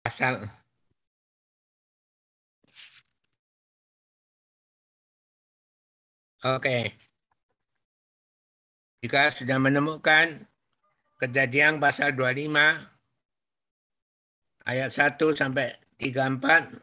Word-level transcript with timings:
pasal. 0.00 0.48
Oke. 6.40 6.96
Jika 9.04 9.28
sudah 9.32 9.60
menemukan 9.60 10.48
kejadian 11.20 11.80
pasal 11.80 12.16
25 12.16 12.52
ayat 14.64 14.90
1 14.92 15.20
sampai 15.36 15.76
34 16.00 16.80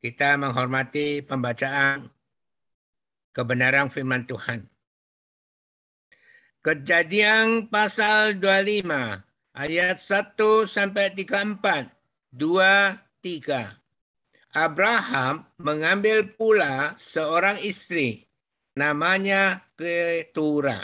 kita 0.00 0.40
menghormati 0.40 1.20
pembacaan 1.20 2.08
kebenaran 3.36 3.92
firman 3.92 4.24
Tuhan. 4.24 4.64
Kejadian 6.64 7.68
pasal 7.68 8.40
25 8.40 9.29
ayat 9.60 10.00
1 10.00 10.40
sampai 10.64 11.12
34. 11.12 11.92
2 12.32 12.96
3. 13.20 14.56
Abraham 14.56 15.44
mengambil 15.60 16.24
pula 16.32 16.96
seorang 16.96 17.60
istri 17.60 18.24
namanya 18.72 19.60
Ketura. 19.76 20.80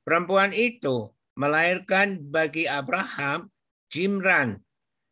Perempuan 0.00 0.56
itu 0.56 1.12
melahirkan 1.36 2.18
bagi 2.32 2.64
Abraham 2.64 3.52
Jimran, 3.92 4.64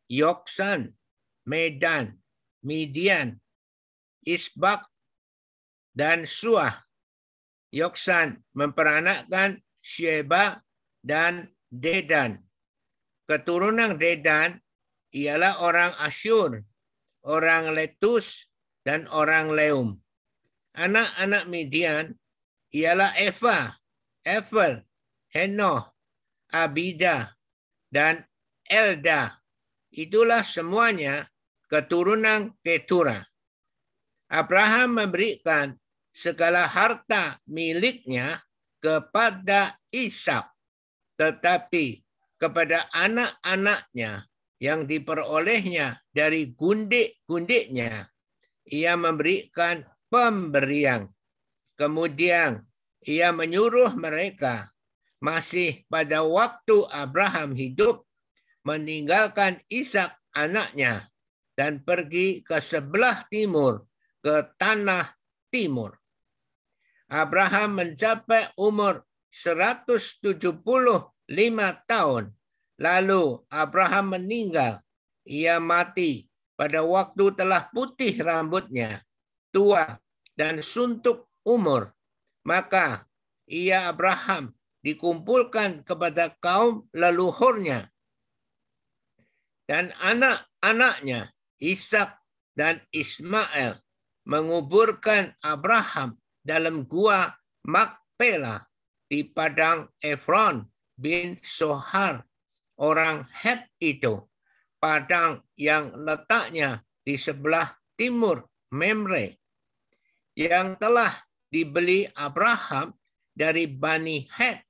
Yoksan, 0.09 0.97
Medan, 1.45 2.17
Midian, 2.65 3.37
Isbak, 4.25 4.89
dan 5.93 6.25
Suah. 6.25 6.89
Yoksan 7.69 8.41
memperanakkan 8.57 9.61
Sheba 9.85 10.65
dan 11.05 11.53
Dedan. 11.69 12.48
Keturunan 13.29 14.01
Dedan 14.01 14.57
ialah 15.13 15.61
orang 15.61 15.93
Asyur, 16.01 16.65
orang 17.29 17.77
Letus, 17.77 18.49
dan 18.81 19.05
orang 19.13 19.53
Leum. 19.53 20.01
Anak-anak 20.73 21.45
Midian 21.45 22.17
ialah 22.73 23.13
Eva, 23.21 23.77
Evel, 24.25 24.81
Henoh, 25.29 25.93
Abida, 26.49 27.37
dan 27.93 28.25
Elda. 28.65 29.45
Itulah 29.93 30.41
semuanya 30.41 31.29
keturunan 31.69 32.57
Ketura. 32.65 33.21
Abraham 34.33 35.05
memberikan 35.05 35.77
segala 36.17 36.65
harta 36.65 37.41
miliknya 37.45 38.41
kepada 38.81 39.77
Ishak, 39.93 40.49
tetapi 41.21 42.08
kepada 42.39 42.87
anak-anaknya 42.95 44.25
yang 44.59 44.87
diperolehnya 44.87 46.03
dari 46.11 46.55
gundik-gundiknya, 46.55 48.11
ia 48.67 48.95
memberikan 48.95 49.87
pemberian. 50.11 51.11
Kemudian 51.79 52.63
ia 53.07 53.31
menyuruh 53.31 53.95
mereka 53.95 54.71
masih 55.23 55.83
pada 55.87 56.23
waktu 56.23 56.87
Abraham 56.91 57.55
hidup 57.55 58.07
meninggalkan 58.67 59.59
Ishak 59.71 60.15
anaknya 60.35 61.07
dan 61.59 61.83
pergi 61.83 62.43
ke 62.43 62.63
sebelah 62.63 63.27
timur 63.31 63.87
ke 64.23 64.47
tanah 64.59 65.11
timur. 65.51 65.99
Abraham 67.09 67.83
mencapai 67.83 68.53
umur 68.59 69.03
175 71.29 71.85
tahun. 71.85 72.25
Lalu 72.81 73.45
Abraham 73.53 74.17
meninggal. 74.17 74.81
Ia 75.29 75.61
mati 75.61 76.25
pada 76.57 76.81
waktu 76.81 77.37
telah 77.37 77.69
putih 77.69 78.17
rambutnya, 78.25 79.05
tua 79.53 80.01
dan 80.33 80.65
suntuk 80.65 81.29
umur. 81.45 81.93
Maka 82.49 83.05
ia 83.45 83.93
Abraham 83.93 84.57
dikumpulkan 84.81 85.85
kepada 85.85 86.33
kaum 86.41 86.89
leluhurnya. 86.97 87.93
Dan 89.69 89.93
anak-anaknya, 90.01 91.29
Ishak 91.61 92.17
dan 92.57 92.81
Ismail, 92.89 93.77
menguburkan 94.25 95.37
Abraham 95.45 96.17
dalam 96.41 96.89
gua 96.89 97.37
Makpela 97.69 98.65
di 99.13 99.29
padang 99.29 99.93
Efron 100.01 100.65
bin 100.99 101.39
Sohar, 101.39 102.27
orang 102.75 103.23
Het 103.31 103.71
itu. 103.79 104.27
Padang 104.79 105.43
yang 105.59 105.95
letaknya 106.07 106.83
di 107.03 107.19
sebelah 107.19 107.67
timur 107.99 108.47
Memre, 108.71 109.43
yang 110.39 110.79
telah 110.79 111.11
dibeli 111.51 112.07
Abraham 112.15 112.95
dari 113.35 113.67
Bani 113.67 114.27
Het. 114.29 114.63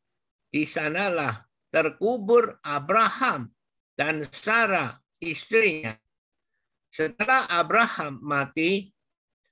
Di 0.48 0.64
sanalah 0.64 1.44
terkubur 1.68 2.56
Abraham 2.64 3.52
dan 3.92 4.24
Sarah 4.32 4.96
istrinya. 5.20 5.92
Setelah 6.88 7.44
Abraham 7.52 8.16
mati, 8.24 8.88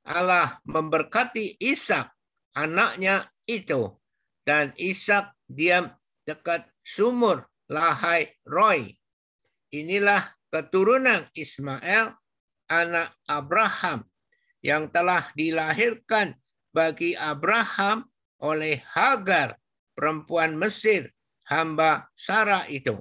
Allah 0.09 0.57
memberkati 0.65 1.61
Ishak 1.61 2.17
anaknya 2.57 3.29
itu 3.45 3.93
dan 4.47 4.73
Ishak 4.79 5.37
diam 5.45 5.93
dekat 6.27 6.67
sumur 6.83 7.47
Lahai 7.71 8.29
Roy. 8.43 8.93
Inilah 9.71 10.23
keturunan 10.51 11.27
Ismail 11.33 12.15
anak 12.67 13.15
Abraham 13.31 14.07
yang 14.63 14.91
telah 14.91 15.31
dilahirkan 15.39 16.35
bagi 16.75 17.15
Abraham 17.15 18.11
oleh 18.43 18.83
Hagar 18.93 19.57
perempuan 19.95 20.59
Mesir 20.59 21.15
hamba 21.47 22.11
Sarah 22.13 22.67
itu. 22.67 22.99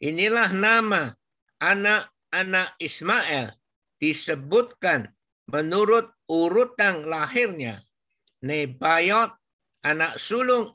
Inilah 0.00 0.50
nama 0.56 1.12
anak-anak 1.60 2.80
Ismail 2.80 3.52
disebutkan 4.00 5.12
menurut 5.52 6.08
urutan 6.24 7.04
lahirnya. 7.04 7.84
Nebayot, 8.40 9.36
anak 9.84 10.16
sulung 10.16 10.72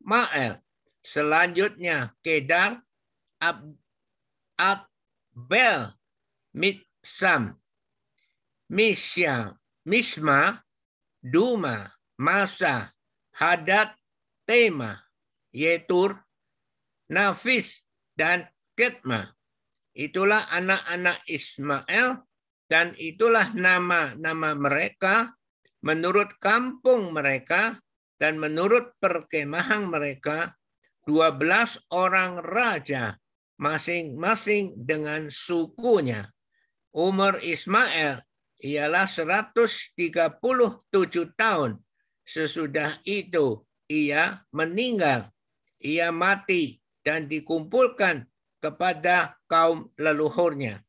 Ismail. 0.00 0.64
Selanjutnya 1.00 2.12
Kedar, 2.20 2.80
Ab, 3.40 3.64
Abel, 4.60 5.96
Mitsam, 6.52 7.56
Misya, 8.68 9.56
Misma, 9.88 10.60
Duma, 11.24 11.88
Masa, 12.20 12.92
Hadad, 13.32 13.96
Tema, 14.44 15.00
Yetur, 15.52 16.20
Nafis, 17.08 17.88
dan 18.12 18.44
Ketma. 18.76 19.36
Itulah 19.96 20.48
anak-anak 20.52 21.24
Ismail 21.28 22.24
dan 22.68 22.92
itulah 23.00 23.52
nama-nama 23.56 24.52
mereka 24.54 25.34
menurut 25.80 26.36
kampung 26.38 27.10
mereka 27.16 27.80
dan 28.20 28.36
menurut 28.36 28.92
perkemahan 29.00 29.88
mereka 29.88 30.52
12 31.08 31.40
orang 31.88 32.44
raja 32.44 33.16
masing-masing 33.56 34.76
dengan 34.76 35.32
sukunya. 35.32 36.28
Umur 36.92 37.40
Ismail 37.40 38.20
ialah 38.60 39.08
137 39.08 39.96
tahun. 41.32 41.80
Sesudah 42.28 43.00
itu 43.08 43.64
ia 43.88 44.44
meninggal. 44.52 45.32
Ia 45.80 46.12
mati 46.12 46.76
dan 47.00 47.24
dikumpulkan 47.24 48.28
kepada 48.60 49.40
kaum 49.48 49.88
leluhurnya. 49.96 50.84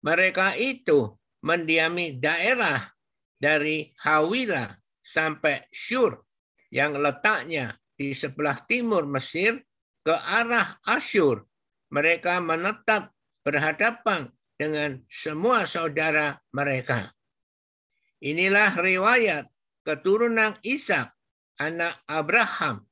Mereka 0.00 0.56
itu 0.56 1.12
mendiami 1.44 2.16
daerah 2.16 2.80
dari 3.36 3.92
Hawila 4.00 4.85
sampai 5.06 5.70
Syur 5.70 6.26
yang 6.74 6.98
letaknya 6.98 7.78
di 7.94 8.10
sebelah 8.10 8.58
timur 8.66 9.06
Mesir 9.06 9.62
ke 10.02 10.10
arah 10.10 10.82
Asyur. 10.82 11.46
Mereka 11.94 12.42
menetap 12.42 13.14
berhadapan 13.46 14.26
dengan 14.58 14.98
semua 15.06 15.62
saudara 15.70 16.34
mereka. 16.50 17.14
Inilah 18.18 18.74
riwayat 18.74 19.46
keturunan 19.86 20.58
Ishak, 20.66 21.14
anak 21.62 22.02
Abraham. 22.10 22.82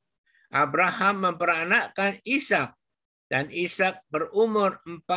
Abraham 0.55 1.27
memperanakkan 1.27 2.23
Ishak 2.23 2.79
dan 3.27 3.51
Ishak 3.51 4.07
berumur 4.07 4.79
40 4.87 5.11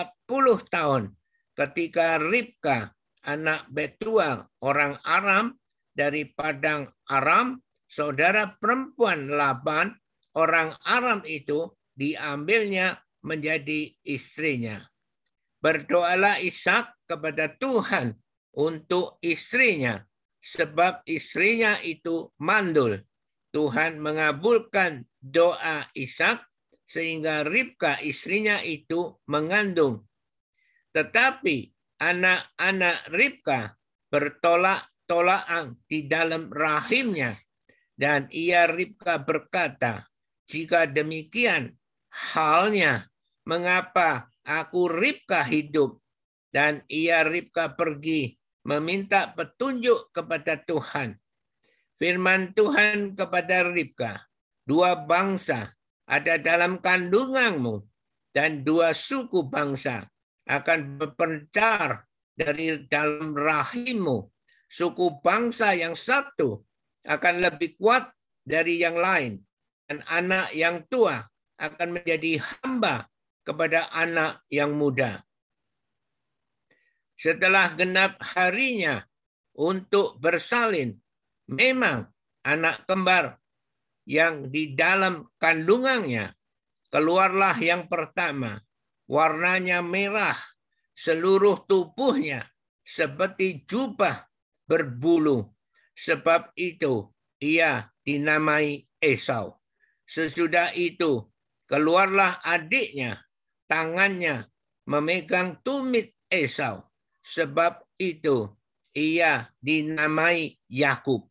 tahun 0.74 1.14
ketika 1.54 2.18
Ribka, 2.18 2.98
anak 3.22 3.70
Betuel, 3.70 4.50
orang 4.66 4.98
Aram 5.06 5.54
dari 5.98 6.30
Padang 6.30 6.86
Aram, 7.10 7.58
saudara 7.90 8.54
perempuan 8.62 9.34
Laban, 9.34 9.98
orang 10.38 10.78
Aram 10.86 11.26
itu 11.26 11.74
diambilnya 11.98 13.02
menjadi 13.26 13.90
istrinya. 14.06 14.86
Berdoalah 15.58 16.38
Ishak 16.38 17.10
kepada 17.10 17.50
Tuhan 17.58 18.14
untuk 18.54 19.18
istrinya, 19.26 20.06
sebab 20.38 21.02
istrinya 21.10 21.82
itu 21.82 22.30
mandul. 22.38 23.02
Tuhan 23.50 23.98
mengabulkan 23.98 25.10
doa 25.18 25.90
Ishak 25.98 26.46
sehingga 26.86 27.42
Ribka 27.42 27.98
istrinya 28.06 28.62
itu 28.62 29.18
mengandung. 29.26 30.06
Tetapi 30.94 31.74
anak-anak 31.98 33.10
Ribka 33.10 33.76
bertolak-tolakan 35.08 35.80
di 35.88 36.06
dalam 36.06 36.52
rahimnya. 36.52 37.40
Dan 37.98 38.30
ia 38.30 38.70
Ribka 38.70 39.18
berkata, 39.18 40.06
jika 40.46 40.86
demikian 40.86 41.74
halnya, 42.36 43.10
mengapa 43.48 44.30
aku 44.46 44.86
Ribka 44.86 45.42
hidup 45.42 45.98
dan 46.54 46.86
ia 46.92 47.26
Ribka 47.26 47.74
pergi 47.74 48.38
meminta 48.68 49.34
petunjuk 49.34 50.14
kepada 50.14 50.62
Tuhan. 50.62 51.18
Firman 51.98 52.54
Tuhan 52.54 53.18
kepada 53.18 53.66
Ribka, 53.66 54.22
dua 54.62 54.94
bangsa 54.94 55.74
ada 56.06 56.38
dalam 56.38 56.78
kandunganmu 56.78 57.82
dan 58.30 58.62
dua 58.62 58.94
suku 58.94 59.50
bangsa 59.50 60.06
akan 60.46 61.02
berpencar 61.02 62.06
dari 62.38 62.86
dalam 62.86 63.34
rahimmu. 63.34 64.37
Suku 64.68 65.24
bangsa 65.24 65.72
yang 65.74 65.96
satu 65.96 66.64
akan 67.08 67.36
lebih 67.40 67.80
kuat 67.80 68.12
dari 68.44 68.84
yang 68.84 69.00
lain. 69.00 69.40
Dan 69.88 70.04
anak 70.04 70.52
yang 70.52 70.84
tua 70.92 71.24
akan 71.56 71.96
menjadi 71.96 72.44
hamba 72.44 73.08
kepada 73.48 73.88
anak 73.96 74.44
yang 74.52 74.76
muda. 74.76 75.24
Setelah 77.16 77.72
genap 77.80 78.20
harinya 78.36 79.08
untuk 79.56 80.20
bersalin, 80.20 81.00
memang 81.48 82.12
anak 82.44 82.84
kembar 82.84 83.40
yang 84.04 84.52
di 84.52 84.76
dalam 84.76 85.32
kandungannya 85.40 86.36
keluarlah 86.92 87.56
yang 87.58 87.88
pertama, 87.88 88.60
warnanya 89.08 89.80
merah, 89.80 90.38
seluruh 90.94 91.64
tubuhnya 91.64 92.44
seperti 92.84 93.64
jubah 93.64 94.27
berbulu. 94.70 95.48
Sebab 95.98 96.54
itu 96.54 97.10
ia 97.42 97.90
dinamai 98.06 98.86
Esau. 99.02 99.58
Sesudah 100.06 100.76
itu 100.78 101.26
keluarlah 101.66 102.40
adiknya 102.46 103.18
tangannya 103.66 104.46
memegang 104.86 105.58
tumit 105.66 106.14
Esau. 106.30 106.86
Sebab 107.26 107.82
itu 107.98 108.48
ia 108.94 109.50
dinamai 109.60 110.56
Yakub. 110.70 111.28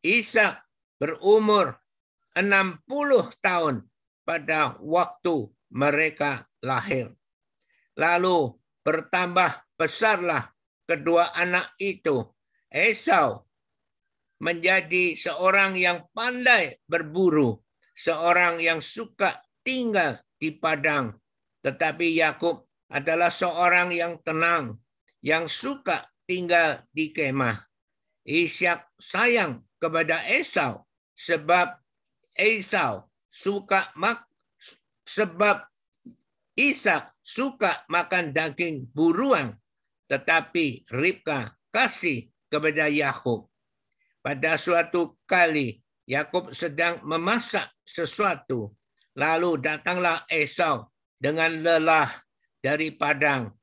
Ishak 0.00 0.64
berumur 1.00 1.80
60 2.36 2.84
tahun 3.40 3.88
pada 4.24 4.76
waktu 4.80 5.48
mereka 5.72 6.46
lahir. 6.62 7.14
Lalu 7.96 8.54
bertambah 8.84 9.64
besarlah 9.74 10.50
kedua 10.86 11.34
anak 11.34 11.74
itu. 11.80 12.24
Esau 12.70 13.44
menjadi 14.40 15.18
seorang 15.18 15.76
yang 15.76 16.06
pandai 16.16 16.80
berburu, 16.88 17.60
seorang 17.92 18.62
yang 18.62 18.80
suka 18.80 19.42
tinggal 19.60 20.16
di 20.40 20.56
padang 20.56 21.20
tetapi 21.60 22.16
Yakub 22.16 22.64
adalah 22.90 23.28
seorang 23.28 23.92
yang 23.92 24.18
tenang, 24.24 24.80
yang 25.20 25.46
suka 25.46 26.08
tinggal 26.24 26.82
di 26.90 27.12
kemah. 27.12 27.60
Ishak 28.24 28.96
sayang 28.96 29.64
kepada 29.80 30.24
Esau 30.28 30.88
sebab 31.16 31.76
Esau 32.36 33.08
suka 33.28 33.92
mak 33.96 34.24
sebab 35.04 35.64
Ishak 36.56 37.16
suka 37.24 37.84
makan 37.88 38.32
daging 38.36 38.88
buruan, 38.92 39.56
tetapi 40.10 40.84
Ribka 40.92 41.56
kasih 41.72 42.29
kepada 42.50 42.90
Yakub. 42.90 43.46
Pada 44.20 44.58
suatu 44.60 45.16
kali 45.24 45.80
Yakub 46.04 46.50
sedang 46.52 47.00
memasak 47.06 47.70
sesuatu, 47.86 48.74
lalu 49.14 49.62
datanglah 49.62 50.26
Esau 50.26 50.90
dengan 51.16 51.54
lelah 51.62 52.10
dari 52.58 52.90
padang. 52.92 53.54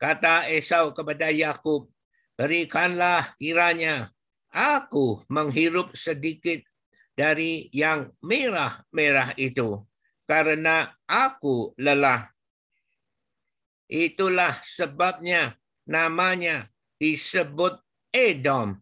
Kata 0.00 0.48
Esau 0.48 0.96
kepada 0.96 1.28
Yakub, 1.28 1.92
berikanlah 2.34 3.36
kiranya 3.36 4.08
aku 4.48 5.22
menghirup 5.28 5.92
sedikit 5.92 6.64
dari 7.12 7.68
yang 7.70 8.08
merah-merah 8.24 9.36
itu, 9.36 9.84
karena 10.24 10.88
aku 11.04 11.76
lelah. 11.76 12.32
Itulah 13.90 14.56
sebabnya 14.64 15.58
namanya 15.84 16.70
disebut 16.96 17.76
Edom. 18.10 18.78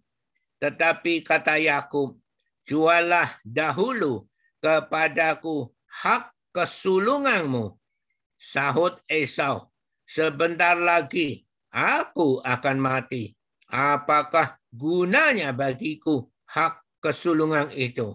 Tetapi 0.58 1.22
kata 1.22 1.60
Yakub, 1.60 2.19
jualah 2.66 3.38
dahulu 3.46 4.26
kepadaku 4.58 5.70
hak 5.86 6.34
kesulunganmu 6.50 7.78
Sahut 8.38 9.02
Esau, 9.10 9.66
sebentar 10.06 10.78
lagi 10.78 11.42
aku 11.75 12.38
akan 12.38 12.78
mati. 12.78 13.34
Apakah 13.66 14.62
gunanya 14.70 15.50
bagiku 15.50 16.30
hak 16.46 16.78
kesulungan 17.02 17.75
itu? 17.75 18.14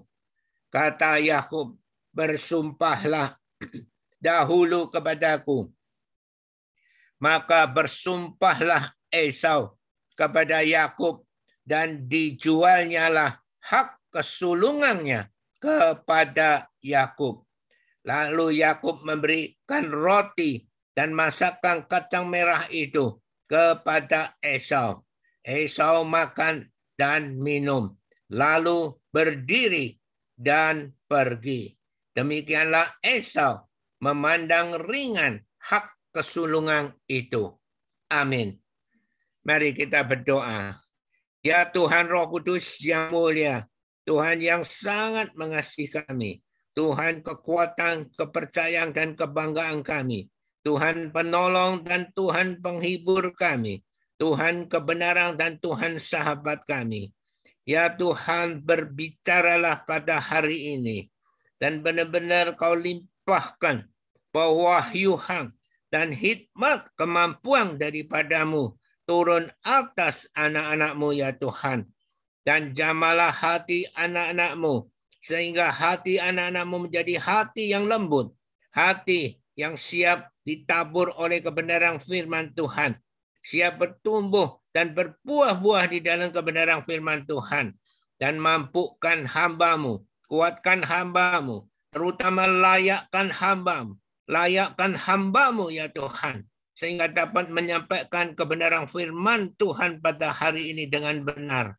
Kata 0.71 1.19
Yakub, 1.19 1.75
bersumpahlah 2.15 3.35
dahulu 4.23 4.87
kepadaku. 4.87 5.67
Maka 7.19 7.67
bersumpahlah 7.67 8.95
Esau 9.11 9.75
kepada 10.13 10.61
Yakub 10.61 11.25
dan 11.63 12.07
dijualnya 12.07 13.09
lah 13.09 13.31
hak 13.63 14.11
kesulungannya 14.13 15.31
kepada 15.57 16.67
Yakub. 16.83 17.47
Lalu 18.03 18.59
Yakub 18.59 19.01
memberikan 19.07 19.87
roti 19.87 20.59
dan 20.91 21.15
masakan 21.15 21.87
kacang 21.87 22.27
merah 22.27 22.67
itu 22.67 23.17
kepada 23.47 24.35
Esau. 24.43 25.07
Esau 25.43 26.07
makan 26.07 26.67
dan 26.95 27.35
minum, 27.35 27.95
lalu 28.31 28.95
berdiri 29.11 29.99
dan 30.35 30.95
pergi. 31.07 31.71
Demikianlah 32.13 32.99
Esau 33.03 33.67
memandang 33.99 34.79
ringan 34.83 35.43
hak 35.63 36.11
kesulungan 36.11 36.95
itu. 37.07 37.51
Amin. 38.11 38.62
Mari 39.43 39.75
kita 39.75 40.07
berdoa. 40.07 40.79
Ya 41.43 41.67
Tuhan 41.67 42.07
Roh 42.07 42.31
Kudus 42.31 42.79
yang 42.79 43.11
mulia, 43.11 43.67
Tuhan 44.07 44.39
yang 44.39 44.63
sangat 44.63 45.35
mengasihi 45.35 45.91
kami. 45.91 46.39
Tuhan 46.73 47.19
kekuatan, 47.19 48.15
kepercayaan, 48.15 48.95
dan 48.95 49.19
kebanggaan 49.19 49.83
kami. 49.83 50.31
Tuhan 50.63 51.11
penolong 51.11 51.83
dan 51.83 52.07
Tuhan 52.15 52.63
penghibur 52.63 53.35
kami. 53.35 53.83
Tuhan 54.15 54.71
kebenaran 54.71 55.35
dan 55.35 55.59
Tuhan 55.59 55.99
sahabat 55.99 56.63
kami. 56.63 57.11
Ya 57.67 57.91
Tuhan 57.91 58.63
berbicaralah 58.63 59.83
pada 59.83 60.23
hari 60.23 60.79
ini. 60.79 61.11
Dan 61.59 61.83
benar-benar 61.83 62.55
kau 62.55 62.79
limpahkan 62.79 63.83
pewahyuhan 64.31 65.51
dan 65.91 66.15
hikmat 66.15 66.87
kemampuan 66.95 67.75
daripadamu 67.75 68.79
turun 69.03 69.51
atas 69.63 70.27
anak-anakmu 70.35 71.15
ya 71.15 71.35
Tuhan. 71.35 71.87
Dan 72.43 72.75
jamalah 72.75 73.31
hati 73.31 73.87
anak-anakmu 73.95 74.91
sehingga 75.23 75.71
hati 75.71 76.19
anak-anakmu 76.19 76.91
menjadi 76.91 77.15
hati 77.15 77.71
yang 77.71 77.87
lembut, 77.87 78.35
hati 78.75 79.39
yang 79.55 79.79
siap 79.79 80.27
ditabur 80.43 81.15
oleh 81.15 81.39
kebenaran 81.39 82.03
firman 82.03 82.51
Tuhan, 82.51 82.99
siap 83.39 83.79
bertumbuh 83.79 84.59
dan 84.75 84.91
berbuah-buah 84.91 85.87
di 85.87 86.03
dalam 86.03 86.35
kebenaran 86.35 86.83
firman 86.83 87.23
Tuhan, 87.23 87.71
dan 88.19 88.35
mampukan 88.35 89.23
hambamu, 89.23 90.03
kuatkan 90.27 90.83
hambamu, 90.83 91.71
terutama 91.95 92.43
layakkan 92.43 93.31
hambamu, 93.31 93.95
layakkan 94.27 94.99
hambamu 94.99 95.71
ya 95.71 95.87
Tuhan, 95.87 96.43
sehingga 96.73 97.09
dapat 97.09 97.53
menyampaikan 97.53 98.33
kebenaran 98.33 98.89
firman 98.89 99.53
Tuhan 99.57 100.01
pada 100.01 100.33
hari 100.33 100.73
ini 100.73 100.89
dengan 100.89 101.21
benar. 101.21 101.77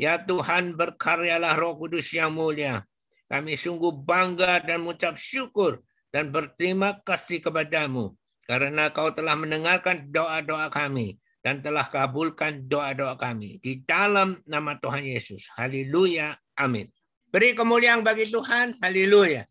Ya 0.00 0.16
Tuhan 0.16 0.80
berkaryalah 0.80 1.60
roh 1.60 1.76
kudus 1.76 2.08
yang 2.16 2.32
mulia. 2.32 2.88
Kami 3.28 3.54
sungguh 3.54 3.94
bangga 4.00 4.64
dan 4.64 4.82
mengucap 4.82 5.14
syukur 5.14 5.84
dan 6.10 6.34
berterima 6.34 6.98
kasih 7.06 7.38
kepadamu 7.38 8.16
karena 8.50 8.90
kau 8.90 9.14
telah 9.14 9.38
mendengarkan 9.38 10.10
doa-doa 10.10 10.66
kami 10.74 11.22
dan 11.38 11.62
telah 11.62 11.86
kabulkan 11.86 12.66
doa-doa 12.66 13.14
kami 13.14 13.62
di 13.62 13.86
dalam 13.86 14.42
nama 14.44 14.74
Tuhan 14.82 15.06
Yesus. 15.06 15.46
Haleluya. 15.54 16.34
Amin. 16.58 16.90
Beri 17.30 17.54
kemuliaan 17.54 18.02
bagi 18.02 18.26
Tuhan. 18.26 18.82
Haleluya. 18.82 19.46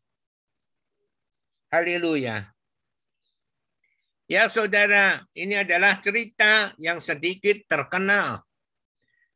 Haleluya. 1.71 2.58
Ya 4.29 4.45
saudara, 4.45 5.25
ini 5.33 5.57
adalah 5.57 5.97
cerita 6.05 6.77
yang 6.77 7.01
sedikit 7.01 7.65
terkenal. 7.65 8.45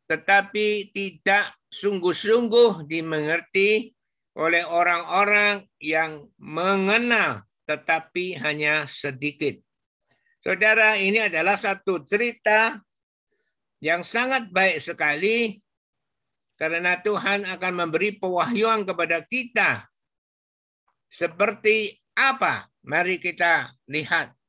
Tetapi 0.05 0.93
tidak 0.93 1.57
sungguh-sungguh 1.73 2.85
dimengerti 2.85 3.89
oleh 4.38 4.62
orang-orang 4.62 5.65
yang 5.81 6.29
mengenal 6.38 7.41
tetapi 7.63 8.38
hanya 8.38 8.85
sedikit. 8.85 9.57
Saudara, 10.43 11.00
ini 11.00 11.25
adalah 11.25 11.55
satu 11.55 12.03
cerita 12.05 12.77
yang 13.81 14.03
sangat 14.03 14.51
baik 14.53 14.77
sekali 14.77 15.57
karena 16.59 17.00
Tuhan 17.01 17.50
akan 17.50 17.73
memberi 17.73 18.19
pewahyuan 18.19 18.85
kepada 18.85 19.23
kita. 19.25 19.88
Seperti 21.09 21.97
apa? 22.13 22.67
Mari 22.85 23.17
kita 23.17 23.73
lihat. 23.89 24.42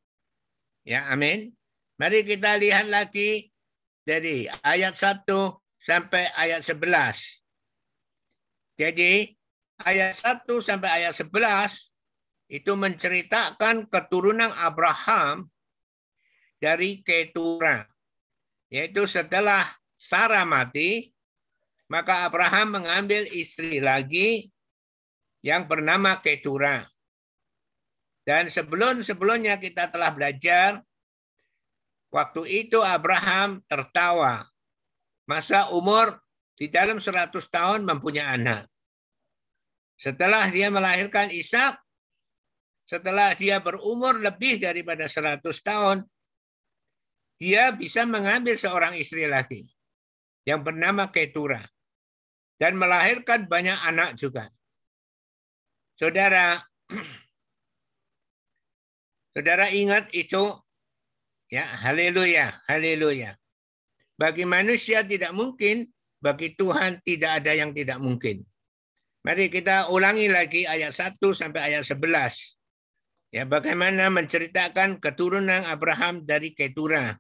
Ya, 0.84 1.08
amin. 1.08 1.48
Mari 1.96 2.28
kita 2.28 2.60
lihat 2.60 2.92
lagi 2.92 3.48
dari 4.04 4.44
ayat 4.60 4.92
1 4.92 5.24
sampai 5.80 6.28
ayat 6.36 6.60
11. 6.60 7.40
Jadi 8.76 9.32
ayat 9.80 10.12
1 10.12 10.44
sampai 10.60 10.90
ayat 11.00 11.16
11 11.16 11.88
itu 12.52 12.72
menceritakan 12.76 13.88
keturunan 13.88 14.52
Abraham 14.52 15.48
dari 16.60 17.00
Ketura. 17.00 17.88
Yaitu 18.68 19.08
setelah 19.08 19.64
Sarah 19.96 20.44
mati, 20.44 21.08
maka 21.88 22.28
Abraham 22.28 22.84
mengambil 22.84 23.24
istri 23.32 23.80
lagi 23.80 24.52
yang 25.40 25.64
bernama 25.64 26.20
Ketura. 26.20 26.84
Dan 28.24 28.48
sebelum-sebelumnya 28.48 29.60
kita 29.60 29.92
telah 29.92 30.08
belajar, 30.16 30.80
waktu 32.08 32.64
itu 32.64 32.80
Abraham 32.80 33.60
tertawa. 33.68 34.48
Masa 35.28 35.68
umur 35.72 36.20
di 36.56 36.72
dalam 36.72 36.96
100 37.00 37.32
tahun 37.32 37.84
mempunyai 37.84 38.40
anak. 38.40 38.64
Setelah 40.00 40.48
dia 40.48 40.72
melahirkan 40.72 41.28
Ishak, 41.28 41.80
setelah 42.84 43.32
dia 43.36 43.60
berumur 43.60 44.20
lebih 44.20 44.60
daripada 44.60 45.08
100 45.08 45.40
tahun, 45.64 46.04
dia 47.40 47.72
bisa 47.72 48.04
mengambil 48.04 48.56
seorang 48.56 48.94
istri 48.96 49.24
lagi 49.28 49.64
yang 50.44 50.60
bernama 50.60 51.08
Ketura 51.08 51.64
dan 52.60 52.76
melahirkan 52.78 53.48
banyak 53.48 53.78
anak 53.80 54.10
juga. 54.14 54.52
Saudara, 55.98 56.62
Saudara 59.34 59.66
ingat 59.74 60.14
itu? 60.14 60.54
Ya, 61.50 61.66
haleluya, 61.82 62.54
haleluya. 62.70 63.34
Bagi 64.14 64.46
manusia 64.46 65.02
tidak 65.02 65.34
mungkin, 65.34 65.90
bagi 66.22 66.54
Tuhan 66.54 67.02
tidak 67.02 67.42
ada 67.42 67.52
yang 67.52 67.74
tidak 67.74 67.98
mungkin. 67.98 68.46
Mari 69.26 69.50
kita 69.50 69.90
ulangi 69.90 70.30
lagi 70.30 70.70
ayat 70.70 70.94
1 70.94 71.18
sampai 71.34 71.74
ayat 71.74 71.82
11. 71.82 73.34
Ya, 73.34 73.42
bagaimana 73.42 74.06
menceritakan 74.14 75.02
keturunan 75.02 75.66
Abraham 75.66 76.22
dari 76.22 76.54
Ketura. 76.54 77.18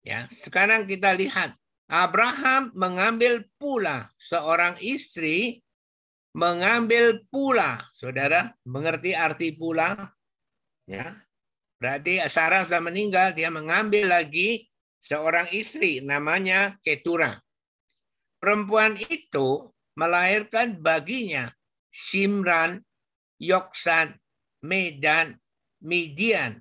Ya, 0.00 0.24
sekarang 0.32 0.88
kita 0.88 1.12
lihat 1.12 1.52
Abraham 1.92 2.72
mengambil 2.72 3.44
pula 3.60 4.08
seorang 4.16 4.80
istri 4.80 5.60
mengambil 6.32 7.20
pula. 7.28 7.84
Saudara, 7.92 8.56
mengerti 8.64 9.12
arti 9.12 9.52
pula? 9.52 10.16
Ya. 10.84 11.24
Berarti 11.80 12.20
Sarah 12.32 12.64
sudah 12.64 12.80
meninggal, 12.80 13.36
dia 13.36 13.52
mengambil 13.52 14.08
lagi 14.08 14.68
seorang 15.04 15.48
istri 15.52 16.00
namanya 16.00 16.80
Ketura. 16.80 17.40
Perempuan 18.40 18.96
itu 18.96 19.72
melahirkan 19.96 20.80
baginya 20.80 21.52
Simran, 21.92 22.80
Yoksan, 23.40 24.16
Medan, 24.64 25.36
Midian, 25.84 26.60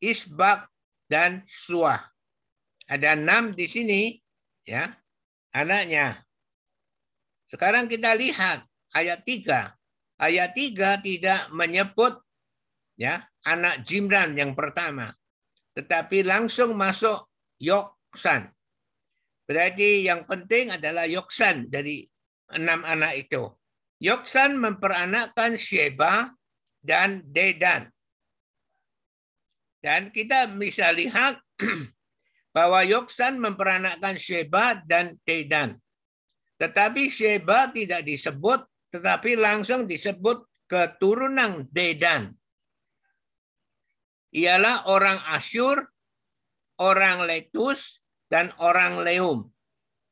Isbak, 0.00 0.68
dan 1.08 1.44
Suah. 1.44 2.00
Ada 2.88 3.16
enam 3.16 3.52
di 3.56 3.68
sini, 3.68 4.16
ya, 4.64 4.88
anaknya. 5.52 6.16
Sekarang 7.48 7.88
kita 7.88 8.16
lihat 8.16 8.64
ayat 8.96 9.24
tiga. 9.24 9.76
Ayat 10.16 10.56
tiga 10.56 11.00
tidak 11.00 11.50
menyebut 11.50 12.16
ya 12.96 13.31
anak 13.46 13.82
Jimran 13.82 14.38
yang 14.38 14.54
pertama, 14.54 15.10
tetapi 15.74 16.22
langsung 16.22 16.74
masuk 16.78 17.26
Yoksan. 17.58 18.50
Berarti 19.46 20.06
yang 20.06 20.24
penting 20.26 20.70
adalah 20.70 21.06
Yoksan 21.06 21.68
dari 21.68 22.06
enam 22.54 22.86
anak 22.86 23.26
itu. 23.26 23.50
Yoksan 24.02 24.58
memperanakkan 24.58 25.54
Sheba 25.54 26.30
dan 26.82 27.22
Dedan. 27.26 27.86
Dan 29.82 30.14
kita 30.14 30.46
bisa 30.54 30.94
lihat 30.94 31.42
bahwa 32.56 32.86
Yoksan 32.86 33.38
memperanakkan 33.38 34.14
Sheba 34.14 34.82
dan 34.86 35.18
Dedan. 35.26 35.74
Tetapi 36.58 37.10
Sheba 37.10 37.74
tidak 37.74 38.06
disebut, 38.06 38.62
tetapi 38.94 39.34
langsung 39.34 39.86
disebut 39.90 40.46
keturunan 40.70 41.66
Dedan 41.70 42.41
ialah 44.32 44.88
orang 44.88 45.20
Asyur, 45.28 45.84
orang 46.80 47.28
Letus, 47.28 48.00
dan 48.32 48.48
orang 48.64 49.04
Leum. 49.04 49.52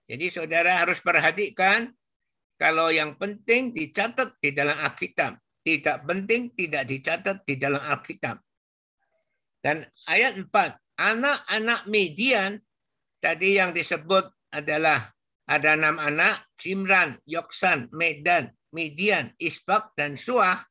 Jadi 0.05 0.29
saudara 0.29 0.77
harus 0.77 1.01
perhatikan 1.01 1.89
kalau 2.61 2.93
yang 2.93 3.17
penting 3.17 3.73
dicatat 3.73 4.37
di 4.37 4.53
dalam 4.53 4.77
Alkitab. 4.77 5.41
Tidak 5.61 6.05
penting 6.05 6.53
tidak 6.53 6.85
dicatat 6.89 7.45
di 7.49 7.57
dalam 7.57 7.81
Alkitab. 7.81 8.37
Dan 9.61 9.85
ayat 10.09 10.37
4, 10.37 10.49
anak-anak 10.97 11.81
Midian 11.89 12.61
tadi 13.21 13.61
yang 13.61 13.77
disebut 13.77 14.29
adalah 14.53 15.13
ada 15.49 15.77
enam 15.77 16.01
anak, 16.01 16.49
Jimran, 16.57 17.21
Yoksan, 17.29 17.93
Medan, 17.93 18.53
Midian, 18.73 19.33
Isbak, 19.37 19.93
dan 19.97 20.17
Suah. 20.17 20.65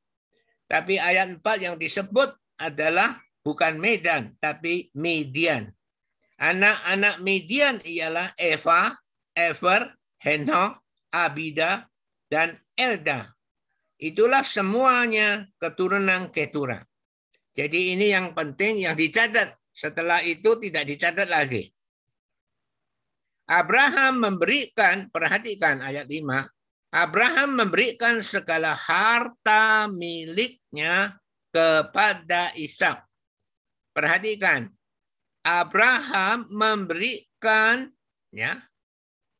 Tapi 0.70 0.98
ayat 1.02 1.42
4 1.42 1.66
yang 1.66 1.76
disebut 1.78 2.34
adalah 2.62 3.18
bukan 3.44 3.80
Medan, 3.80 4.36
tapi 4.38 4.92
Midian. 4.96 5.72
Anak-anak 6.40 7.20
Midian 7.20 7.84
ialah 7.84 8.32
Eva, 8.40 8.96
Ever, 9.36 9.92
Henok, 10.24 10.80
Abida, 11.12 11.88
dan 12.32 12.56
Elda. 12.80 13.28
Itulah 14.00 14.48
semuanya 14.48 15.44
keturunan 15.60 16.32
Ketura. 16.32 16.80
Jadi 17.52 17.92
ini 17.98 18.16
yang 18.16 18.32
penting 18.32 18.88
yang 18.88 18.96
dicatat. 18.96 19.52
Setelah 19.76 20.24
itu 20.24 20.56
tidak 20.60 20.88
dicatat 20.88 21.28
lagi. 21.28 21.68
Abraham 23.50 24.24
memberikan, 24.24 25.10
perhatikan 25.12 25.82
ayat 25.82 26.08
5, 26.08 26.48
Abraham 26.94 27.50
memberikan 27.58 28.22
segala 28.22 28.78
harta 28.78 29.90
miliknya 29.90 31.18
kepada 31.50 32.54
Ishak 32.54 33.09
Perhatikan. 33.92 34.70
Abraham 35.40 36.52
memberikan 36.52 37.90
ya 38.30 38.60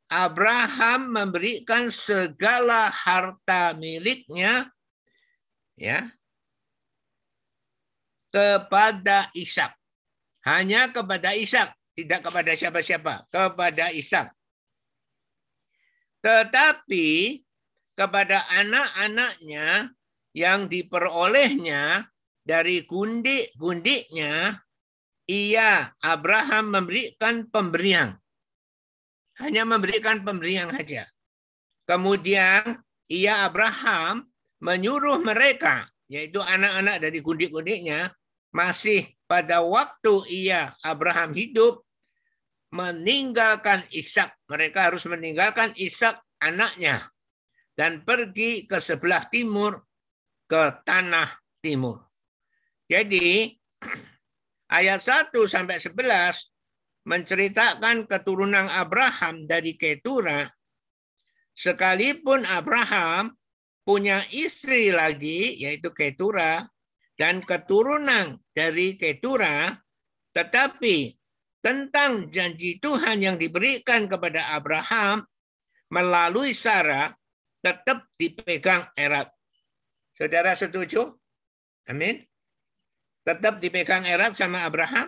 Abraham 0.10 1.14
memberikan 1.14 1.94
segala 1.94 2.90
harta 2.90 3.78
miliknya 3.78 4.66
ya 5.78 6.10
kepada 8.34 9.30
Ishak. 9.38 9.70
Hanya 10.50 10.90
kepada 10.90 11.38
Ishak, 11.38 11.70
tidak 11.94 12.26
kepada 12.26 12.52
siapa-siapa, 12.58 13.30
kepada 13.30 13.94
Ishak. 13.94 14.34
Tetapi 16.26 17.40
kepada 17.94 18.50
anak-anaknya 18.50 19.94
yang 20.34 20.66
diperolehnya 20.66 22.10
dari 22.50 22.82
gundik-gundiknya, 22.82 24.58
ia 25.30 25.94
Abraham 26.02 26.74
memberikan 26.74 27.46
pemberian. 27.46 28.18
Hanya 29.38 29.70
memberikan 29.70 30.26
pemberian 30.26 30.74
saja. 30.74 31.06
Kemudian 31.86 32.82
ia 33.06 33.46
Abraham 33.46 34.26
menyuruh 34.66 35.22
mereka 35.22 35.86
yaitu 36.10 36.42
anak-anak 36.42 37.06
dari 37.06 37.22
gundik-gundiknya, 37.22 38.10
masih 38.50 39.06
pada 39.30 39.62
waktu 39.62 40.26
ia 40.34 40.74
Abraham 40.82 41.38
hidup 41.38 41.86
meninggalkan 42.74 43.86
Ishak. 43.94 44.34
Mereka 44.50 44.90
harus 44.90 45.06
meninggalkan 45.06 45.70
Ishak 45.78 46.18
anaknya 46.42 47.14
dan 47.78 48.02
pergi 48.02 48.66
ke 48.66 48.82
sebelah 48.82 49.30
timur 49.30 49.86
ke 50.50 50.82
tanah 50.82 51.30
timur. 51.62 52.09
Jadi 52.90 53.54
ayat 54.78 55.00
1 55.00 55.30
sampai 55.46 55.78
11 55.78 57.06
menceritakan 57.06 58.10
keturunan 58.10 58.66
Abraham 58.66 59.46
dari 59.46 59.78
Ketura 59.78 60.50
sekalipun 61.54 62.50
Abraham 62.50 63.36
punya 63.86 64.26
istri 64.34 64.90
lagi 64.90 65.60
yaitu 65.62 65.94
Ketura 65.94 66.66
dan 67.20 67.44
keturunan 67.44 68.40
dari 68.56 68.96
Ketura, 68.96 69.76
tetapi 70.32 71.12
tentang 71.60 72.32
janji 72.32 72.80
Tuhan 72.80 73.20
yang 73.20 73.36
diberikan 73.36 74.08
kepada 74.08 74.56
Abraham 74.56 75.28
melalui 75.92 76.56
Sarah 76.56 77.12
tetap 77.60 78.08
dipegang 78.16 78.88
erat. 78.96 79.28
Saudara 80.16 80.56
setuju? 80.56 81.12
Amin. 81.92 82.29
Tetap 83.24 83.60
dipegang 83.62 84.08
erat 84.08 84.34
sama 84.36 84.64
Abraham. 84.66 85.08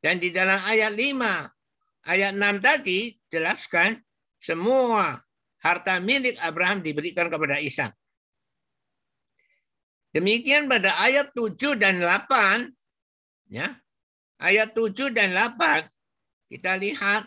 Dan 0.00 0.22
di 0.22 0.30
dalam 0.30 0.60
ayat 0.62 0.92
5, 0.92 2.06
ayat 2.06 2.32
6 2.36 2.62
tadi 2.62 3.16
jelaskan 3.32 3.98
semua 4.38 5.18
harta 5.64 5.98
milik 5.98 6.38
Abraham 6.38 6.84
diberikan 6.84 7.26
kepada 7.26 7.58
Ishak. 7.58 7.90
Demikian 10.14 10.70
pada 10.70 10.96
ayat 11.02 11.34
7 11.34 11.76
dan 11.76 12.00
8, 12.00 12.72
ya. 13.50 13.76
Ayat 14.40 14.76
7 14.76 15.12
dan 15.12 15.32
8 15.32 15.88
kita 16.46 16.78
lihat 16.78 17.26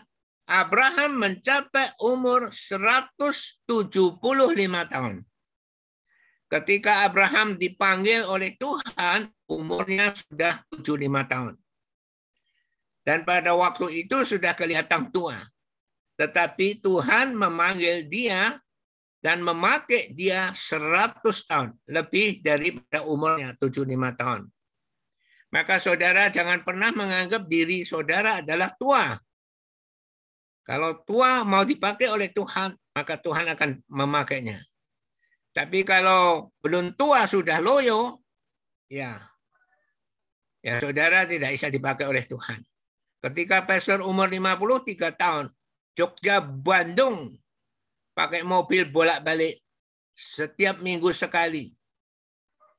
Abraham 0.50 1.22
mencapai 1.22 1.94
umur 2.02 2.50
175 2.50 4.18
tahun. 4.90 5.22
Ketika 6.50 7.06
Abraham 7.06 7.54
dipanggil 7.54 8.26
oleh 8.26 8.58
Tuhan, 8.58 9.30
umurnya 9.46 10.10
sudah 10.10 10.58
75 10.74 11.22
tahun. 11.30 11.54
Dan 13.06 13.22
pada 13.22 13.54
waktu 13.54 14.02
itu 14.02 14.26
sudah 14.26 14.58
kelihatan 14.58 15.14
tua. 15.14 15.38
Tetapi 16.18 16.82
Tuhan 16.82 17.38
memanggil 17.38 18.10
dia 18.10 18.58
dan 19.22 19.46
memakai 19.46 20.10
dia 20.10 20.50
100 20.50 21.22
tahun, 21.22 21.70
lebih 21.86 22.42
daripada 22.42 23.06
umurnya 23.06 23.54
75 23.54 23.86
tahun. 24.18 24.50
Maka 25.54 25.78
saudara 25.78 26.34
jangan 26.34 26.66
pernah 26.66 26.90
menganggap 26.90 27.46
diri 27.46 27.86
saudara 27.86 28.42
adalah 28.42 28.74
tua. 28.74 29.14
Kalau 30.66 30.98
tua 31.06 31.46
mau 31.46 31.62
dipakai 31.62 32.10
oleh 32.10 32.30
Tuhan, 32.30 32.74
maka 32.94 33.14
Tuhan 33.18 33.54
akan 33.54 33.70
memakainya. 33.86 34.69
Tapi 35.50 35.82
kalau 35.82 36.54
belum 36.62 36.94
tua 36.94 37.26
sudah 37.26 37.58
loyo, 37.58 38.22
ya, 38.86 39.18
ya 40.62 40.78
saudara 40.78 41.26
tidak 41.26 41.50
bisa 41.58 41.66
dipakai 41.66 42.06
oleh 42.06 42.22
Tuhan. 42.22 42.62
Ketika 43.20 43.66
pastor 43.66 44.00
umur 44.00 44.30
53 44.30 45.12
tahun, 45.18 45.50
Jogja 45.98 46.40
Bandung 46.40 47.34
pakai 48.14 48.46
mobil 48.46 48.88
bolak-balik 48.88 49.58
setiap 50.14 50.78
minggu 50.78 51.10
sekali. 51.10 51.74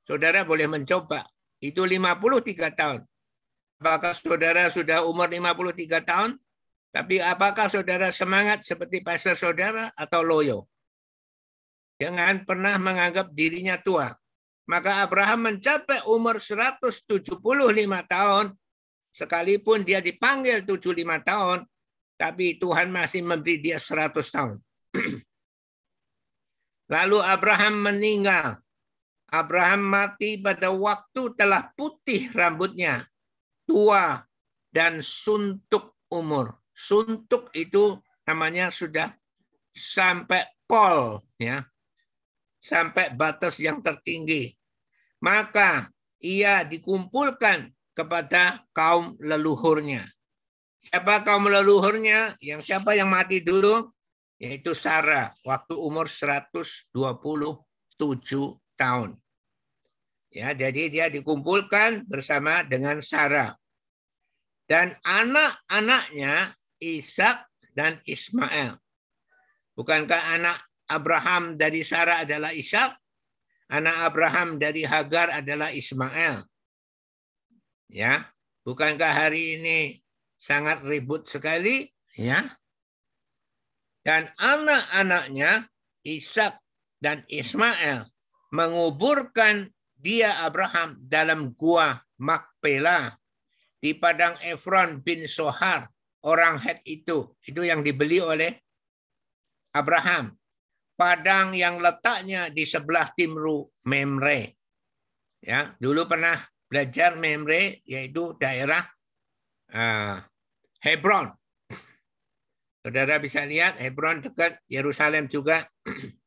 Saudara 0.07 0.47
boleh 0.47 0.65
mencoba. 0.65 1.27
Itu 1.61 1.85
53 1.85 2.73
tahun. 2.73 3.05
Apakah 3.83 4.17
saudara 4.17 4.71
sudah 4.71 5.05
umur 5.05 5.29
53 5.29 6.01
tahun? 6.01 6.31
Tapi 6.89 7.21
apakah 7.21 7.69
saudara 7.69 8.09
semangat 8.09 8.65
seperti 8.65 9.05
pastor 9.05 9.37
saudara 9.37 9.93
atau 9.93 10.25
loyo? 10.25 10.70
Jangan 12.01 12.49
pernah 12.49 12.81
menganggap 12.81 13.29
dirinya 13.29 13.77
tua. 13.77 14.09
Maka 14.65 15.05
Abraham 15.05 15.53
mencapai 15.53 16.01
umur 16.09 16.41
175 16.41 17.37
tahun, 18.09 18.45
sekalipun 19.13 19.85
dia 19.85 20.01
dipanggil 20.01 20.65
75 20.65 20.97
tahun, 21.21 21.59
tapi 22.17 22.57
Tuhan 22.57 22.89
masih 22.89 23.21
memberi 23.21 23.61
dia 23.61 23.77
100 23.77 24.17
tahun. 24.17 24.57
Lalu 26.93 27.19
Abraham 27.21 27.75
meninggal. 27.85 28.57
Abraham 29.31 29.87
mati 29.87 30.41
pada 30.41 30.73
waktu 30.73 31.37
telah 31.37 31.69
putih 31.77 32.33
rambutnya, 32.35 33.05
tua 33.63 34.25
dan 34.73 34.99
suntuk 34.99 36.01
umur. 36.11 36.57
Suntuk 36.75 37.47
itu 37.55 37.95
namanya 38.27 38.73
sudah 38.73 39.07
sampai 39.71 40.43
pol 40.67 41.23
ya. 41.39 41.70
Sampai 42.61 43.09
batas 43.17 43.57
yang 43.57 43.81
tertinggi. 43.81 44.53
Maka 45.17 45.89
ia 46.21 46.61
dikumpulkan 46.61 47.73
kepada 47.97 48.61
kaum 48.69 49.17
leluhurnya. 49.17 50.05
Siapa 50.77 51.25
kaum 51.25 51.49
leluhurnya? 51.49 52.37
Yang 52.37 52.69
siapa 52.69 52.93
yang 52.93 53.09
mati 53.09 53.41
dulu? 53.41 53.89
yaitu 54.41 54.73
Sarah 54.73 55.29
waktu 55.45 55.77
umur 55.77 56.09
127 56.09 56.89
tahun. 58.73 59.09
Ya, 60.33 60.49
jadi 60.57 60.83
dia 60.89 61.05
dikumpulkan 61.13 62.09
bersama 62.09 62.65
dengan 62.65 62.97
Sarah. 63.05 63.53
Dan 64.65 64.97
anak-anaknya 65.05 66.57
Ishak 66.81 67.45
dan 67.77 68.01
Ismail. 68.07 68.81
Bukankah 69.77 70.39
anak 70.39 70.57
Abraham 70.91 71.55
dari 71.55 71.87
Sarah 71.87 72.27
adalah 72.27 72.51
Ishak? 72.51 72.99
Anak 73.71 74.11
Abraham 74.11 74.59
dari 74.59 74.83
Hagar 74.83 75.31
adalah 75.31 75.71
Ismail. 75.71 76.43
Ya, 77.87 78.27
bukankah 78.67 79.11
hari 79.11 79.59
ini 79.59 79.79
sangat 80.35 80.83
ribut 80.83 81.31
sekali? 81.31 81.87
Ya, 82.19 82.43
dan 84.01 84.33
anak-anaknya 84.37 85.69
Ishak 86.01 86.57
dan 86.97 87.21
Ismail 87.29 88.09
menguburkan 88.49 89.69
dia 89.93 90.41
Abraham 90.41 90.97
dalam 91.05 91.53
gua 91.53 92.01
Makpela 92.17 93.13
di 93.77 93.93
padang 93.93 94.37
Efron 94.41 95.01
bin 95.01 95.25
Sohar 95.29 95.89
orang 96.25 96.57
Het 96.61 96.81
itu 96.85 97.33
itu 97.45 97.61
yang 97.61 97.85
dibeli 97.85 98.17
oleh 98.17 98.57
Abraham 99.73 100.33
padang 101.01 101.57
yang 101.57 101.81
letaknya 101.81 102.53
di 102.53 102.61
sebelah 102.61 103.09
timru 103.17 103.65
Memre 103.89 104.61
ya 105.41 105.73
dulu 105.81 106.05
pernah 106.05 106.37
belajar 106.69 107.17
Memre 107.17 107.81
yaitu 107.89 108.37
daerah 108.37 108.85
uh, 109.73 110.21
Hebron 110.85 111.33
Saudara 112.81 113.21
bisa 113.21 113.45
lihat 113.45 113.77
Hebron 113.77 114.25
dekat 114.25 114.57
Yerusalem 114.65 115.29
juga. 115.29 115.69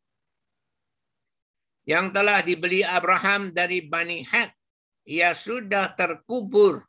Yang 1.91 2.07
telah 2.15 2.39
dibeli 2.47 2.81
Abraham 2.87 3.51
dari 3.51 3.83
Bani 3.83 4.23
Het. 4.23 4.55
Ia 5.05 5.37
sudah 5.37 5.93
terkubur 5.99 6.81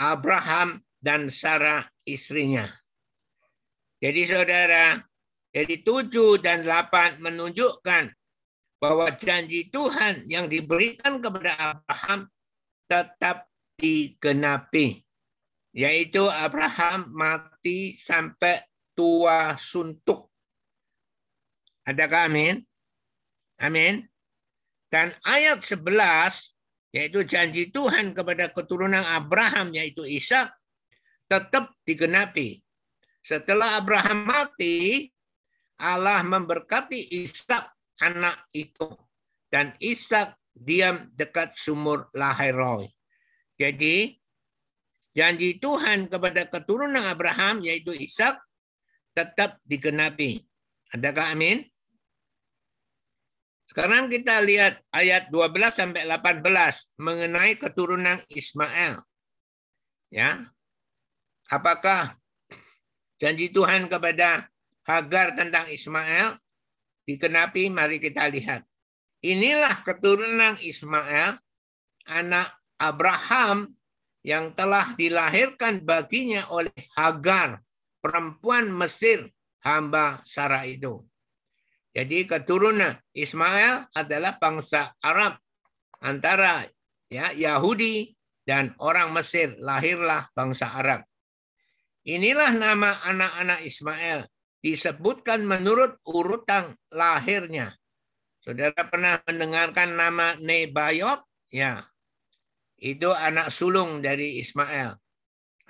Abraham 0.00 0.80
dan 1.02 1.28
Sarah 1.28 1.84
istrinya. 2.08 2.64
Jadi 4.00 4.22
saudara, 4.24 4.96
jadi 5.56 5.80
tujuh 5.80 6.36
dan 6.44 6.68
delapan 6.68 7.16
menunjukkan 7.16 8.12
bahwa 8.76 9.08
janji 9.16 9.72
Tuhan 9.72 10.28
yang 10.28 10.52
diberikan 10.52 11.16
kepada 11.16 11.56
Abraham 11.56 12.28
tetap 12.84 13.48
digenapi 13.80 15.00
yaitu 15.72 16.28
Abraham 16.28 17.08
mati 17.08 17.96
sampai 17.96 18.68
tua 18.92 19.56
suntuk. 19.56 20.28
Adakah 21.88 22.28
amin? 22.28 22.60
Amin. 23.56 24.04
Dan 24.92 25.16
ayat 25.24 25.64
11 25.64 26.52
yaitu 26.92 27.24
janji 27.24 27.72
Tuhan 27.72 28.12
kepada 28.12 28.52
keturunan 28.52 29.04
Abraham 29.08 29.72
yaitu 29.72 30.04
Ishak 30.04 30.52
tetap 31.32 31.72
digenapi. 31.88 32.60
Setelah 33.24 33.80
Abraham 33.80 34.28
mati, 34.28 35.08
Allah 35.76 36.24
memberkati 36.24 37.12
Ishak 37.24 37.64
anak 38.00 38.48
itu 38.52 38.88
dan 39.52 39.76
Ishak 39.80 40.36
diam 40.56 41.12
dekat 41.12 41.52
sumur 41.56 42.08
Lahairoi. 42.16 42.88
Jadi 43.60 44.16
janji 45.12 45.56
Tuhan 45.60 46.08
kepada 46.08 46.48
keturunan 46.48 47.04
Abraham 47.04 47.60
yaitu 47.64 47.92
Ishak 47.92 48.40
tetap 49.16 49.60
digenapi. 49.64 50.40
Adakah 50.92 51.32
amin? 51.32 51.64
Sekarang 53.66 54.08
kita 54.08 54.40
lihat 54.40 54.80
ayat 54.94 55.28
12 55.28 55.52
sampai 55.68 56.08
18 56.08 56.40
mengenai 56.96 57.60
keturunan 57.60 58.22
Ismail. 58.32 59.02
Ya. 60.08 60.48
Apakah 61.52 62.14
janji 63.20 63.52
Tuhan 63.52 63.90
kepada 63.90 64.48
Hagar 64.86 65.34
tentang 65.34 65.66
Ismail 65.66 66.38
dikenapi? 67.10 67.68
Mari 67.74 67.98
kita 67.98 68.30
lihat. 68.30 68.62
Inilah 69.26 69.82
keturunan 69.82 70.54
Ismail, 70.62 71.34
anak 72.06 72.54
Abraham 72.78 73.66
yang 74.22 74.54
telah 74.54 74.94
dilahirkan 74.94 75.82
baginya 75.82 76.46
oleh 76.54 76.70
Hagar, 76.94 77.58
perempuan 77.98 78.70
Mesir, 78.70 79.26
hamba 79.66 80.22
Sarah 80.22 80.62
itu. 80.62 81.02
Jadi 81.90 82.28
keturunan 82.28 82.94
Ismail 83.10 83.90
adalah 83.90 84.38
bangsa 84.38 84.94
Arab 85.02 85.40
antara 85.98 86.68
ya 87.10 87.32
Yahudi 87.32 88.14
dan 88.46 88.76
orang 88.78 89.10
Mesir 89.10 89.58
lahirlah 89.58 90.30
bangsa 90.36 90.70
Arab. 90.70 91.02
Inilah 92.06 92.54
nama 92.54 93.02
anak-anak 93.02 93.66
Ismail 93.66 94.28
disebutkan 94.66 95.46
menurut 95.46 96.02
urutan 96.02 96.74
lahirnya. 96.90 97.78
Saudara 98.42 98.82
pernah 98.82 99.22
mendengarkan 99.22 99.94
nama 99.94 100.34
Nebayot? 100.42 101.22
Ya. 101.54 101.86
Itu 102.74 103.14
anak 103.14 103.54
sulung 103.54 104.02
dari 104.02 104.42
Ismail. 104.42 104.98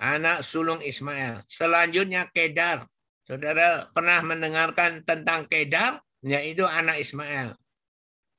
Anak 0.01 0.41
sulung 0.41 0.81
Ismail. 0.81 1.45
Selanjutnya 1.45 2.25
Kedar. 2.33 2.89
Saudara 3.25 3.85
pernah 3.93 4.25
mendengarkan 4.25 5.05
tentang 5.05 5.45
Kedar? 5.45 6.01
yaitu 6.25 6.65
anak 6.65 7.01
Ismail. 7.01 7.53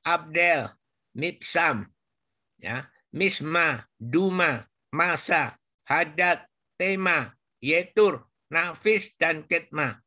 Abdel, 0.03 0.71
Mipsam, 1.15 1.87
ya, 2.59 2.87
Misma, 3.11 3.83
Duma, 3.99 4.67
Masa, 4.91 5.59
Hadad, 5.87 6.47
Tema, 6.79 7.35
Yetur, 7.59 8.27
Nafis, 8.51 9.13
dan 9.19 9.43
Ketma. 9.45 9.99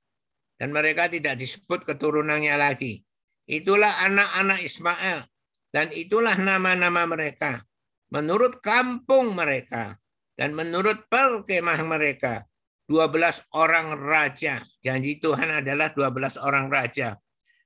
Dan 0.63 0.71
mereka 0.71 1.11
tidak 1.11 1.43
disebut 1.43 1.83
keturunannya 1.83 2.55
lagi. 2.55 3.03
Itulah 3.51 3.99
anak-anak 4.07 4.63
Ismail. 4.63 5.27
Dan 5.75 5.91
itulah 5.91 6.39
nama-nama 6.39 7.03
mereka. 7.03 7.67
Menurut 8.15 8.63
kampung 8.63 9.35
mereka. 9.35 9.99
Dan 10.39 10.55
menurut 10.55 11.11
perkemah 11.11 11.83
mereka. 11.83 12.47
12 12.87 13.43
orang 13.59 13.99
raja. 13.99 14.63
Janji 14.79 15.19
Tuhan 15.19 15.51
adalah 15.51 15.91
12 15.91 16.39
orang 16.39 16.71
raja 16.71 17.19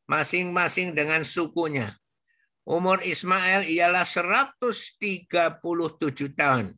masing-masing 0.07 0.95
dengan 0.95 1.27
sukunya. 1.27 1.91
Umur 2.67 2.99
Ismail 3.03 3.67
ialah 3.71 4.03
137 4.03 5.63
tahun. 6.35 6.75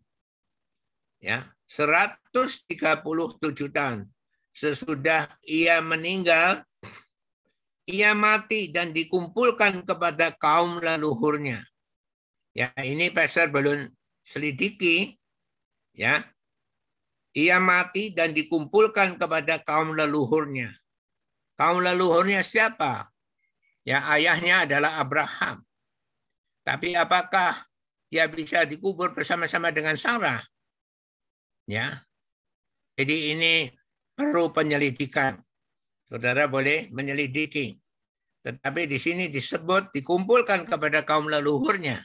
Ya, 1.20 1.44
137 1.64 3.72
tahun. 3.72 4.12
Sesudah 4.58 5.30
ia 5.46 5.78
meninggal, 5.78 6.66
ia 7.86 8.10
mati 8.18 8.74
dan 8.74 8.90
dikumpulkan 8.90 9.86
kepada 9.86 10.34
kaum 10.34 10.82
leluhurnya. 10.82 11.62
Ya, 12.58 12.74
ini 12.82 13.14
pastor 13.14 13.54
belum 13.54 13.86
selidiki. 14.26 15.14
Ya, 15.94 16.26
ia 17.38 17.62
mati 17.62 18.10
dan 18.10 18.34
dikumpulkan 18.34 19.14
kepada 19.14 19.62
kaum 19.62 19.94
leluhurnya. 19.94 20.74
Kaum 21.54 21.78
leluhurnya 21.78 22.42
siapa? 22.42 23.14
Ya, 23.86 24.02
ayahnya 24.10 24.66
adalah 24.66 24.98
Abraham. 24.98 25.62
Tapi 26.66 26.98
apakah 26.98 27.62
dia 28.10 28.26
bisa 28.26 28.66
dikubur 28.66 29.14
bersama-sama 29.14 29.70
dengan 29.70 29.94
Sarah? 29.94 30.42
Ya. 31.70 32.02
Jadi 32.98 33.38
ini 33.38 33.70
perlu 34.18 34.50
penyelidikan. 34.50 35.38
Saudara 36.10 36.50
boleh 36.50 36.90
menyelidiki. 36.90 37.78
Tetapi 38.42 38.90
di 38.90 38.98
sini 38.98 39.30
disebut 39.30 39.94
dikumpulkan 39.94 40.66
kepada 40.66 41.06
kaum 41.06 41.30
leluhurnya. 41.30 42.02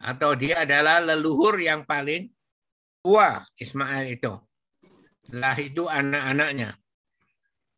Atau 0.00 0.32
dia 0.40 0.64
adalah 0.64 1.04
leluhur 1.04 1.60
yang 1.60 1.84
paling 1.84 2.32
tua 3.04 3.44
Ismail 3.60 4.08
itu. 4.08 4.32
Setelah 5.28 5.56
itu 5.60 5.84
anak-anaknya. 5.84 6.72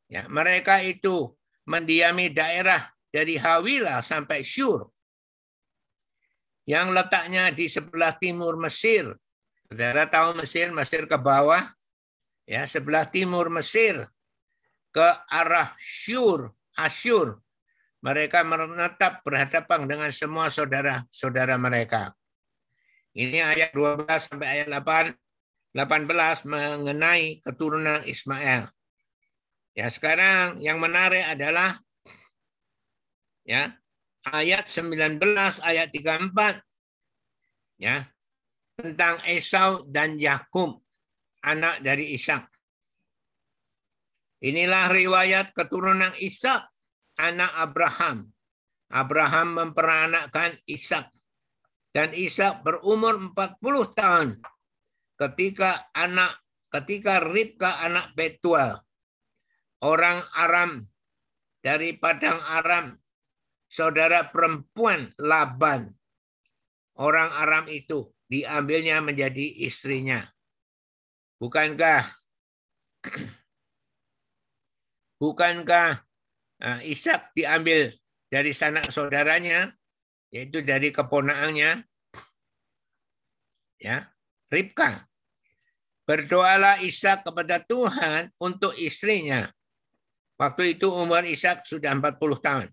Ya, 0.07 0.23
mereka 0.31 0.79
itu 0.79 1.35
mendiami 1.67 2.31
daerah 2.31 2.87
dari 3.11 3.35
Hawila 3.35 3.99
sampai 4.07 4.47
Syur 4.47 4.87
yang 6.67 6.91
letaknya 6.91 7.55
di 7.55 7.71
sebelah 7.71 8.15
timur 8.19 8.59
Mesir. 8.59 9.15
Saudara 9.67 10.07
tahu 10.07 10.43
Mesir, 10.43 10.71
Mesir 10.75 11.07
ke 11.11 11.19
bawah, 11.19 11.63
ya 12.47 12.63
sebelah 12.65 13.11
timur 13.11 13.51
Mesir 13.51 14.07
ke 14.95 15.09
arah 15.29 15.75
Syur, 15.77 16.55
Asyur. 16.79 17.43
Mereka 18.01 18.47
menetap 18.47 19.27
berhadapan 19.27 19.85
dengan 19.85 20.11
semua 20.15 20.47
saudara-saudara 20.47 21.59
mereka. 21.59 22.15
Ini 23.17 23.43
ayat 23.43 23.75
12 23.75 24.07
sampai 24.07 24.63
ayat 24.63 24.69
8, 24.71 25.11
18 25.75 26.47
mengenai 26.47 27.43
keturunan 27.43 28.07
Ismail. 28.07 28.71
Ya, 29.75 29.91
sekarang 29.91 30.63
yang 30.63 30.79
menarik 30.79 31.27
adalah 31.27 31.77
ya 33.43 33.75
ayat 34.31 34.71
19 34.71 35.19
ayat 35.61 35.89
34 35.91 36.63
ya 37.81 38.07
tentang 38.79 39.21
Esau 39.29 39.85
dan 39.89 40.17
Yakub 40.17 40.86
anak 41.47 41.81
dari 41.81 42.19
Ishak. 42.19 42.45
Inilah 44.43 44.91
riwayat 44.91 45.55
keturunan 45.55 46.13
Ishak 46.19 46.67
anak 47.17 47.53
Abraham. 47.57 48.35
Abraham 48.91 49.49
memperanakkan 49.59 50.59
Ishak 50.67 51.11
dan 51.91 52.15
Ishak 52.15 52.63
berumur 52.63 53.19
40 53.19 53.59
tahun 53.99 54.29
ketika 55.19 55.91
anak 55.91 56.39
ketika 56.71 57.19
Ribka 57.25 57.83
anak 57.83 58.15
Betuel 58.15 58.79
orang 59.83 60.23
Aram 60.39 60.87
dari 61.59 61.99
padang 61.99 62.39
Aram 62.47 62.95
saudara 63.67 64.31
perempuan 64.31 65.13
Laban, 65.19 65.91
orang 66.97 67.31
Aram 67.43 67.65
itu, 67.69 68.07
diambilnya 68.31 69.03
menjadi 69.03 69.67
istrinya. 69.67 70.25
Bukankah 71.37 72.09
bukankah 75.21 76.01
uh, 76.65 76.81
Ishak 76.85 77.33
diambil 77.37 77.93
dari 78.33 78.53
sanak 78.57 78.89
saudaranya, 78.89 79.73
yaitu 80.33 80.61
dari 80.65 80.91
keponaannya, 80.93 81.85
ya, 83.81 84.09
Ribka. 84.51 85.05
Berdoalah 86.07 86.79
Ishak 86.87 87.27
kepada 87.27 87.59
Tuhan 87.67 88.31
untuk 88.39 88.71
istrinya. 88.79 89.51
Waktu 90.39 90.79
itu 90.79 90.87
umur 90.87 91.27
Ishak 91.27 91.67
sudah 91.67 91.91
40 91.99 92.15
tahun. 92.39 92.69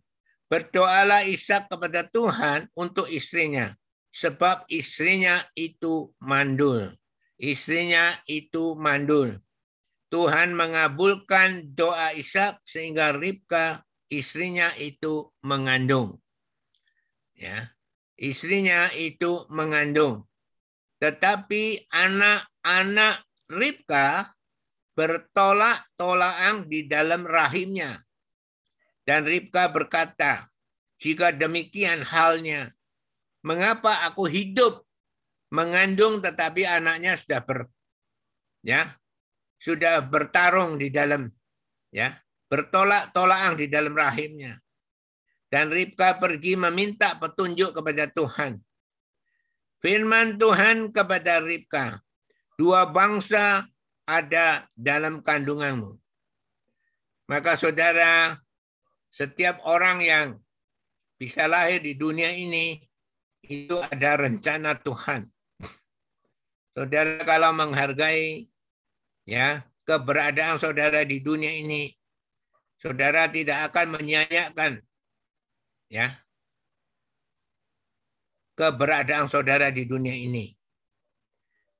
Berdoalah 0.45 1.25
Ishak 1.25 1.65
kepada 1.65 2.05
Tuhan 2.05 2.69
untuk 2.77 3.09
istrinya. 3.09 3.73
Sebab 4.13 4.69
istrinya 4.69 5.41
itu 5.57 6.13
mandul. 6.21 6.93
Istrinya 7.37 8.21
itu 8.29 8.77
mandul. 8.77 9.41
Tuhan 10.13 10.53
mengabulkan 10.53 11.73
doa 11.73 12.13
Ishak 12.13 12.61
sehingga 12.61 13.17
Ribka 13.17 13.81
istrinya 14.13 14.69
itu 14.77 15.33
mengandung. 15.41 16.21
Ya. 17.33 17.73
Istrinya 18.13 18.93
itu 18.93 19.49
mengandung. 19.49 20.29
Tetapi 21.01 21.89
anak-anak 21.89 23.25
Ribka 23.49 24.37
bertolak-tolakan 24.93 26.69
di 26.69 26.85
dalam 26.85 27.25
rahimnya. 27.25 28.05
Dan 29.03 29.25
Ribka 29.25 29.67
berkata, 29.67 30.47
jika 31.01 31.35
demikian 31.35 32.05
halnya, 32.05 32.71
mengapa 33.43 34.07
aku 34.07 34.29
hidup 34.29 34.87
mengandung 35.53 36.17
tetapi 36.17 36.65
anaknya 36.65 37.13
sudah 37.13 37.41
ber 37.45 37.69
ya 38.65 38.97
sudah 39.61 40.01
bertarung 40.01 40.81
di 40.81 40.89
dalam 40.89 41.29
ya 41.93 42.17
bertolak-tolakan 42.53 43.57
di 43.57 43.65
dalam 43.65 43.97
rahimnya. 43.97 44.61
Dan 45.49 45.73
Ribka 45.73 46.21
pergi 46.21 46.53
meminta 46.53 47.17
petunjuk 47.17 47.77
kepada 47.77 48.05
Tuhan. 48.09 48.61
Firman 49.81 50.37
Tuhan 50.37 50.93
kepada 50.93 51.41
Ribka, 51.41 51.97
dua 52.57 52.89
bangsa 52.89 53.65
ada 54.05 54.69
dalam 54.77 55.25
kandunganmu. 55.25 55.97
Maka 57.29 57.57
saudara 57.57 58.37
setiap 59.09 59.61
orang 59.65 60.01
yang 60.01 60.27
bisa 61.17 61.49
lahir 61.49 61.81
di 61.81 61.97
dunia 61.97 62.33
ini 62.33 62.77
itu 63.45 63.77
ada 63.81 64.17
rencana 64.17 64.77
Tuhan. 64.77 65.32
Saudara 66.73 67.21
kalau 67.21 67.53
menghargai 67.53 68.49
ya 69.29 69.61
keberadaan 69.85 70.57
saudara 70.57 71.05
di 71.05 71.21
dunia 71.21 71.53
ini, 71.53 71.93
saudara 72.81 73.29
tidak 73.29 73.69
akan 73.69 73.97
menyanyiakan 73.97 74.81
ya 75.93 76.23
keberadaan 78.57 79.29
saudara 79.29 79.69
di 79.73 79.85
dunia 79.85 80.13
ini. 80.13 80.53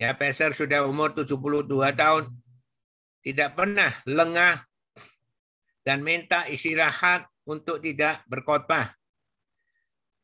Ya, 0.02 0.18
Peser 0.18 0.52
sudah 0.52 0.84
umur 0.84 1.14
72 1.16 1.70
tahun, 1.96 2.34
tidak 3.24 3.56
pernah 3.56 3.94
lengah 4.04 4.66
dan 5.86 6.02
minta 6.04 6.44
istirahat 6.50 7.30
untuk 7.48 7.80
tidak 7.80 8.26
berkhotbah. 8.28 8.92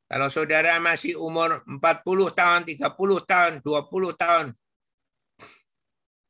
Kalau 0.10 0.26
saudara 0.34 0.74
masih 0.82 1.22
umur 1.22 1.62
40 1.70 2.34
tahun, 2.34 2.66
30 2.66 2.82
tahun, 3.30 3.54
20 3.62 4.10
tahun, 4.18 4.46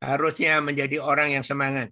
harusnya 0.04 0.60
menjadi 0.60 1.00
orang 1.00 1.40
yang 1.40 1.48
semangat. 1.48 1.88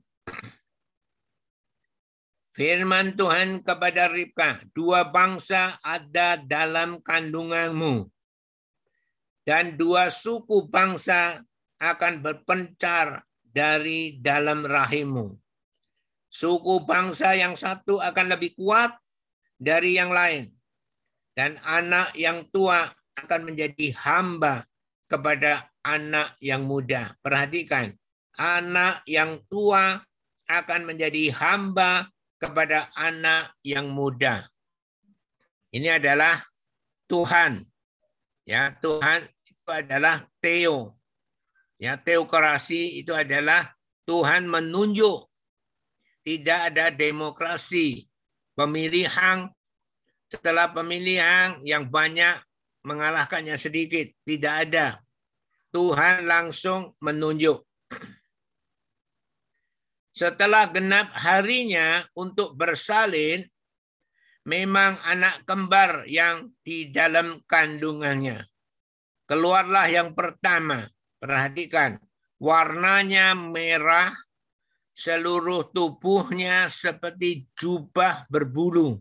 Firman 2.52 3.15
Tuhan 3.15 3.63
kepada 3.63 4.12
Ribka, 4.12 4.60
dua 4.76 5.08
bangsa 5.08 5.80
ada 5.80 6.36
dalam 6.36 7.00
kandunganmu. 7.00 8.12
Dan 9.47 9.80
dua 9.80 10.12
suku 10.12 10.67
bangsa 10.67 11.39
akan 11.80 12.19
berpencar 12.19 13.23
dari 13.47 14.19
dalam 14.19 14.67
rahimmu. 14.67 15.39
Suku 16.28 16.84
bangsa 16.84 17.32
yang 17.32 17.56
satu 17.56 18.04
akan 18.04 18.36
lebih 18.36 18.60
kuat 18.60 18.91
dari 19.56 19.95
yang 19.95 20.12
lain 20.12 20.57
dan 21.38 21.62
anak 21.62 22.17
yang 22.17 22.50
tua 22.50 22.89
akan 23.13 23.54
menjadi 23.54 23.93
hamba 23.93 24.65
kepada 25.06 25.69
anak 25.86 26.34
yang 26.41 26.65
muda. 26.65 27.13
Perhatikan, 27.21 27.93
anak 28.41 29.06
yang 29.06 29.45
tua 29.45 30.02
akan 30.50 30.82
menjadi 30.89 31.30
hamba 31.38 32.10
kepada 32.41 32.89
anak 32.97 33.54
yang 33.62 33.86
muda. 33.86 34.50
Ini 35.69 36.02
adalah 36.02 36.41
Tuhan. 37.06 37.62
Ya, 38.50 38.73
Tuhan 38.82 39.30
itu 39.45 39.69
adalah 39.69 40.26
Theo. 40.41 40.97
Ya, 41.78 42.02
teokrasi 42.02 43.06
itu 43.06 43.13
adalah 43.13 43.78
Tuhan 44.10 44.50
menunjuk. 44.50 45.30
Tidak 46.26 46.73
ada 46.73 46.89
demokrasi, 46.89 48.10
pemilihan 48.58 49.54
setelah 50.28 50.72
pemilihan 50.72 51.60
yang 51.63 51.88
banyak 51.88 52.40
mengalahkannya 52.84 53.56
sedikit. 53.60 54.08
Tidak 54.24 54.54
ada. 54.68 55.00
Tuhan 55.72 56.24
langsung 56.24 56.96
menunjuk. 57.04 57.63
Setelah 60.18 60.72
genap 60.74 61.13
harinya 61.13 62.02
untuk 62.18 62.58
bersalin, 62.58 63.46
memang 64.50 64.98
anak 65.06 65.46
kembar 65.46 66.10
yang 66.10 66.50
di 66.66 66.90
dalam 66.90 67.38
kandungannya. 67.46 68.42
Keluarlah 69.28 69.86
yang 69.92 70.16
pertama. 70.18 70.88
Perhatikan, 71.18 71.98
warnanya 72.42 73.34
merah, 73.34 74.13
seluruh 74.98 75.70
tubuhnya 75.70 76.70
seperti 76.70 77.46
jubah 77.54 78.26
berbulu. 78.30 78.98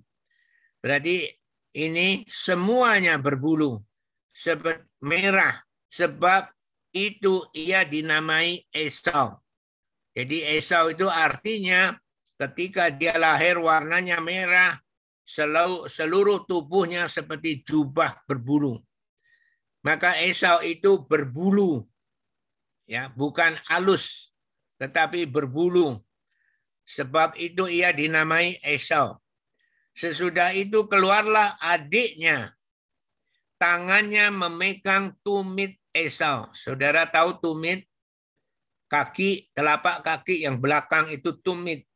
Berarti 0.80 1.28
ini 1.76 2.24
semuanya 2.28 3.20
berbulu. 3.20 3.80
Sebab 4.32 4.84
merah. 5.04 5.56
Sebab 5.88 6.48
itu 6.96 7.44
ia 7.52 7.84
dinamai 7.84 8.64
Esau. 8.72 9.36
Jadi 10.16 10.44
Esau 10.56 10.88
itu 10.88 11.04
artinya 11.08 11.92
ketika 12.40 12.88
dia 12.88 13.16
lahir 13.20 13.60
warnanya 13.60 14.16
merah, 14.20 14.80
seluruh 15.88 16.48
tubuhnya 16.48 17.04
seperti 17.08 17.60
jubah 17.64 18.16
berbulu. 18.24 18.80
Maka 19.84 20.16
Esau 20.20 20.64
itu 20.64 21.04
berbulu. 21.04 21.84
Ya, 22.88 23.12
bukan 23.12 23.58
halus, 23.68 24.32
tetapi 24.78 25.28
berbulu. 25.28 26.00
Sebab 26.86 27.34
itu 27.36 27.66
ia 27.66 27.90
dinamai 27.92 28.62
Esau. 28.62 29.18
Sesudah 29.96 30.52
itu 30.52 30.84
keluarlah 30.84 31.56
adiknya. 31.56 32.52
Tangannya 33.56 34.28
memegang 34.28 35.16
tumit 35.24 35.80
Esau. 35.96 36.52
Saudara 36.52 37.08
tahu 37.08 37.40
tumit? 37.40 37.88
Kaki, 38.92 39.48
telapak 39.56 40.04
kaki 40.04 40.44
yang 40.44 40.60
belakang 40.60 41.08
itu 41.08 41.32
tumit. 41.40 41.88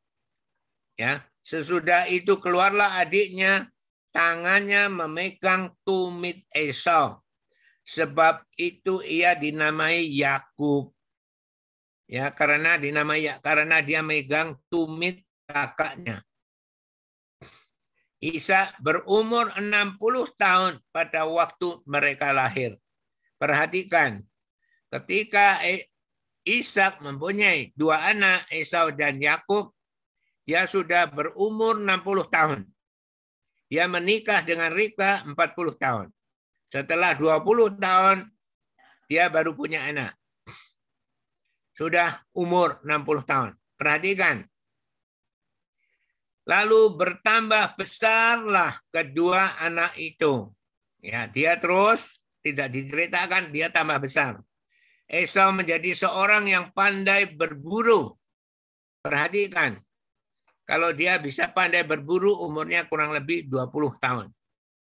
Ya, 0.96 1.30
Sesudah 1.44 2.06
itu 2.06 2.38
keluarlah 2.38 3.02
adiknya. 3.02 3.68
Tangannya 4.10 4.90
memegang 4.90 5.74
tumit 5.82 6.46
Esau. 6.50 7.22
Sebab 7.86 8.42
itu 8.54 9.02
ia 9.02 9.34
dinamai 9.34 10.06
Yakub. 10.14 10.94
Ya, 12.10 12.30
karena 12.34 12.74
dinamai 12.74 13.26
ya, 13.26 13.38
karena 13.38 13.78
dia 13.82 14.02
megang 14.02 14.58
tumit 14.66 15.22
kakaknya. 15.46 16.26
Isa 18.20 18.68
berumur 18.84 19.48
60 19.56 19.96
tahun 20.36 20.76
pada 20.92 21.24
waktu 21.24 21.80
mereka 21.88 22.36
lahir. 22.36 22.76
Perhatikan, 23.40 24.20
ketika 24.92 25.56
Ishak 26.44 27.00
mempunyai 27.00 27.72
dua 27.72 28.12
anak, 28.12 28.44
Esau 28.52 28.92
dan 28.92 29.16
Yakub, 29.16 29.72
dia 30.44 30.68
sudah 30.68 31.08
berumur 31.08 31.80
60 31.80 32.28
tahun. 32.28 32.60
Dia 33.72 33.88
menikah 33.88 34.44
dengan 34.44 34.74
Rika 34.74 35.24
40 35.24 35.36
tahun. 35.78 36.06
Setelah 36.68 37.16
20 37.16 37.80
tahun, 37.80 38.28
dia 39.06 39.30
baru 39.30 39.54
punya 39.54 39.86
anak. 39.86 40.12
Sudah 41.72 42.20
umur 42.36 42.82
60 42.84 43.24
tahun. 43.24 43.50
Perhatikan, 43.78 44.44
Lalu 46.50 46.98
bertambah 46.98 47.78
besarlah 47.78 48.74
kedua 48.90 49.54
anak 49.62 49.94
itu. 49.94 50.50
Ya, 50.98 51.30
dia 51.30 51.54
terus 51.62 52.18
tidak 52.42 52.74
diceritakan 52.74 53.54
dia 53.54 53.70
tambah 53.70 54.02
besar. 54.02 54.42
Esau 55.06 55.54
menjadi 55.54 55.94
seorang 55.94 56.50
yang 56.50 56.74
pandai 56.74 57.30
berburu. 57.30 58.18
Perhatikan. 58.98 59.78
Kalau 60.66 60.90
dia 60.90 61.22
bisa 61.22 61.50
pandai 61.54 61.86
berburu 61.86 62.42
umurnya 62.42 62.86
kurang 62.90 63.14
lebih 63.14 63.46
20 63.46 64.02
tahun. 64.02 64.26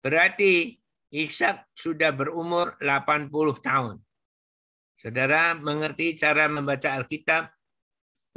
Berarti 0.07 0.79
Ishak 1.11 1.75
sudah 1.75 2.15
berumur 2.15 2.79
80 2.79 3.27
tahun. 3.59 3.99
Saudara 5.03 5.59
mengerti 5.59 6.15
cara 6.15 6.47
membaca 6.47 6.95
Alkitab? 6.95 7.51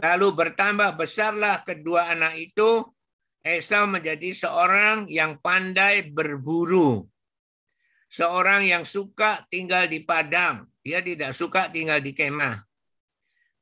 Lalu 0.02 0.28
bertambah 0.34 0.98
besarlah 0.98 1.62
kedua 1.62 2.10
anak 2.10 2.42
itu 2.42 2.93
Esau 3.44 3.84
menjadi 3.92 4.32
seorang 4.32 5.12
yang 5.12 5.36
pandai 5.44 6.08
berburu. 6.08 7.04
Seorang 8.08 8.64
yang 8.64 8.88
suka 8.88 9.44
tinggal 9.52 9.92
di 9.92 10.00
padang. 10.08 10.64
Dia 10.80 11.04
tidak 11.04 11.36
suka 11.36 11.68
tinggal 11.68 12.00
di 12.00 12.16
kemah. 12.16 12.64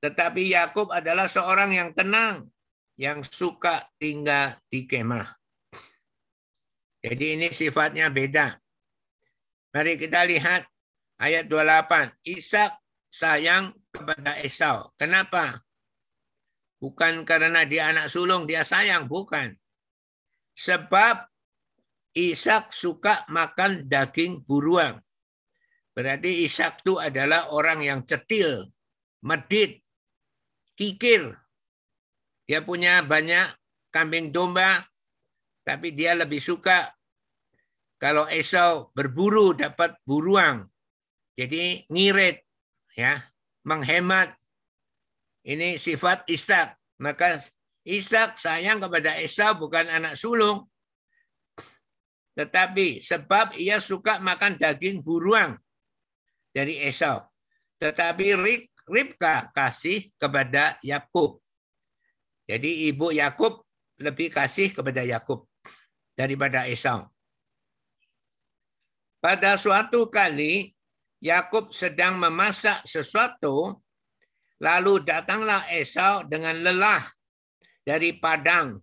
Tetapi 0.01 0.53
Yakub 0.53 0.93
adalah 0.93 1.25
seorang 1.25 1.73
yang 1.73 1.89
tenang, 1.97 2.49
yang 2.97 3.25
suka 3.25 3.89
tinggal 3.97 4.57
di 4.69 4.85
kemah. 4.85 5.25
Jadi 7.01 7.41
ini 7.41 7.49
sifatnya 7.49 8.13
beda. 8.13 8.53
Mari 9.73 9.97
kita 9.97 10.25
lihat 10.29 10.69
ayat 11.17 11.49
28. 11.49 12.13
Ishak 12.25 12.77
sayang 13.09 13.73
kepada 13.89 14.37
Esau. 14.45 14.93
Kenapa? 14.93 15.61
Bukan 16.81 17.25
karena 17.25 17.61
dia 17.65 17.93
anak 17.93 18.09
sulung, 18.09 18.49
dia 18.49 18.65
sayang. 18.65 19.05
Bukan. 19.05 19.60
Sebab 20.61 21.25
Ishak 22.13 22.69
suka 22.69 23.25
makan 23.33 23.89
daging 23.89 24.45
buruan. 24.45 25.01
Berarti 25.97 26.45
Ishak 26.45 26.85
itu 26.85 27.01
adalah 27.01 27.49
orang 27.49 27.81
yang 27.81 28.05
cetil, 28.05 28.69
medit, 29.25 29.81
kikir. 30.77 31.33
Dia 32.45 32.61
punya 32.61 33.01
banyak 33.01 33.57
kambing 33.89 34.29
domba, 34.29 34.85
tapi 35.65 35.97
dia 35.97 36.13
lebih 36.13 36.37
suka 36.37 36.93
kalau 37.97 38.29
Esau 38.29 38.93
berburu 38.93 39.57
dapat 39.57 39.97
buruang. 40.05 40.69
Jadi 41.33 41.89
ngirit, 41.89 42.43
ya, 42.93 43.17
menghemat. 43.65 44.37
Ini 45.41 45.81
sifat 45.81 46.29
Ishak. 46.29 46.77
Maka 47.01 47.41
Ishak 47.81 48.37
sayang 48.37 48.77
kepada 48.77 49.17
Esau 49.17 49.57
bukan 49.57 49.89
anak 49.89 50.13
sulung. 50.13 50.69
Tetapi 52.37 53.01
sebab 53.01 53.57
ia 53.57 53.81
suka 53.81 54.21
makan 54.21 54.55
daging 54.61 55.01
buruang 55.01 55.57
dari 56.53 56.77
Esau. 56.85 57.25
Tetapi 57.81 58.37
Ribka 58.91 59.49
kasih 59.55 60.09
kepada 60.19 60.77
Yakub. 60.83 61.41
Jadi 62.45 62.91
ibu 62.91 63.13
Yakub 63.13 63.63
lebih 64.01 64.33
kasih 64.33 64.73
kepada 64.73 65.05
Yakub 65.05 65.47
daripada 66.17 66.67
Esau. 66.67 67.07
Pada 69.21 69.55
suatu 69.55 70.09
kali 70.09 70.73
Yakub 71.21 71.69
sedang 71.69 72.17
memasak 72.17 72.81
sesuatu, 72.89 73.77
lalu 74.57 75.05
datanglah 75.05 75.63
Esau 75.69 76.25
dengan 76.25 76.57
lelah 76.57 77.05
dari 77.81 78.15
padang. 78.15 78.77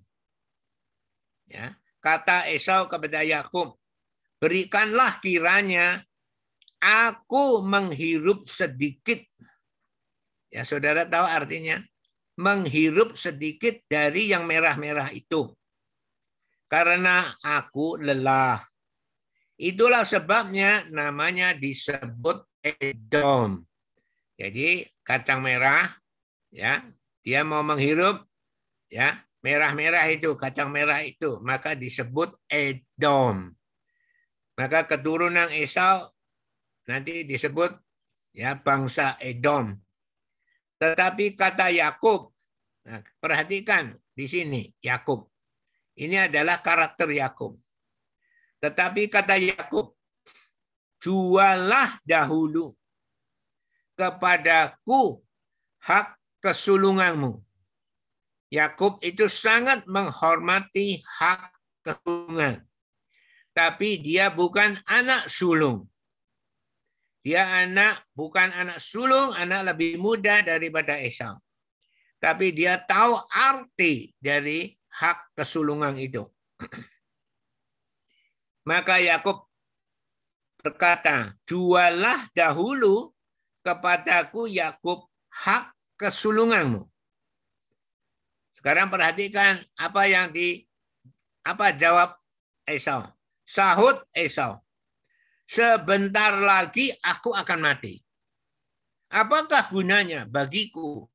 Ya, 1.49 1.73
kata 2.05 2.51
Esau 2.53 2.87
kepada 2.93 3.25
Yakub, 3.25 3.81
berikanlah 4.37 5.17
kiranya 5.25 6.05
aku 6.79 7.65
menghirup 7.65 8.45
sedikit. 8.45 9.25
Ya, 10.53 10.65
saudara 10.69 11.09
tahu 11.09 11.27
artinya? 11.27 11.81
Menghirup 12.39 13.19
sedikit 13.19 13.83
dari 13.91 14.31
yang 14.31 14.47
merah-merah 14.47 15.11
itu. 15.11 15.51
Karena 16.71 17.35
aku 17.43 17.99
lelah. 17.99 18.63
Itulah 19.59 20.07
sebabnya 20.07 20.87
namanya 20.93 21.51
disebut 21.57 22.47
Edom. 22.63 23.65
Jadi 24.39 24.87
kacang 25.03 25.43
merah, 25.43 25.83
ya, 26.55 26.79
dia 27.27 27.43
mau 27.43 27.67
menghirup, 27.67 28.28
ya, 28.89 29.15
merah-merah 29.45 30.09
itu, 30.11 30.35
kacang 30.35 30.73
merah 30.73 31.01
itu, 31.05 31.39
maka 31.41 31.73
disebut 31.79 32.35
Edom. 32.51 33.53
Maka 34.59 34.91
keturunan 34.91 35.47
Esau 35.55 36.11
nanti 36.91 37.23
disebut 37.23 37.71
ya 38.35 38.59
bangsa 38.59 39.15
Edom. 39.23 39.79
Tetapi 40.83 41.39
kata 41.39 41.71
Yakub, 41.71 42.35
nah, 42.87 43.03
perhatikan 43.23 43.95
di 44.15 44.27
sini 44.27 44.63
Yakub. 44.83 45.31
Ini 45.99 46.31
adalah 46.31 46.63
karakter 46.63 47.11
Yakub. 47.11 47.59
Tetapi 48.59 49.07
kata 49.11 49.39
Yakub, 49.39 49.95
jualah 50.99 51.99
dahulu 52.03 52.75
kepadaku 53.99 55.23
hak 55.83 56.19
kesulunganmu. 56.43 57.48
Yakub 58.49 58.97
itu 59.05 59.29
sangat 59.29 59.85
menghormati 59.85 61.05
hak 61.05 61.53
kesulungan. 61.85 62.65
Tapi 63.53 64.01
dia 64.01 64.33
bukan 64.33 64.81
anak 64.89 65.29
sulung. 65.29 65.85
Dia 67.21 67.45
anak 67.67 68.09
bukan 68.17 68.49
anak 68.55 68.81
sulung, 68.81 69.37
anak 69.37 69.75
lebih 69.75 70.01
muda 70.01 70.41
daripada 70.41 70.97
Esau. 70.97 71.37
Tapi 72.17 72.57
dia 72.57 72.81
tahu 72.81 73.21
arti 73.29 74.17
dari 74.17 74.73
hak 74.97 75.37
kesulungan 75.37 75.93
itu. 76.01 76.25
Maka 78.71 78.97
Yakub 78.97 79.45
berkata, 80.57 81.37
jualah 81.45 82.33
dahulu 82.33 83.13
kepadaku 83.61 84.49
Yakub 84.49 85.05
hak 85.29 85.77
kesulunganmu. 86.01 86.98
Sekarang 88.59 88.91
perhatikan 88.91 89.63
apa 89.79 90.11
yang 90.11 90.35
di 90.35 90.67
apa 91.47 91.71
jawab 91.71 92.19
Esau. 92.67 93.07
Sahut 93.47 94.03
Esau. 94.11 94.59
Sebentar 95.49 96.37
lagi 96.37 96.91
aku 97.01 97.33
akan 97.33 97.63
mati. 97.63 98.03
Apakah 99.09 99.71
gunanya 99.73 100.27
bagiku 100.29 101.07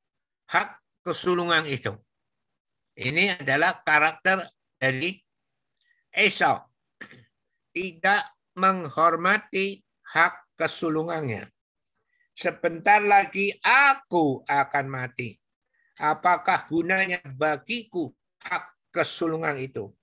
hak 0.49 0.81
kesulungan 1.05 1.67
itu? 1.67 1.93
Ini 2.95 3.37
adalah 3.43 3.83
karakter 3.85 4.47
dari 4.79 5.19
Esau 6.09 6.63
tidak 7.73 8.33
menghormati 8.55 9.81
hak 10.13 10.55
kesulungannya. 10.55 11.49
Sebentar 12.33 13.01
lagi 13.01 13.53
aku 13.61 14.41
akan 14.45 14.85
mati. 14.89 15.42
Apakah 15.97 16.65
gunanya 16.69 17.21
bagiku 17.37 18.09
hak 18.41 18.73
kesulungan 18.89 19.57
itu? 19.61 19.93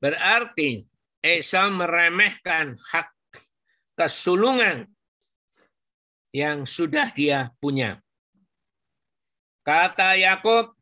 Berarti 0.00 0.88
Esau 1.20 1.68
meremehkan 1.76 2.72
hak 2.72 3.12
kesulungan 3.92 4.88
yang 6.32 6.64
sudah 6.64 7.12
dia 7.12 7.52
punya. 7.60 8.00
Kata 9.60 10.16
Yakub, 10.16 10.72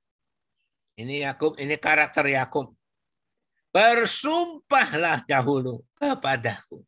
ini 0.95 1.27
Yakub, 1.27 1.59
ini 1.59 1.75
karakter 1.75 2.31
Yakub. 2.31 2.78
Bersumpahlah 3.69 5.23
dahulu 5.29 5.85
kepadaku. 6.01 6.81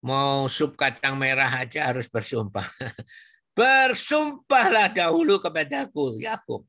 Mau 0.00 0.46
sup 0.46 0.78
kacang 0.78 1.18
merah 1.18 1.50
aja 1.50 1.90
harus 1.92 2.06
bersumpah. 2.08 2.64
Bersumpahlah 3.56 4.92
dahulu 4.92 5.40
kepadaku, 5.40 6.20
Yakub. 6.20 6.62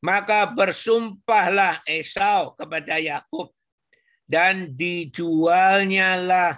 Maka 0.00 0.48
bersumpahlah 0.48 1.84
Esau 1.84 2.56
kepada 2.56 2.96
Yakub 2.96 3.52
dan 4.24 4.72
dijualnya 4.72 6.16
lah 6.16 6.52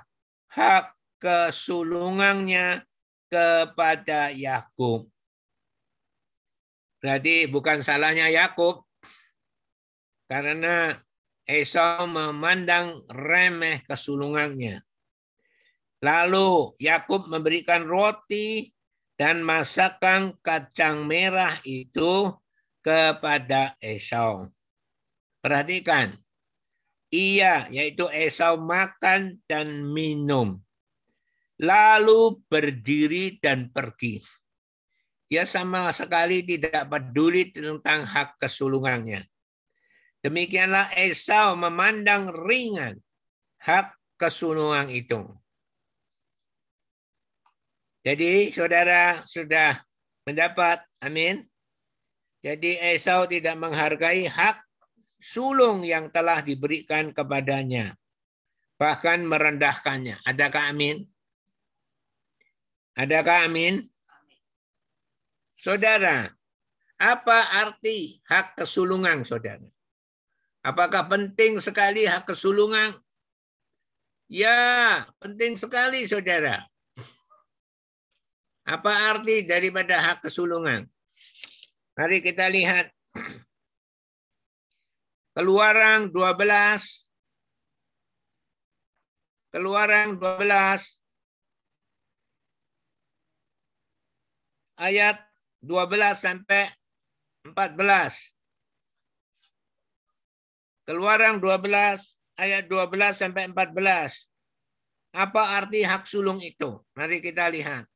hak 0.52 0.94
kesulungannya 1.18 2.86
kepada 3.26 4.30
Yakub. 4.30 5.08
Berarti 7.02 7.50
bukan 7.50 7.82
salahnya 7.82 8.30
Yakub 8.30 8.86
karena 10.32 10.96
Esau 11.44 12.08
memandang 12.08 13.04
remeh 13.04 13.84
kesulungannya. 13.84 14.80
Lalu 16.00 16.72
Yakub 16.80 17.28
memberikan 17.28 17.84
roti 17.84 18.72
dan 19.12 19.44
masakan 19.44 20.40
kacang 20.40 21.04
merah 21.04 21.60
itu 21.68 22.32
kepada 22.80 23.76
Esau. 23.76 24.48
Perhatikan, 25.44 26.16
ia 27.12 27.68
yaitu 27.68 28.08
Esau 28.08 28.56
makan 28.56 29.36
dan 29.44 29.84
minum. 29.84 30.56
Lalu 31.60 32.40
berdiri 32.48 33.36
dan 33.36 33.68
pergi. 33.68 34.24
Dia 35.28 35.44
sama 35.44 35.92
sekali 35.92 36.40
tidak 36.40 36.88
peduli 36.88 37.52
tentang 37.52 38.08
hak 38.08 38.40
kesulungannya. 38.40 39.31
Demikianlah 40.22 40.94
Esau 40.94 41.58
memandang 41.58 42.30
ringan 42.30 42.94
hak 43.58 43.90
kesulungan 44.14 44.86
itu. 44.86 45.26
Jadi 48.06 48.54
saudara 48.54 49.18
sudah 49.26 49.78
mendapat, 50.22 50.82
amin. 51.02 51.42
Jadi 52.42 52.78
Esau 52.78 53.26
tidak 53.26 53.58
menghargai 53.58 54.26
hak 54.30 54.62
sulung 55.18 55.82
yang 55.82 56.10
telah 56.10 56.42
diberikan 56.42 57.10
kepadanya. 57.10 57.94
Bahkan 58.78 59.26
merendahkannya. 59.26 60.22
Adakah 60.26 60.74
amin? 60.74 61.06
Adakah 62.98 63.46
amin? 63.46 63.86
Saudara, 65.58 66.26
apa 66.98 67.38
arti 67.58 68.18
hak 68.26 68.58
kesulungan, 68.58 69.22
saudara? 69.22 69.71
Apakah 70.62 71.10
penting 71.10 71.58
sekali 71.58 72.06
hak 72.06 72.30
kesulungan? 72.30 72.94
Ya, 74.30 75.02
penting 75.18 75.58
sekali, 75.58 76.06
saudara. 76.06 76.62
Apa 78.62 79.10
arti 79.10 79.42
daripada 79.42 79.98
hak 79.98 80.22
kesulungan? 80.22 80.86
Mari 81.98 82.22
kita 82.22 82.46
lihat. 82.46 82.94
Keluaran 85.34 86.08
12. 86.14 87.04
Keluaran 89.52 90.16
12. 90.16 91.02
Ayat 94.78 95.20
12 95.60 96.16
sampai 96.16 96.72
14. 97.44 98.31
Keluaran 100.82 101.38
12 101.38 101.62
ayat 102.38 102.66
12 102.66 103.14
sampai 103.14 103.46
14. 103.50 104.26
Apa 105.12 105.62
arti 105.62 105.84
hak 105.84 106.08
sulung 106.08 106.40
itu? 106.42 106.80
Mari 106.96 107.22
kita 107.22 107.46
lihat. 107.52 107.86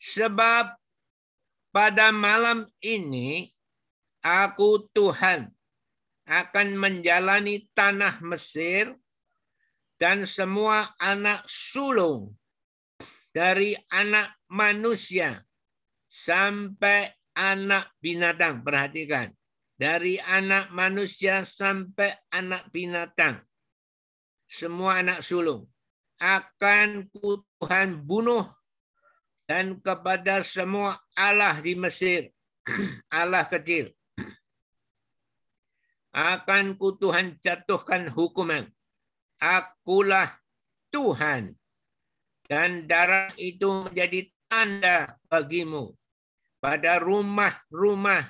Sebab 0.00 0.74
pada 1.70 2.10
malam 2.10 2.66
ini 2.82 3.46
aku 4.20 4.84
Tuhan 4.90 5.48
akan 6.26 6.68
menjalani 6.76 7.70
tanah 7.72 8.20
Mesir 8.22 8.92
dan 10.00 10.24
semua 10.24 10.92
anak 10.98 11.44
sulung 11.46 12.34
dari 13.30 13.76
anak 13.92 14.34
manusia 14.50 15.46
sampai 16.10 17.06
anak 17.36 17.94
binatang. 18.02 18.66
Perhatikan. 18.66 19.39
Dari 19.80 20.20
anak 20.20 20.76
manusia 20.76 21.40
sampai 21.40 22.12
anak 22.28 22.68
binatang. 22.68 23.40
Semua 24.44 25.00
anak 25.00 25.24
sulung. 25.24 25.64
Akan 26.20 27.08
ku 27.08 27.40
Tuhan 27.56 28.04
bunuh 28.04 28.44
dan 29.48 29.80
kepada 29.80 30.44
semua 30.44 31.00
Allah 31.16 31.56
di 31.64 31.72
Mesir. 31.80 32.28
Allah 33.08 33.48
kecil. 33.48 33.88
Akan 36.12 36.76
ku 36.76 37.00
Tuhan 37.00 37.40
jatuhkan 37.40 38.12
hukuman. 38.12 38.68
Akulah 39.40 40.28
Tuhan. 40.92 41.56
Dan 42.44 42.84
darah 42.84 43.32
itu 43.40 43.88
menjadi 43.88 44.28
tanda 44.44 45.16
bagimu 45.32 45.96
pada 46.60 47.00
rumah-rumah 47.00 48.28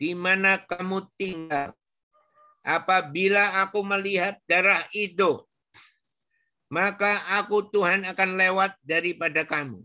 di 0.00 0.12
mana 0.12 0.58
kamu 0.60 1.06
tinggal. 1.18 1.70
Apabila 2.64 3.60
aku 3.60 3.84
melihat 3.84 4.40
darah 4.48 4.88
itu, 4.96 5.44
maka 6.72 7.20
aku 7.36 7.68
Tuhan 7.68 8.08
akan 8.08 8.30
lewat 8.40 8.72
daripada 8.80 9.44
kamu. 9.44 9.84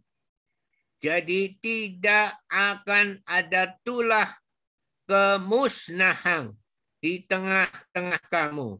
Jadi 0.99 1.59
tidak 1.59 2.39
akan 2.47 3.19
ada 3.27 3.75
tulah 3.83 4.27
kemusnahan 5.07 6.55
di 7.03 7.23
tengah-tengah 7.27 8.23
kamu. 8.31 8.79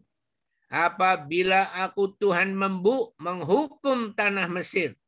Apabila 0.69 1.71
aku 1.81 2.13
Tuhan 2.15 2.53
membuk 2.53 3.17
menghukum 3.17 4.13
tanah 4.13 4.45
Mesir 4.47 4.99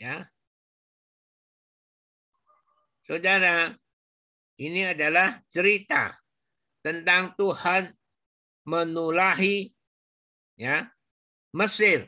Ya. 0.00 0.32
Saudara, 3.10 3.74
ini 4.62 4.86
adalah 4.86 5.42
cerita 5.50 6.14
tentang 6.78 7.34
Tuhan 7.34 7.90
menulahi 8.70 9.66
ya 10.54 10.86
Mesir 11.50 12.06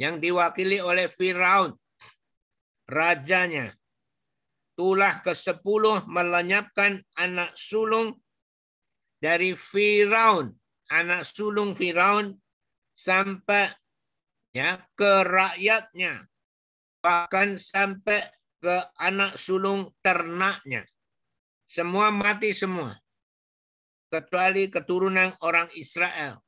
yang 0.00 0.16
diwakili 0.16 0.80
oleh 0.80 1.12
Firaun 1.12 1.76
rajanya. 2.88 3.76
Tulah 4.80 5.20
ke-10 5.20 6.08
melenyapkan 6.08 7.04
anak 7.20 7.52
sulung 7.52 8.16
dari 9.20 9.52
Firaun, 9.52 10.56
anak 10.88 11.28
sulung 11.28 11.76
Firaun 11.76 12.32
sampai 12.96 13.68
ya 14.56 14.80
ke 14.96 15.20
rakyatnya 15.20 16.24
bahkan 17.04 17.60
sampai 17.60 18.39
ke 18.60 18.76
anak 19.00 19.40
sulung 19.40 19.90
ternaknya. 20.04 20.84
Semua 21.64 22.12
mati 22.12 22.52
semua. 22.52 22.94
Kecuali 24.12 24.68
keturunan 24.68 25.32
orang 25.40 25.72
Israel. 25.74 26.44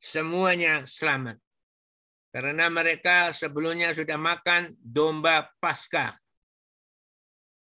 Semuanya 0.00 0.88
selamat. 0.88 1.36
Karena 2.32 2.68
mereka 2.68 3.32
sebelumnya 3.32 3.92
sudah 3.96 4.16
makan 4.16 4.76
domba 4.80 5.52
pasca. 5.60 6.16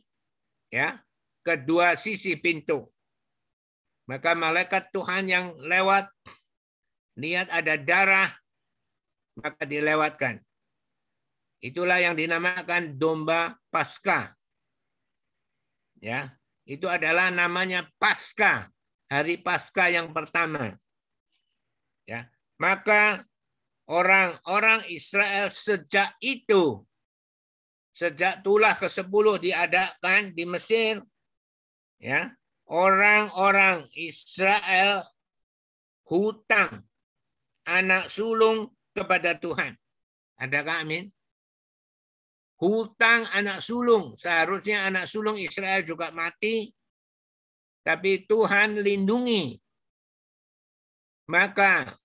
ya 0.73 0.99
kedua 1.45 1.97
sisi 1.97 2.37
pintu. 2.39 2.87
Maka 4.11 4.35
malaikat 4.35 4.91
Tuhan 4.91 5.31
yang 5.31 5.55
lewat, 5.55 6.11
lihat 7.19 7.51
ada 7.51 7.75
darah, 7.81 8.31
maka 9.39 9.63
dilewatkan. 9.65 10.39
Itulah 11.61 12.01
yang 12.01 12.17
dinamakan 12.17 12.97
domba 12.97 13.57
pasca. 13.69 14.33
Ya, 16.01 16.33
itu 16.65 16.89
adalah 16.89 17.29
namanya 17.29 17.85
pasca, 18.01 18.73
hari 19.13 19.37
pasca 19.37 19.93
yang 19.93 20.17
pertama. 20.17 20.73
Ya, 22.09 22.33
maka 22.57 23.29
orang-orang 23.85 24.89
Israel 24.89 25.53
sejak 25.53 26.17
itu, 26.25 26.81
sejak 27.93 28.41
tulah 28.41 28.73
ke-10 28.81 29.27
diadakan 29.45 30.33
di 30.33 30.49
Mesir, 30.49 31.05
ya, 32.01 32.33
orang-orang 32.65 33.85
Israel 33.93 35.05
hutang 36.09 36.90
anak 37.67 38.09
sulung 38.09 38.71
kepada 38.95 39.37
Tuhan. 39.37 39.77
Adakah 40.41 40.85
amin? 40.85 41.09
Hutang 42.61 43.25
anak 43.33 43.65
sulung. 43.65 44.13
Seharusnya 44.17 44.85
anak 44.89 45.09
sulung 45.09 45.37
Israel 45.41 45.81
juga 45.85 46.13
mati. 46.13 46.73
Tapi 47.81 48.29
Tuhan 48.29 48.81
lindungi. 48.81 49.57
Maka 51.33 51.97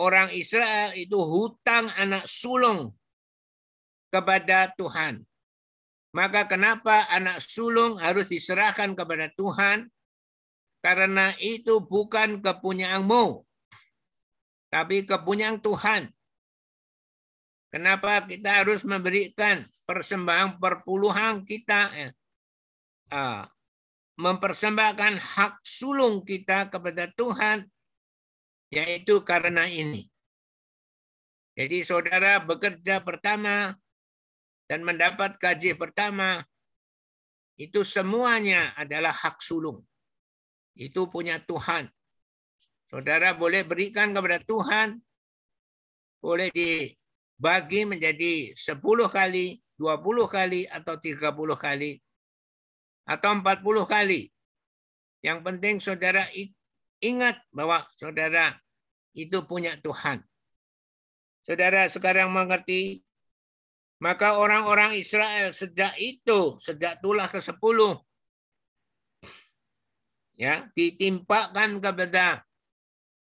orang 0.00 0.28
Israel 0.36 0.92
itu 0.96 1.16
hutang 1.16 1.88
anak 1.96 2.28
sulung 2.28 2.92
kepada 4.10 4.72
Tuhan. 4.74 5.24
Maka 6.10 6.50
kenapa 6.50 7.06
anak 7.06 7.38
sulung 7.38 7.94
harus 8.02 8.26
diserahkan 8.26 8.98
kepada 8.98 9.30
Tuhan? 9.38 9.86
Karena 10.82 11.30
itu 11.38 11.84
bukan 11.84 12.42
kepunyaanmu, 12.42 13.46
tapi 14.70 15.02
kepunyaan 15.02 15.58
Tuhan. 15.58 16.08
Kenapa 17.70 18.26
kita 18.26 18.62
harus 18.62 18.82
memberikan 18.82 19.62
persembahan 19.86 20.58
perpuluhan 20.58 21.46
kita, 21.46 21.90
uh, 23.14 23.46
mempersembahkan 24.18 25.22
hak 25.22 25.62
sulung 25.62 26.26
kita 26.26 26.66
kepada 26.66 27.06
Tuhan, 27.14 27.66
yaitu 28.74 29.22
karena 29.22 29.70
ini. 29.70 30.06
Jadi 31.54 31.82
saudara 31.86 32.42
bekerja 32.42 33.02
pertama 33.02 33.74
dan 34.66 34.82
mendapat 34.82 35.38
gaji 35.38 35.74
pertama, 35.78 36.42
itu 37.54 37.86
semuanya 37.86 38.74
adalah 38.74 39.14
hak 39.14 39.38
sulung. 39.42 39.82
Itu 40.74 41.06
punya 41.06 41.38
Tuhan. 41.42 41.86
Saudara 42.90 43.38
boleh 43.38 43.62
berikan 43.62 44.10
kepada 44.10 44.42
Tuhan, 44.42 44.98
boleh 46.18 46.50
dibagi 46.50 47.86
menjadi 47.86 48.50
10 48.58 48.82
kali, 49.06 49.62
20 49.78 50.26
kali, 50.26 50.66
atau 50.66 50.98
30 50.98 51.54
kali, 51.54 52.02
atau 53.06 53.30
40 53.30 53.86
kali. 53.86 54.26
Yang 55.22 55.38
penting 55.46 55.76
saudara 55.78 56.26
ingat 56.98 57.38
bahwa 57.54 57.78
saudara 57.94 58.58
itu 59.14 59.38
punya 59.46 59.78
Tuhan. 59.78 60.26
Saudara 61.46 61.86
sekarang 61.86 62.34
mengerti 62.34 63.06
maka 64.00 64.40
orang-orang 64.40 64.96
Israel 64.96 65.52
sejak 65.52 65.92
itu, 66.00 66.56
sejak 66.56 67.04
tulah 67.04 67.28
ke-10, 67.28 68.00
ya, 70.40 70.72
ditimpakan 70.72 71.84
kepada 71.84 72.40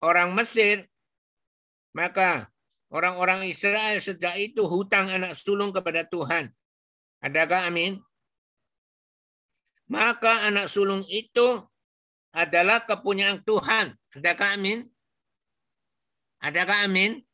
orang 0.05 0.37
Mesir, 0.37 0.85
maka 1.97 2.53
orang-orang 2.93 3.49
Israel 3.49 3.97
sejak 3.97 4.37
itu 4.37 4.61
hutang 4.69 5.09
anak 5.09 5.33
sulung 5.33 5.73
kepada 5.73 6.05
Tuhan. 6.05 6.53
Adakah 7.25 7.73
amin? 7.73 7.97
Maka 9.89 10.45
anak 10.45 10.69
sulung 10.69 11.01
itu 11.09 11.65
adalah 12.29 12.85
kepunyaan 12.85 13.41
Tuhan. 13.41 13.97
Adakah 14.13 14.53
amin? 14.53 14.85
Adakah 16.45 16.85
amin? 16.85 17.25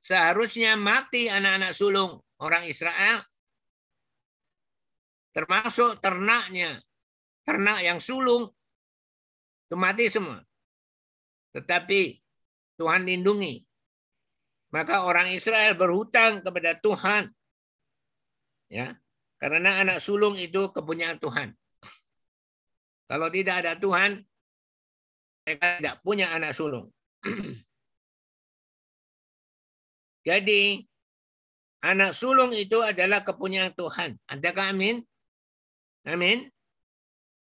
Seharusnya 0.00 0.80
mati 0.80 1.28
anak-anak 1.28 1.76
sulung 1.76 2.24
orang 2.40 2.64
Israel, 2.64 3.20
termasuk 5.36 6.00
ternaknya, 6.00 6.80
ternak 7.44 7.84
yang 7.84 8.00
sulung, 8.00 8.48
itu 9.68 9.76
mati 9.76 10.08
semua. 10.08 10.40
Tetapi 11.56 12.00
Tuhan 12.78 13.04
lindungi. 13.04 13.60
Maka 14.70 15.02
orang 15.02 15.34
Israel 15.34 15.74
berhutang 15.74 16.46
kepada 16.46 16.78
Tuhan. 16.78 17.26
Ya, 18.70 18.94
karena 19.42 19.82
anak 19.82 19.98
sulung 19.98 20.38
itu 20.38 20.70
kepunyaan 20.70 21.18
Tuhan. 21.18 21.58
Kalau 23.10 23.26
tidak 23.34 23.66
ada 23.66 23.74
Tuhan, 23.74 24.22
mereka 25.42 25.82
tidak 25.82 25.96
punya 26.06 26.30
anak 26.30 26.54
sulung. 26.54 26.86
Jadi 30.28 30.78
anak 31.82 32.14
sulung 32.14 32.54
itu 32.54 32.78
adalah 32.78 33.26
kepunyaan 33.26 33.74
Tuhan. 33.74 34.14
Adakah 34.30 34.70
amin? 34.70 35.02
Amin. 36.06 36.46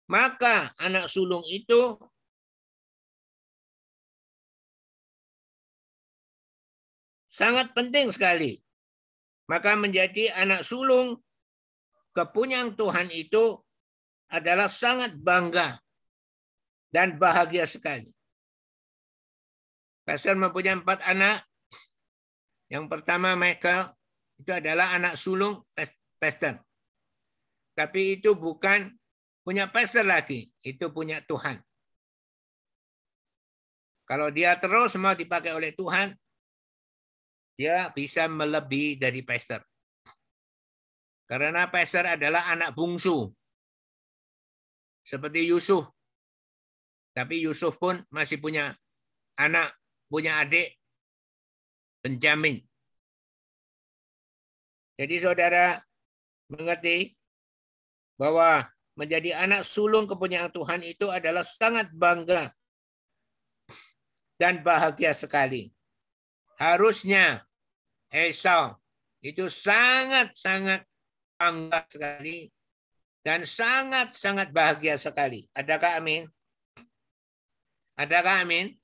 Maka 0.06 0.70
anak 0.78 1.10
sulung 1.10 1.42
itu 1.50 1.98
sangat 7.30 7.70
penting 7.72 8.10
sekali. 8.10 8.58
Maka 9.46 9.78
menjadi 9.78 10.34
anak 10.34 10.66
sulung 10.66 11.18
kepunyaan 12.14 12.74
Tuhan 12.74 13.10
itu 13.14 13.58
adalah 14.30 14.70
sangat 14.70 15.14
bangga 15.18 15.78
dan 16.90 17.18
bahagia 17.18 17.66
sekali. 17.66 18.10
Pastor 20.06 20.34
mempunyai 20.34 20.78
empat 20.78 21.02
anak. 21.06 21.46
Yang 22.70 22.86
pertama 22.86 23.34
Michael 23.34 23.90
itu 24.38 24.50
adalah 24.54 24.94
anak 24.94 25.18
sulung 25.18 25.66
pastor. 26.18 26.62
Tapi 27.74 28.18
itu 28.22 28.38
bukan 28.38 28.90
punya 29.42 29.66
pastor 29.66 30.06
lagi, 30.06 30.46
itu 30.62 30.86
punya 30.94 31.18
Tuhan. 31.26 31.58
Kalau 34.06 34.30
dia 34.30 34.54
terus 34.58 34.94
mau 34.98 35.14
dipakai 35.14 35.54
oleh 35.54 35.74
Tuhan, 35.74 36.14
dia 37.54 37.90
bisa 37.94 38.26
melebihi 38.26 38.98
dari 39.00 39.22
pastor. 39.22 39.62
Karena 41.30 41.70
pastor 41.70 42.18
adalah 42.18 42.50
anak 42.50 42.74
bungsu. 42.74 43.30
Seperti 45.06 45.46
Yusuf. 45.46 45.86
Tapi 47.14 47.42
Yusuf 47.42 47.78
pun 47.78 47.98
masih 48.10 48.38
punya 48.38 48.74
anak, 49.38 49.74
punya 50.10 50.42
adik, 50.42 50.78
Benjamin. 52.00 52.58
Jadi 55.00 55.16
saudara 55.16 55.80
mengerti 56.52 57.16
bahwa 58.20 58.68
menjadi 58.98 59.32
anak 59.40 59.64
sulung 59.64 60.04
kepunyaan 60.04 60.52
Tuhan 60.52 60.84
itu 60.84 61.08
adalah 61.08 61.40
sangat 61.40 61.88
bangga 61.88 62.52
dan 64.36 64.60
bahagia 64.60 65.16
sekali. 65.16 65.72
Harusnya 66.60 67.40
Esau 68.12 68.76
itu 69.24 69.48
sangat-sangat 69.48 70.84
bangga 71.40 71.80
sekali 71.88 72.52
dan 73.24 73.48
sangat-sangat 73.48 74.52
bahagia 74.52 75.00
sekali. 75.00 75.48
Adakah 75.56 76.04
amin? 76.04 76.28
Adakah 77.96 78.44
amin? 78.44 78.76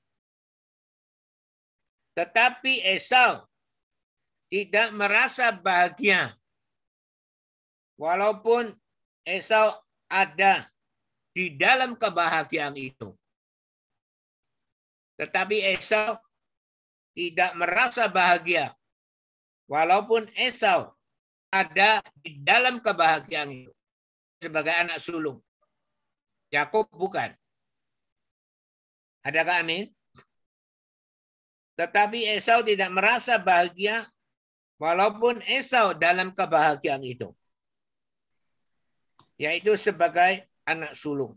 Tetapi 2.17 2.81
Esau 2.97 3.45
tidak 4.49 4.89
merasa 4.97 5.53
bahagia. 5.53 6.33
Walaupun 7.93 8.73
Esau 9.21 9.77
ada 10.09 10.65
di 11.29 11.53
dalam 11.53 11.93
kebahagiaan 11.93 12.73
itu. 12.73 13.13
Tetapi 15.17 15.77
Esau 15.77 16.17
tidak 17.17 17.57
merasa 17.57 18.05
bahagia 18.05 18.77
Walaupun 19.67 20.31
Esau 20.39 20.95
ada 21.51 21.99
di 22.23 22.39
dalam 22.39 22.79
kebahagiaan 22.79 23.51
itu 23.51 23.71
sebagai 24.39 24.71
anak 24.71 25.03
sulung. 25.03 25.43
Yakub 26.47 26.87
bukan. 26.87 27.35
Adakah 29.27 29.67
amin? 29.67 29.91
Tetapi 31.75 32.31
Esau 32.31 32.63
tidak 32.63 32.87
merasa 32.95 33.35
bahagia 33.35 34.07
walaupun 34.79 35.43
Esau 35.43 35.91
dalam 35.91 36.31
kebahagiaan 36.31 37.03
itu. 37.03 37.35
Yaitu 39.35 39.75
sebagai 39.75 40.47
anak 40.63 40.95
sulung. 40.95 41.35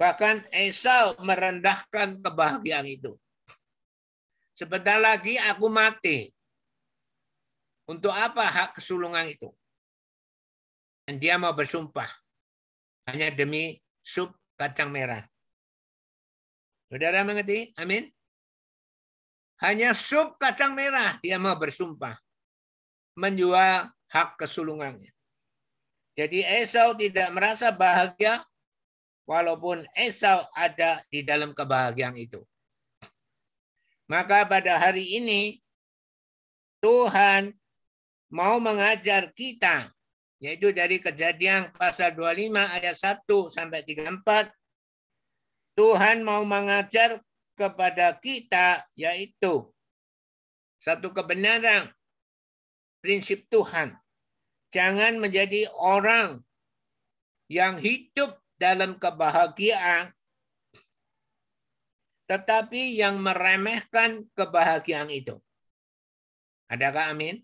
Bahkan 0.00 0.48
Esau 0.56 1.20
merendahkan 1.20 2.24
kebahagiaan 2.24 2.88
itu. 2.88 3.12
Sebentar 4.58 4.98
lagi 4.98 5.38
aku 5.38 5.70
mati. 5.70 6.34
Untuk 7.86 8.10
apa 8.10 8.42
hak 8.42 8.82
kesulungan 8.82 9.30
itu? 9.30 9.54
Dan 11.06 11.22
dia 11.22 11.38
mau 11.38 11.54
bersumpah. 11.54 12.10
Hanya 13.06 13.30
demi 13.30 13.78
sup 14.02 14.34
kacang 14.58 14.90
merah. 14.90 15.22
Saudara 16.90 17.22
mengerti? 17.22 17.70
Amin. 17.78 18.10
Hanya 19.62 19.94
sup 19.94 20.34
kacang 20.42 20.74
merah 20.74 21.22
dia 21.22 21.38
mau 21.38 21.54
bersumpah. 21.54 22.18
Menjual 23.14 23.94
hak 24.10 24.42
kesulungannya. 24.42 25.14
Jadi 26.18 26.42
Esau 26.42 26.98
tidak 26.98 27.30
merasa 27.30 27.70
bahagia 27.70 28.42
walaupun 29.22 29.86
Esau 29.94 30.50
ada 30.50 30.98
di 31.14 31.22
dalam 31.22 31.54
kebahagiaan 31.54 32.18
itu. 32.18 32.42
Maka 34.08 34.48
pada 34.48 34.80
hari 34.80 35.20
ini 35.20 35.60
Tuhan 36.80 37.52
mau 38.32 38.56
mengajar 38.56 39.28
kita 39.36 39.92
yaitu 40.38 40.70
dari 40.70 41.02
kejadian 41.02 41.74
pasal 41.74 42.14
25 42.14 42.54
ayat 42.56 42.96
1 42.96 43.26
sampai 43.50 43.82
34 43.82 44.48
Tuhan 45.74 46.22
mau 46.22 46.42
mengajar 46.46 47.20
kepada 47.58 48.14
kita 48.16 48.86
yaitu 48.94 49.66
satu 50.78 51.10
kebenaran 51.10 51.90
prinsip 53.02 53.46
Tuhan. 53.50 53.98
Jangan 54.70 55.18
menjadi 55.18 55.66
orang 55.74 56.44
yang 57.48 57.80
hidup 57.80 58.36
dalam 58.60 59.00
kebahagiaan 59.00 60.12
tetapi 62.28 63.00
yang 63.00 63.16
meremehkan 63.18 64.28
kebahagiaan 64.36 65.08
itu. 65.08 65.40
Adakah 66.68 67.16
amin? 67.16 67.40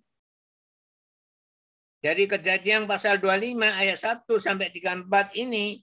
Dari 2.04 2.28
kejadian 2.28 2.84
pasal 2.84 3.16
25 3.16 3.64
ayat 3.64 3.96
1 3.96 4.28
sampai 4.36 4.68
34 4.68 5.40
ini, 5.40 5.80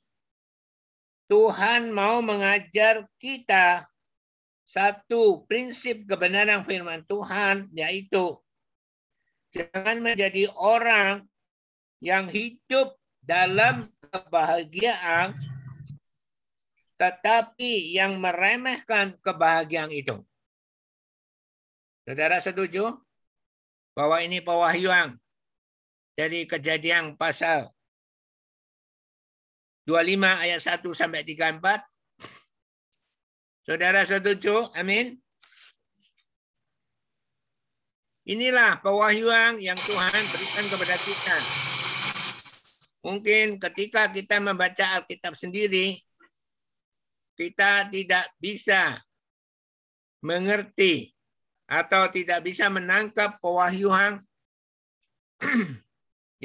Tuhan 1.25 1.89
mau 1.89 2.21
mengajar 2.21 3.09
kita 3.17 3.89
satu 4.69 5.49
prinsip 5.49 6.05
kebenaran 6.05 6.61
firman 6.61 7.01
Tuhan, 7.09 7.73
yaitu 7.73 8.37
jangan 9.49 9.97
menjadi 9.97 10.45
orang 10.53 11.25
yang 11.97 12.29
hidup 12.29 12.93
dalam 13.25 13.73
kebahagiaan, 14.13 15.33
tetapi 17.01 17.97
yang 17.97 18.21
meremehkan 18.21 19.17
kebahagiaan 19.25 19.89
itu. 19.89 20.21
Saudara 22.05 22.37
setuju 22.37 22.93
bahwa 23.97 24.21
ini 24.21 24.37
pewahyuan 24.37 25.17
dari 26.13 26.45
kejadian 26.45 27.17
pasal 27.17 27.73
25 29.89 30.45
ayat 30.45 30.61
1 30.61 30.85
sampai 30.93 31.25
34. 31.25 31.81
Saudara 33.65 34.05
setuju? 34.05 34.69
Amin. 34.77 35.17
Inilah 38.29 38.77
pewahyuan 38.85 39.57
yang 39.57 39.73
Tuhan 39.73 40.21
berikan 40.29 40.65
kepada 40.69 40.95
kita. 41.01 41.37
Mungkin 43.01 43.57
ketika 43.57 44.05
kita 44.13 44.37
membaca 44.37 45.01
Alkitab 45.01 45.33
sendiri, 45.33 45.97
kita 47.41 47.89
tidak 47.89 48.29
bisa 48.37 49.01
mengerti 50.21 51.09
atau 51.65 52.05
tidak 52.13 52.45
bisa 52.45 52.69
menangkap 52.69 53.41
pewahyuan 53.41 54.21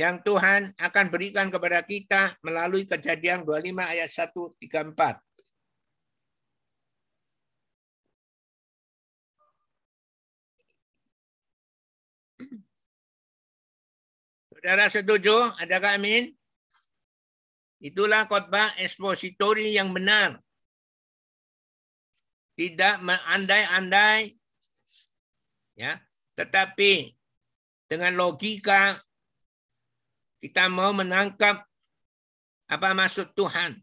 yang 0.00 0.24
Tuhan 0.24 0.72
akan 0.80 1.06
berikan 1.12 1.52
kepada 1.52 1.84
kita 1.84 2.40
melalui 2.40 2.88
kejadian 2.88 3.44
25 3.44 3.76
ayat 3.76 4.08
1, 4.08 4.32
3, 4.32 4.96
4. 4.96 5.20
Saudara 14.48 14.88
setuju? 14.88 15.36
Adakah 15.60 16.00
amin? 16.00 16.32
Itulah 17.84 18.24
khotbah 18.24 18.72
ekspositori 18.80 19.76
yang 19.76 19.92
benar. 19.92 20.45
Tidak 22.56 23.04
mengandai-andai, 23.04 24.32
ya, 25.76 26.00
tetapi 26.32 27.12
dengan 27.84 28.16
logika 28.16 28.96
kita 30.40 30.72
mau 30.72 30.96
menangkap 30.96 31.68
apa 32.66 32.88
maksud 32.96 33.36
Tuhan. 33.36 33.76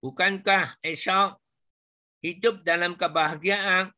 Bukankah 0.00 0.80
Esau 0.80 1.36
hidup 2.24 2.64
dalam 2.64 2.96
kebahagiaan, 2.96 3.92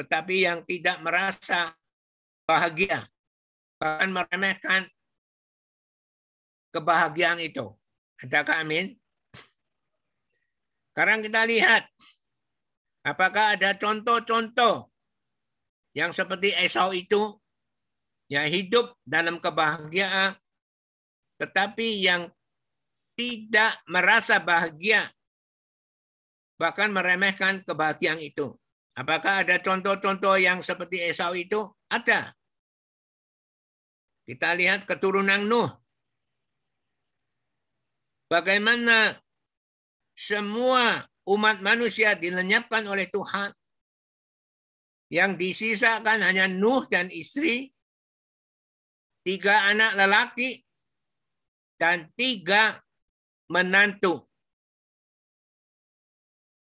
tetapi 0.00 0.48
yang 0.48 0.64
tidak 0.64 0.98
merasa 1.04 1.76
bahagia, 2.48 3.04
bahkan 3.76 4.08
meremehkan 4.08 4.88
kebahagiaan 6.72 7.44
itu. 7.44 7.76
Adakah 8.24 8.64
amin? 8.64 8.96
Sekarang 10.90 11.22
kita 11.22 11.46
lihat 11.46 11.86
apakah 13.08 13.56
ada 13.56 13.72
contoh-contoh 13.80 14.92
yang 15.96 16.12
seperti 16.12 16.52
Esau 16.52 16.92
itu 16.92 17.40
yang 18.28 18.44
hidup 18.44 18.92
dalam 19.08 19.40
kebahagiaan 19.40 20.36
tetapi 21.40 22.04
yang 22.04 22.28
tidak 23.16 23.80
merasa 23.88 24.36
bahagia 24.38 25.08
bahkan 26.58 26.90
meremehkan 26.90 27.62
kebahagiaan 27.62 28.18
itu. 28.18 28.52
Apakah 28.98 29.46
ada 29.46 29.62
contoh-contoh 29.62 30.34
yang 30.42 30.58
seperti 30.58 30.98
Esau 31.06 31.30
itu? 31.38 31.70
Ada. 31.86 32.34
Kita 34.26 34.58
lihat 34.58 34.84
keturunan 34.84 35.46
Nuh. 35.46 35.70
Bagaimana 38.28 39.16
semua 40.18 41.06
umat 41.28 41.60
manusia 41.60 42.16
dilenyapkan 42.16 42.88
oleh 42.88 43.06
Tuhan. 43.12 43.52
Yang 45.08 45.32
disisakan 45.40 46.20
hanya 46.20 46.48
Nuh 46.48 46.84
dan 46.88 47.08
istri, 47.08 47.72
tiga 49.24 49.68
anak 49.72 49.96
lelaki, 49.96 50.60
dan 51.80 52.12
tiga 52.12 52.76
menantu. 53.48 54.28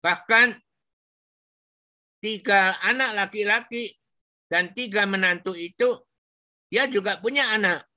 Bahkan 0.05 0.61
tiga 2.21 2.77
anak 2.85 3.17
laki-laki 3.17 3.97
dan 4.53 4.77
tiga 4.77 5.09
menantu 5.09 5.57
itu, 5.57 6.05
dia 6.69 6.85
juga 6.85 7.17
punya 7.17 7.49
anak. 7.57 7.89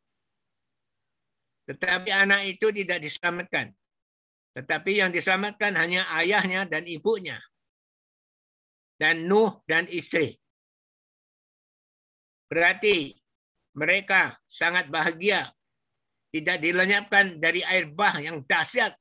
Tetapi 1.67 2.07
anak 2.15 2.47
itu 2.47 2.71
tidak 2.71 3.03
diselamatkan. 3.03 3.75
Tetapi 4.57 5.05
yang 5.05 5.13
diselamatkan 5.13 5.77
hanya 5.77 6.09
ayahnya 6.17 6.65
dan 6.65 6.89
ibunya. 6.89 7.37
Dan 8.97 9.29
Nuh 9.29 9.61
dan 9.69 9.85
istri. 9.85 10.33
Berarti 12.49 13.13
mereka 13.77 14.41
sangat 14.49 14.89
bahagia. 14.89 15.45
Tidak 16.33 16.57
dilenyapkan 16.57 17.37
dari 17.37 17.61
air 17.61 17.85
bah 17.93 18.17
yang 18.17 18.41
dahsyat. 18.49 18.97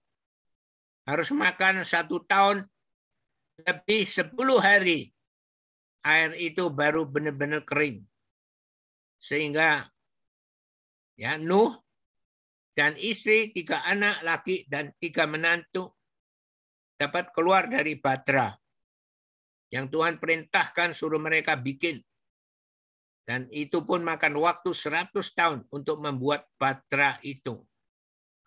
Harus 1.08 1.32
makan 1.32 1.88
satu 1.88 2.20
tahun 2.28 2.68
lebih 3.64 4.04
sepuluh 4.04 4.60
hari. 4.60 5.08
Air 6.04 6.36
itu 6.36 6.68
baru 6.68 7.08
benar-benar 7.08 7.64
kering. 7.64 8.04
Sehingga 9.16 9.88
ya 11.16 11.40
Nuh 11.40 11.85
dan 12.76 12.92
istri, 13.00 13.56
tiga 13.56 13.80
anak 13.88 14.20
laki 14.20 14.68
dan 14.68 14.92
tiga 15.00 15.24
menantu 15.24 15.96
dapat 17.00 17.32
keluar 17.32 17.72
dari 17.72 17.96
Batra 17.96 18.52
yang 19.72 19.88
Tuhan 19.88 20.20
perintahkan 20.20 20.92
suruh 20.92 21.16
mereka 21.16 21.56
bikin. 21.56 22.04
Dan 23.26 23.48
itu 23.50 23.82
pun 23.82 24.04
makan 24.04 24.38
waktu 24.38 24.70
100 24.70 25.10
tahun 25.34 25.64
untuk 25.72 25.98
membuat 26.04 26.46
Batra 26.60 27.16
itu. 27.24 27.64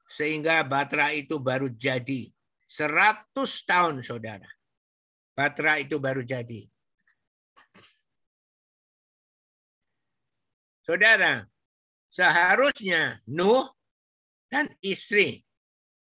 Sehingga 0.08 0.62
Batra 0.64 1.12
itu 1.12 1.42
baru 1.42 1.68
jadi. 1.68 2.30
100 2.70 3.34
tahun, 3.66 4.06
saudara. 4.06 4.48
Batra 5.36 5.82
itu 5.82 6.00
baru 6.00 6.24
jadi. 6.24 6.70
Saudara, 10.86 11.44
seharusnya 12.08 13.20
Nuh 13.28 13.79
dan 14.50 14.68
istri 14.82 15.46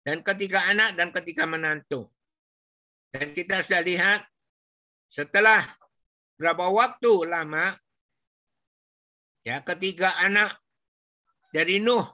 dan 0.06 0.24
ketiga 0.24 0.64
anak 0.70 0.94
dan 0.96 1.12
ketiga 1.12 1.44
menantu. 1.44 2.06
Dan 3.12 3.34
kita 3.34 3.60
sudah 3.66 3.82
lihat 3.82 4.20
setelah 5.10 5.64
berapa 6.38 6.70
waktu 6.70 7.12
lama 7.26 7.74
ya 9.42 9.60
ketiga 9.64 10.14
anak 10.22 10.54
dari 11.50 11.82
Nuh 11.82 12.04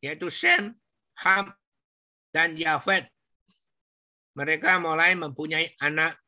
yaitu 0.00 0.30
Sem, 0.30 0.72
Ham 1.20 1.52
dan 2.32 2.56
Yafet 2.56 3.14
mereka 4.34 4.82
mulai 4.82 5.14
mempunyai 5.14 5.78
anak, 5.78 6.18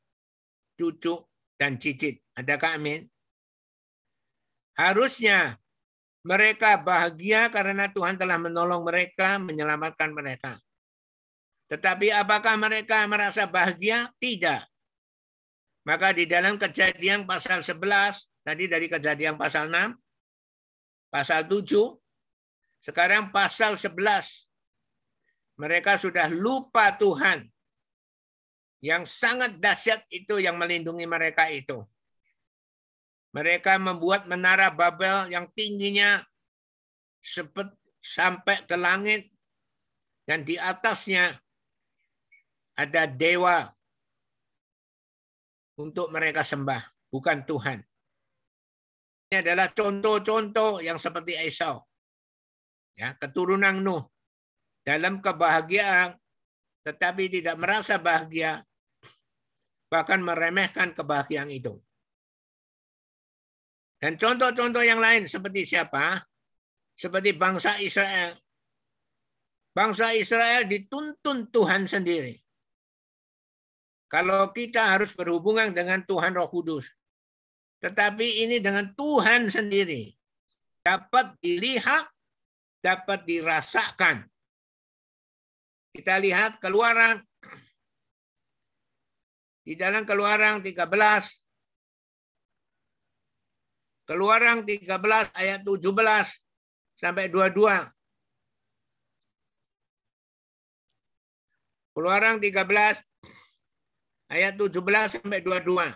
cucu 0.78 1.26
dan 1.58 1.76
cicit. 1.82 2.22
Adakah 2.38 2.78
amin? 2.78 3.02
Harusnya 4.78 5.58
mereka 6.26 6.74
bahagia 6.82 7.46
karena 7.54 7.86
Tuhan 7.86 8.18
telah 8.18 8.34
menolong 8.34 8.82
mereka, 8.82 9.38
menyelamatkan 9.38 10.10
mereka. 10.10 10.58
Tetapi 11.70 12.10
apakah 12.10 12.58
mereka 12.58 13.06
merasa 13.06 13.46
bahagia? 13.46 14.10
Tidak. 14.18 14.66
Maka 15.86 16.10
di 16.10 16.26
dalam 16.26 16.58
kejadian 16.58 17.30
pasal 17.30 17.62
11, 17.62 17.78
tadi 18.42 18.66
dari 18.66 18.90
kejadian 18.90 19.38
pasal 19.38 19.70
6, 19.70 19.94
pasal 21.14 21.46
7, 21.46 21.94
sekarang 22.82 23.30
pasal 23.30 23.78
11. 23.78 24.50
Mereka 25.62 25.94
sudah 25.94 26.26
lupa 26.26 26.90
Tuhan. 26.98 27.46
Yang 28.82 29.14
sangat 29.14 29.62
dahsyat 29.62 30.02
itu 30.10 30.42
yang 30.42 30.58
melindungi 30.58 31.06
mereka 31.06 31.46
itu. 31.54 31.86
Mereka 33.36 33.76
membuat 33.76 34.24
menara 34.24 34.72
Babel 34.72 35.28
yang 35.28 35.44
tingginya 35.52 36.24
sampai 38.00 38.64
ke 38.64 38.76
langit 38.80 39.28
dan 40.24 40.40
di 40.40 40.56
atasnya 40.56 41.36
ada 42.72 43.04
dewa 43.04 43.68
untuk 45.76 46.08
mereka 46.08 46.40
sembah, 46.40 46.80
bukan 47.12 47.44
Tuhan. 47.44 47.78
Ini 49.28 49.44
adalah 49.44 49.68
contoh-contoh 49.68 50.80
yang 50.80 50.96
seperti 50.96 51.36
Esau. 51.36 51.84
Ya, 52.96 53.12
keturunan 53.20 53.76
Nuh 53.84 54.08
dalam 54.80 55.20
kebahagiaan 55.20 56.16
tetapi 56.86 57.28
tidak 57.28 57.58
merasa 57.58 57.98
bahagia 58.00 58.62
bahkan 59.90 60.22
meremehkan 60.22 60.94
kebahagiaan 60.94 61.50
itu. 61.50 61.76
Dan 63.96 64.20
contoh-contoh 64.20 64.84
yang 64.84 65.00
lain 65.00 65.24
seperti 65.24 65.64
siapa? 65.64 66.20
Seperti 66.92 67.32
bangsa 67.32 67.80
Israel. 67.80 68.36
Bangsa 69.72 70.12
Israel 70.16 70.64
dituntun 70.64 71.48
Tuhan 71.52 71.84
sendiri. 71.88 72.36
Kalau 74.08 74.52
kita 74.52 74.96
harus 74.96 75.12
berhubungan 75.12 75.72
dengan 75.72 76.00
Tuhan 76.04 76.32
Roh 76.32 76.48
Kudus. 76.48 76.88
Tetapi 77.84 78.48
ini 78.48 78.56
dengan 78.62 78.92
Tuhan 78.96 79.52
sendiri. 79.52 80.12
Dapat 80.80 81.36
dilihat, 81.42 82.08
dapat 82.80 83.26
dirasakan. 83.28 84.24
Kita 85.92 86.16
lihat 86.20 86.56
keluaran. 86.62 87.20
Di 89.66 89.74
dalam 89.74 90.06
keluaran 90.06 90.62
13 90.62 91.45
Keluaran 94.06 94.62
13 94.62 94.86
ayat 95.34 95.66
17 95.66 95.90
sampai 96.94 97.26
22. 97.26 97.90
Keluaran 101.90 102.38
13 102.38 103.02
ayat 104.30 104.54
17 104.54 105.18
sampai 105.18 105.42
22. 105.42 105.90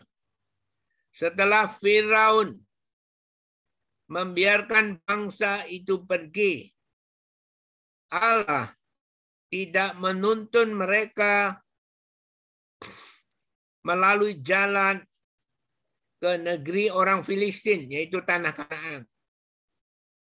Setelah 1.14 1.70
Firaun 1.70 2.58
membiarkan 4.10 4.98
bangsa 5.06 5.62
itu 5.70 6.02
pergi, 6.02 6.66
Allah 8.10 8.74
tidak 9.54 9.94
menuntun 10.02 10.74
mereka 10.74 11.62
melalui 13.86 14.42
jalan 14.42 14.98
ke 16.20 16.36
negeri 16.36 16.92
orang 16.92 17.24
Filistin, 17.24 17.88
yaitu 17.88 18.20
tanah 18.20 18.52
Kanaan. 18.52 19.08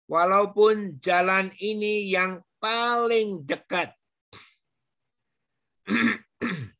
Walaupun 0.06 1.02
jalan 1.02 1.50
ini 1.58 2.08
yang 2.08 2.38
paling 2.62 3.42
dekat. 3.42 3.90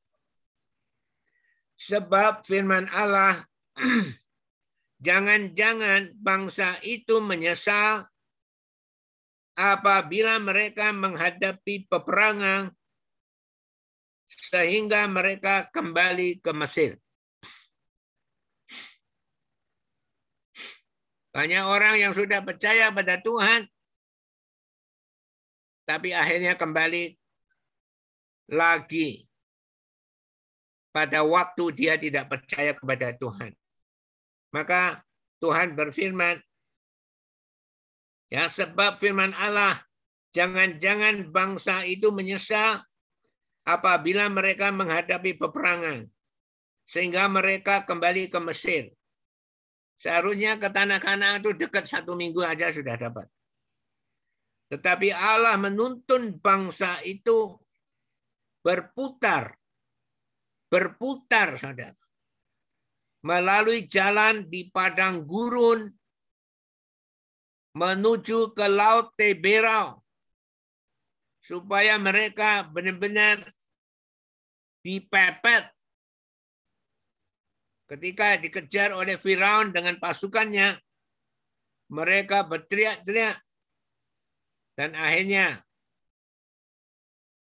Sebab 1.90 2.46
firman 2.46 2.86
Allah, 2.94 3.42
jangan-jangan 5.06 6.14
bangsa 6.14 6.78
itu 6.86 7.18
menyesal 7.18 8.06
apabila 9.74 10.40
mereka 10.40 10.90
menghadapi 10.90 11.86
peperangan, 11.86 12.72
sehingga 14.32 15.04
mereka 15.06 15.68
kembali 15.68 16.40
ke 16.40 16.52
Mesir. 16.56 16.96
Banyak 21.32 21.64
orang 21.64 21.96
yang 21.96 22.12
sudah 22.12 22.44
percaya 22.44 22.92
pada 22.92 23.16
Tuhan, 23.16 23.64
tapi 25.88 26.12
akhirnya 26.12 26.60
kembali 26.60 27.16
lagi 28.52 29.24
pada 30.92 31.24
waktu 31.24 31.64
dia 31.72 31.96
tidak 31.96 32.28
percaya 32.28 32.76
kepada 32.76 33.16
Tuhan. 33.16 33.56
Maka 34.52 35.00
Tuhan 35.40 35.72
berfirman, 35.72 36.36
ya 38.28 38.44
sebab 38.52 39.00
firman 39.00 39.32
Allah, 39.32 39.80
jangan-jangan 40.36 41.32
bangsa 41.32 41.88
itu 41.88 42.12
menyesal 42.12 42.84
apabila 43.64 44.28
mereka 44.28 44.68
menghadapi 44.68 45.40
peperangan, 45.40 46.12
sehingga 46.84 47.24
mereka 47.32 47.88
kembali 47.88 48.28
ke 48.28 48.38
Mesir. 48.44 48.92
Seharusnya 49.96 50.58
ke 50.58 50.68
tanah 50.68 50.98
Kanaan 50.98 51.40
itu 51.40 51.54
dekat 51.54 51.86
satu 51.86 52.18
minggu 52.18 52.42
aja 52.42 52.68
sudah 52.74 52.98
dapat. 52.98 53.26
Tetapi 54.72 55.12
Allah 55.12 55.60
menuntun 55.60 56.40
bangsa 56.40 57.00
itu 57.04 57.60
berputar. 58.64 59.52
Berputar, 60.72 61.60
saudara. 61.60 61.98
Melalui 63.22 63.86
jalan 63.86 64.48
di 64.48 64.72
padang 64.72 65.22
gurun 65.28 65.92
menuju 67.76 68.56
ke 68.56 68.66
Laut 68.68 69.12
Teberau. 69.16 70.00
Supaya 71.42 71.98
mereka 71.98 72.64
benar-benar 72.70 73.42
dipepet 74.82 75.71
ketika 77.92 78.40
dikejar 78.40 78.96
oleh 78.96 79.20
Firaun 79.20 79.68
dengan 79.68 80.00
pasukannya, 80.00 80.80
mereka 81.92 82.40
berteriak-teriak 82.48 83.36
dan 84.72 84.96
akhirnya 84.96 85.60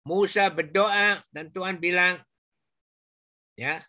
Musa 0.07 0.47
berdoa 0.47 1.19
dan 1.35 1.51
Tuhan 1.51 1.83
bilang, 1.83 2.15
ya, 3.59 3.83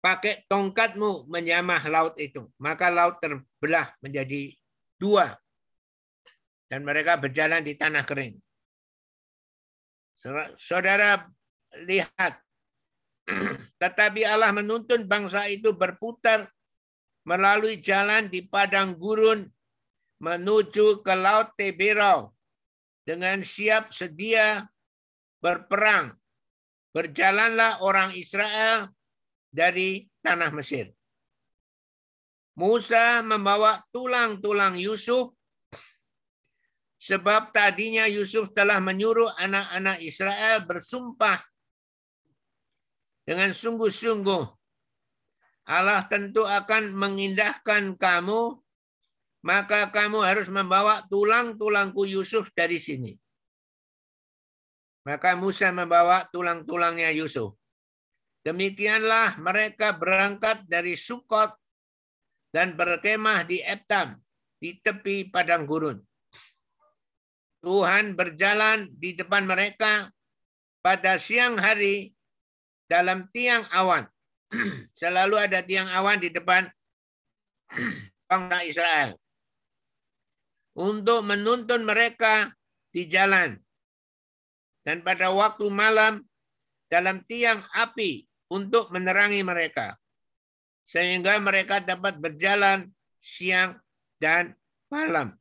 pakai 0.00 0.48
tongkatmu 0.48 1.28
menyamah 1.28 1.84
laut 1.92 2.16
itu. 2.16 2.48
Maka 2.56 2.88
laut 2.88 3.20
terbelah 3.20 3.92
menjadi 4.00 4.56
dua. 4.96 5.36
Dan 6.70 6.88
mereka 6.88 7.20
berjalan 7.20 7.60
di 7.60 7.76
tanah 7.76 8.08
kering. 8.08 8.40
Saudara 10.56 11.28
lihat, 11.84 12.40
tetapi 13.82 14.26
Allah 14.26 14.52
menuntun 14.52 15.06
bangsa 15.08 15.46
itu 15.48 15.72
berputar 15.72 16.48
melalui 17.24 17.78
jalan 17.80 18.28
di 18.28 18.44
padang 18.44 18.96
gurun 18.96 19.44
menuju 20.20 21.00
ke 21.00 21.14
Laut 21.16 21.52
Teberau 21.56 22.32
dengan 23.04 23.40
siap 23.40 23.90
sedia 23.90 24.68
berperang. 25.40 26.12
Berjalanlah 26.90 27.86
orang 27.86 28.10
Israel 28.18 28.90
dari 29.48 30.10
tanah 30.20 30.50
Mesir. 30.50 30.90
Musa 32.58 33.22
membawa 33.22 33.78
tulang-tulang 33.94 34.74
Yusuf 34.76 35.32
sebab 37.00 37.54
tadinya 37.56 38.04
Yusuf 38.04 38.52
telah 38.52 38.82
menyuruh 38.82 39.32
anak-anak 39.38 40.04
Israel 40.04 40.66
bersumpah 40.68 41.40
dengan 43.30 43.54
sungguh-sungguh. 43.54 44.42
Allah 45.70 46.02
tentu 46.10 46.42
akan 46.42 46.90
mengindahkan 46.98 47.94
kamu 47.94 48.58
maka 49.46 49.88
kamu 49.88 50.20
harus 50.20 50.50
membawa 50.52 51.06
tulang-tulangku 51.08 52.04
Yusuf 52.04 52.50
dari 52.52 52.76
sini. 52.76 53.14
Maka 55.06 55.32
Musa 55.38 55.72
membawa 55.72 56.28
tulang-tulangnya 56.28 57.08
Yusuf. 57.16 57.56
Demikianlah 58.44 59.40
mereka 59.40 59.96
berangkat 59.96 60.68
dari 60.68 60.92
Sukot 60.92 61.56
dan 62.52 62.76
berkemah 62.76 63.48
di 63.48 63.64
Etam, 63.64 64.20
di 64.60 64.76
tepi 64.76 65.32
padang 65.32 65.64
gurun. 65.64 65.96
Tuhan 67.64 68.16
berjalan 68.16 68.88
di 68.92 69.16
depan 69.16 69.44
mereka 69.44 70.08
pada 70.80 71.20
siang 71.20 71.60
hari 71.60 72.12
dalam 72.90 73.30
tiang 73.30 73.62
awan. 73.70 74.02
Selalu 74.98 75.38
ada 75.38 75.62
tiang 75.62 75.86
awan 75.94 76.18
di 76.18 76.34
depan 76.34 76.66
bangsa 78.26 78.66
Israel 78.66 79.10
untuk 80.74 81.22
menuntun 81.22 81.86
mereka 81.86 82.50
di 82.90 83.06
jalan. 83.06 83.54
Dan 84.82 85.06
pada 85.06 85.30
waktu 85.30 85.70
malam 85.70 86.26
dalam 86.90 87.22
tiang 87.30 87.62
api 87.78 88.26
untuk 88.50 88.90
menerangi 88.90 89.46
mereka. 89.46 89.94
Sehingga 90.88 91.38
mereka 91.38 91.78
dapat 91.78 92.18
berjalan 92.18 92.90
siang 93.22 93.78
dan 94.18 94.58
malam. 94.90 95.38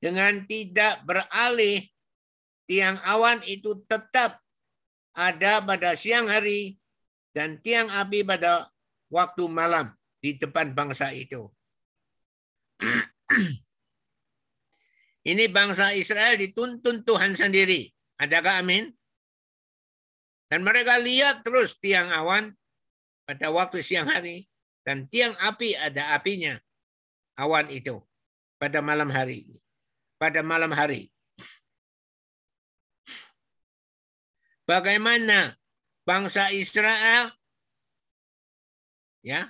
Dengan 0.00 0.44
tidak 0.48 1.04
beralih, 1.04 1.84
tiang 2.64 2.96
awan 3.04 3.44
itu 3.44 3.84
tetap 3.84 4.43
ada 5.14 5.62
pada 5.62 5.94
siang 5.94 6.26
hari 6.26 6.76
dan 7.30 7.62
tiang 7.62 7.86
api 7.86 8.26
pada 8.26 8.66
waktu 9.06 9.46
malam 9.46 9.94
di 10.18 10.34
depan 10.34 10.74
bangsa 10.74 11.14
itu. 11.14 11.46
Ini 15.30 15.48
bangsa 15.48 15.94
Israel 15.96 16.36
dituntun 16.36 17.06
Tuhan 17.06 17.32
sendiri. 17.38 17.88
Adakah 18.20 18.60
amin? 18.60 18.92
Dan 20.50 20.60
mereka 20.66 21.00
lihat 21.00 21.40
terus 21.46 21.80
tiang 21.80 22.12
awan 22.12 22.52
pada 23.24 23.48
waktu 23.48 23.80
siang 23.80 24.10
hari. 24.10 24.44
Dan 24.84 25.08
tiang 25.08 25.32
api 25.40 25.72
ada 25.80 26.12
apinya. 26.12 26.60
Awan 27.40 27.72
itu. 27.72 28.04
Pada 28.60 28.84
malam 28.84 29.08
hari. 29.08 29.48
Pada 30.20 30.44
malam 30.44 30.68
hari. 30.76 31.13
Bagaimana 34.64 35.52
bangsa 36.04 36.48
Israel 36.52 37.32
ya 39.24 39.48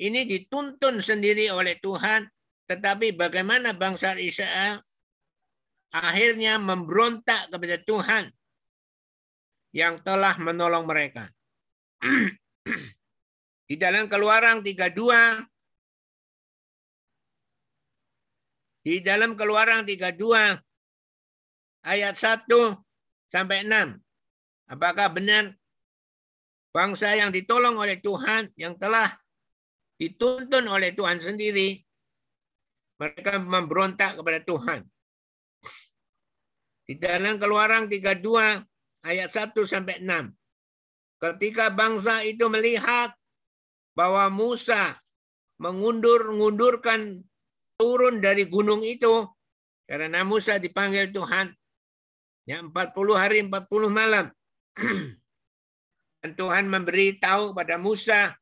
ini 0.00 0.24
dituntun 0.28 1.00
sendiri 1.00 1.48
oleh 1.52 1.76
Tuhan 1.80 2.28
tetapi 2.68 3.16
bagaimana 3.16 3.76
bangsa 3.76 4.16
Israel 4.16 4.80
akhirnya 5.92 6.56
memberontak 6.56 7.52
kepada 7.52 7.76
Tuhan 7.84 8.24
yang 9.72 10.00
telah 10.04 10.36
menolong 10.40 10.84
mereka. 10.84 11.28
Di 13.68 13.80
dalam 13.80 14.08
keluaran 14.08 14.60
32 14.60 15.48
di 18.82 18.98
dalam 18.98 19.38
keluaran 19.38 19.86
32 19.86 20.58
ayat 21.86 22.14
1 22.18 22.50
sampai 23.30 23.62
6. 23.62 24.11
Apakah 24.70 25.10
benar 25.12 25.54
bangsa 26.72 27.12
yang 27.12 27.28
ditolong 27.28 27.76
oleh 27.76 28.00
Tuhan 28.00 28.48
yang 28.56 28.74
telah 28.80 29.12
dituntun 30.00 30.66
oleh 30.66 30.90
Tuhan 30.96 31.20
sendiri 31.20 31.78
mereka 32.98 33.38
memberontak 33.38 34.18
kepada 34.18 34.40
Tuhan. 34.42 34.80
Di 36.86 36.98
dalam 36.98 37.38
keluaran 37.38 37.86
32 37.86 38.18
ayat 39.06 39.28
1 39.30 39.54
sampai 39.66 40.02
6. 40.02 40.30
Ketika 41.22 41.70
bangsa 41.70 42.26
itu 42.26 42.50
melihat 42.50 43.14
bahwa 43.94 44.26
Musa 44.30 44.98
mengundur-ngundurkan 45.62 47.22
turun 47.78 48.18
dari 48.18 48.50
gunung 48.50 48.82
itu 48.82 49.26
karena 49.86 50.26
Musa 50.26 50.58
dipanggil 50.58 51.14
Tuhan 51.14 51.54
ya 52.46 52.58
40 52.58 52.74
hari 53.14 53.38
40 53.46 53.70
malam 53.86 54.26
dan 56.22 56.30
Tuhan 56.38 56.70
memberi 56.70 57.18
tahu 57.18 57.52
pada 57.52 57.76
Musa 57.76 58.32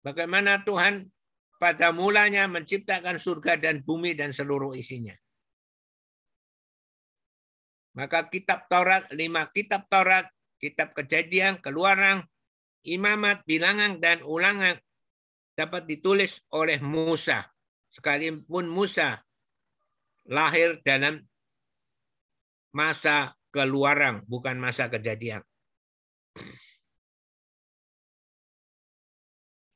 bagaimana 0.00 0.64
Tuhan 0.64 1.10
pada 1.58 1.90
mulanya 1.90 2.46
menciptakan 2.46 3.18
surga 3.18 3.58
dan 3.58 3.82
bumi 3.82 4.14
dan 4.14 4.30
seluruh 4.30 4.72
isinya. 4.78 5.14
Maka 7.98 8.30
kitab 8.30 8.70
Taurat, 8.70 9.10
lima 9.10 9.50
kitab 9.50 9.90
Taurat, 9.90 10.30
kitab 10.62 10.94
kejadian, 10.94 11.58
keluaran, 11.58 12.22
imamat, 12.86 13.42
bilangan, 13.42 13.98
dan 13.98 14.22
ulangan 14.22 14.78
dapat 15.58 15.90
ditulis 15.90 16.46
oleh 16.54 16.78
Musa. 16.78 17.50
Sekalipun 17.90 18.70
Musa 18.70 19.18
lahir 20.30 20.78
dalam 20.86 21.26
masa 22.70 23.34
keluaran, 23.50 24.22
bukan 24.30 24.54
masa 24.62 24.86
kejadian. 24.86 25.42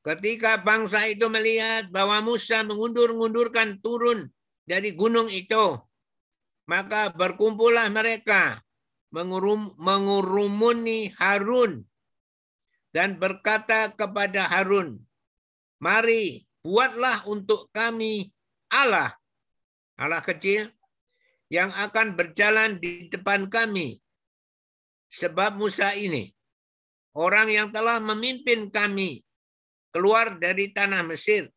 Ketika 0.03 0.59
bangsa 0.59 1.07
itu 1.07 1.31
melihat 1.31 1.87
bahwa 1.95 2.19
Musa 2.27 2.67
mengundur-undurkan 2.67 3.79
turun 3.79 4.27
dari 4.67 4.99
gunung 4.99 5.31
itu, 5.31 5.79
maka 6.67 7.15
berkumpullah 7.15 7.87
mereka 7.87 8.59
mengurum, 9.15 9.79
mengurumuni 9.79 11.15
Harun 11.23 11.87
dan 12.91 13.15
berkata 13.15 13.95
kepada 13.95 14.51
Harun, 14.51 14.99
Mari 15.79 16.47
buatlah 16.67 17.27
untuk 17.27 17.71
kami 17.71 18.31
Allah, 18.71 19.15
Allah 19.99 20.23
kecil, 20.23 20.67
yang 21.47 21.71
akan 21.75 22.15
berjalan 22.15 22.79
di 22.79 23.07
depan 23.07 23.47
kami. 23.47 23.99
Sebab 25.13 25.59
Musa 25.61 25.93
ini, 25.93 26.33
orang 27.17 27.49
yang 27.49 27.69
telah 27.69 28.01
memimpin 28.01 28.69
kami 28.73 29.21
keluar 29.93 30.41
dari 30.41 30.73
tanah 30.73 31.05
Mesir. 31.05 31.53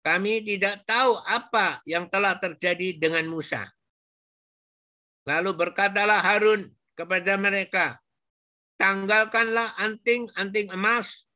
Kami 0.00 0.40
tidak 0.40 0.88
tahu 0.88 1.20
apa 1.28 1.84
yang 1.84 2.08
telah 2.08 2.32
terjadi 2.40 2.96
dengan 2.96 3.28
Musa. 3.28 3.68
Lalu 5.28 5.52
berkatalah 5.52 6.24
Harun 6.24 6.72
kepada 6.96 7.36
mereka, 7.36 8.00
tanggalkanlah 8.80 9.76
anting-anting 9.76 10.72
emas 10.72 11.28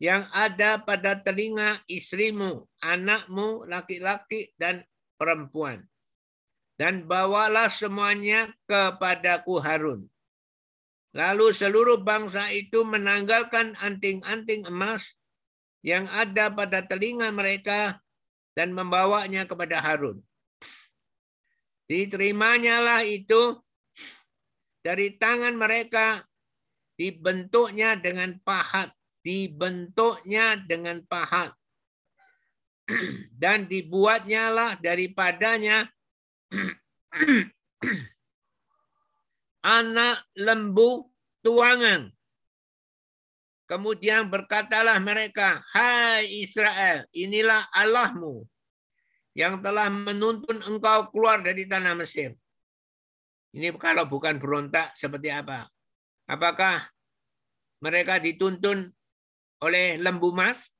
yang 0.00 0.24
ada 0.32 0.80
pada 0.80 1.20
telinga 1.20 1.84
istrimu, 1.84 2.64
anakmu, 2.80 3.68
laki-laki, 3.68 4.56
dan 4.56 4.80
perempuan. 5.20 5.84
Dan 6.80 7.04
bawalah 7.04 7.68
semuanya 7.68 8.48
kepadaku 8.64 9.60
Harun. 9.60 10.08
Lalu 11.10 11.50
seluruh 11.50 12.06
bangsa 12.06 12.46
itu 12.54 12.86
menanggalkan 12.86 13.74
anting-anting 13.82 14.70
emas 14.70 15.18
yang 15.82 16.06
ada 16.06 16.52
pada 16.54 16.86
telinga 16.86 17.34
mereka 17.34 17.98
dan 18.54 18.70
membawanya 18.70 19.42
kepada 19.42 19.82
Harun. 19.82 20.22
Diterimanya 21.90 22.78
lah 22.78 23.02
itu 23.02 23.58
dari 24.86 25.18
tangan 25.18 25.58
mereka 25.58 26.22
dibentuknya 26.94 27.98
dengan 27.98 28.38
pahat, 28.46 28.94
dibentuknya 29.26 30.60
dengan 30.62 31.02
pahat. 31.10 31.50
Dan 33.42 33.66
dibuatnya 33.66 34.50
lah 34.50 34.70
daripadanya 34.78 35.88
anak 39.64 40.24
lembu 40.36 41.08
tuangan. 41.44 42.12
Kemudian 43.70 44.26
berkatalah 44.26 44.98
mereka, 44.98 45.62
Hai 45.70 46.26
Israel, 46.42 47.06
inilah 47.14 47.70
Allahmu 47.70 48.42
yang 49.38 49.62
telah 49.62 49.86
menuntun 49.86 50.58
engkau 50.66 51.06
keluar 51.14 51.38
dari 51.38 51.70
tanah 51.70 51.94
Mesir. 51.94 52.34
Ini 53.54 53.70
kalau 53.78 54.10
bukan 54.10 54.42
berontak 54.42 54.94
seperti 54.94 55.30
apa? 55.30 55.70
Apakah 56.26 56.82
mereka 57.82 58.18
dituntun 58.18 58.90
oleh 59.62 59.98
lembu 59.98 60.30
mas? 60.30 60.70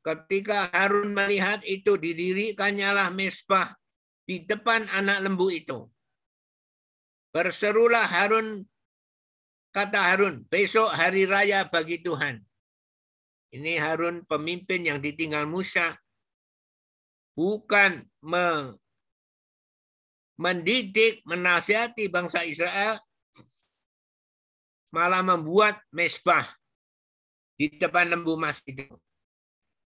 Ketika 0.00 0.72
Harun 0.72 1.12
melihat 1.12 1.60
itu, 1.68 2.00
didirikannya 2.00 2.88
lah 2.88 3.08
mesbah 3.12 3.76
di 4.24 4.48
depan 4.48 4.88
anak 4.88 5.20
lembu 5.20 5.52
itu. 5.52 5.84
Berserulah 7.30 8.10
Harun, 8.10 8.66
kata 9.70 10.02
Harun, 10.02 10.42
besok 10.50 10.90
hari 10.90 11.30
raya 11.30 11.62
bagi 11.70 12.02
Tuhan. 12.02 12.42
Ini 13.54 13.78
Harun 13.78 14.26
pemimpin 14.26 14.82
yang 14.82 14.98
ditinggal 14.98 15.46
Musa. 15.46 15.94
Bukan 17.38 18.02
me, 18.26 18.74
mendidik, 20.40 21.22
menasihati 21.22 22.10
bangsa 22.10 22.42
Israel, 22.42 22.98
malah 24.90 25.22
membuat 25.22 25.78
mesbah 25.94 26.42
di 27.54 27.70
depan 27.70 28.10
lembu 28.10 28.34
mas 28.34 28.58
itu. 28.66 28.90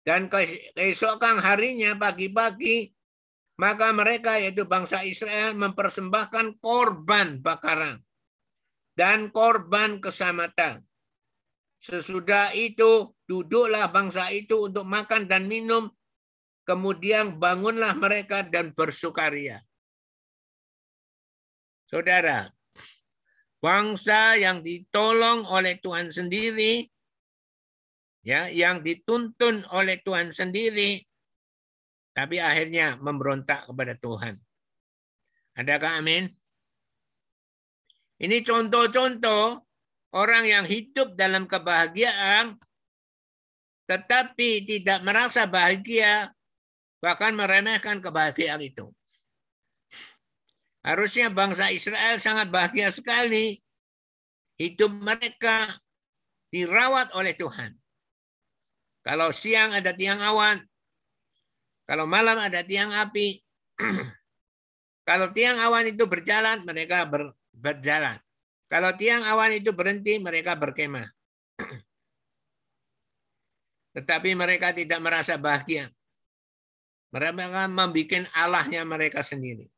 Dan 0.02 0.30
keesokan 0.30 1.42
harinya 1.42 1.94
pagi-pagi 1.94 2.90
maka 3.62 3.94
mereka 3.94 4.42
yaitu 4.42 4.66
bangsa 4.66 5.06
Israel 5.06 5.54
mempersembahkan 5.54 6.58
korban 6.58 7.38
bakaran 7.38 8.02
dan 8.98 9.30
korban 9.30 10.02
keselamatan. 10.02 10.82
Sesudah 11.78 12.50
itu 12.58 13.14
duduklah 13.22 13.86
bangsa 13.94 14.34
itu 14.34 14.66
untuk 14.66 14.82
makan 14.82 15.30
dan 15.30 15.46
minum, 15.46 15.86
kemudian 16.66 17.38
bangunlah 17.38 17.94
mereka 17.94 18.42
dan 18.42 18.74
bersukaria. 18.74 19.62
Saudara, 21.86 22.50
bangsa 23.62 24.42
yang 24.42 24.62
ditolong 24.62 25.46
oleh 25.46 25.78
Tuhan 25.78 26.10
sendiri, 26.10 26.86
ya, 28.26 28.50
yang 28.50 28.82
dituntun 28.82 29.66
oleh 29.70 30.02
Tuhan 30.02 30.34
sendiri, 30.34 31.02
tapi 32.12 32.40
akhirnya 32.40 33.00
memberontak 33.00 33.68
kepada 33.68 33.96
Tuhan. 33.96 34.36
Adakah 35.56 36.00
amin? 36.00 36.28
Ini 38.22 38.40
contoh-contoh 38.46 39.60
orang 40.14 40.44
yang 40.46 40.64
hidup 40.64 41.18
dalam 41.18 41.48
kebahagiaan 41.48 42.56
tetapi 43.90 44.64
tidak 44.64 45.02
merasa 45.04 45.44
bahagia 45.44 46.30
bahkan 47.02 47.34
meremehkan 47.34 47.98
kebahagiaan 47.98 48.62
itu. 48.62 48.88
Harusnya 50.86 51.30
bangsa 51.30 51.70
Israel 51.74 52.18
sangat 52.22 52.50
bahagia 52.50 52.90
sekali. 52.94 53.58
Hidup 54.58 54.90
mereka 55.02 55.82
dirawat 56.54 57.10
oleh 57.18 57.34
Tuhan. 57.34 57.74
Kalau 59.02 59.34
siang 59.34 59.74
ada 59.74 59.90
tiang 59.90 60.22
awan, 60.22 60.62
kalau 61.92 62.08
malam 62.08 62.40
ada 62.40 62.64
tiang 62.64 62.88
api. 62.88 63.36
Kalau 65.08 65.28
tiang 65.28 65.60
awan 65.60 65.92
itu 65.92 66.08
berjalan, 66.08 66.64
mereka 66.64 67.04
ber, 67.04 67.36
berjalan. 67.52 68.16
Kalau 68.72 68.96
tiang 68.96 69.28
awan 69.28 69.52
itu 69.52 69.76
berhenti, 69.76 70.16
mereka 70.16 70.56
berkemah. 70.56 71.04
Tetapi 73.98 74.32
mereka 74.32 74.72
tidak 74.72 75.04
merasa 75.04 75.36
bahagia. 75.36 75.92
Mereka 77.12 77.68
membuat 77.68 78.24
Allahnya 78.32 78.88
mereka 78.88 79.20
sendiri. 79.20 79.68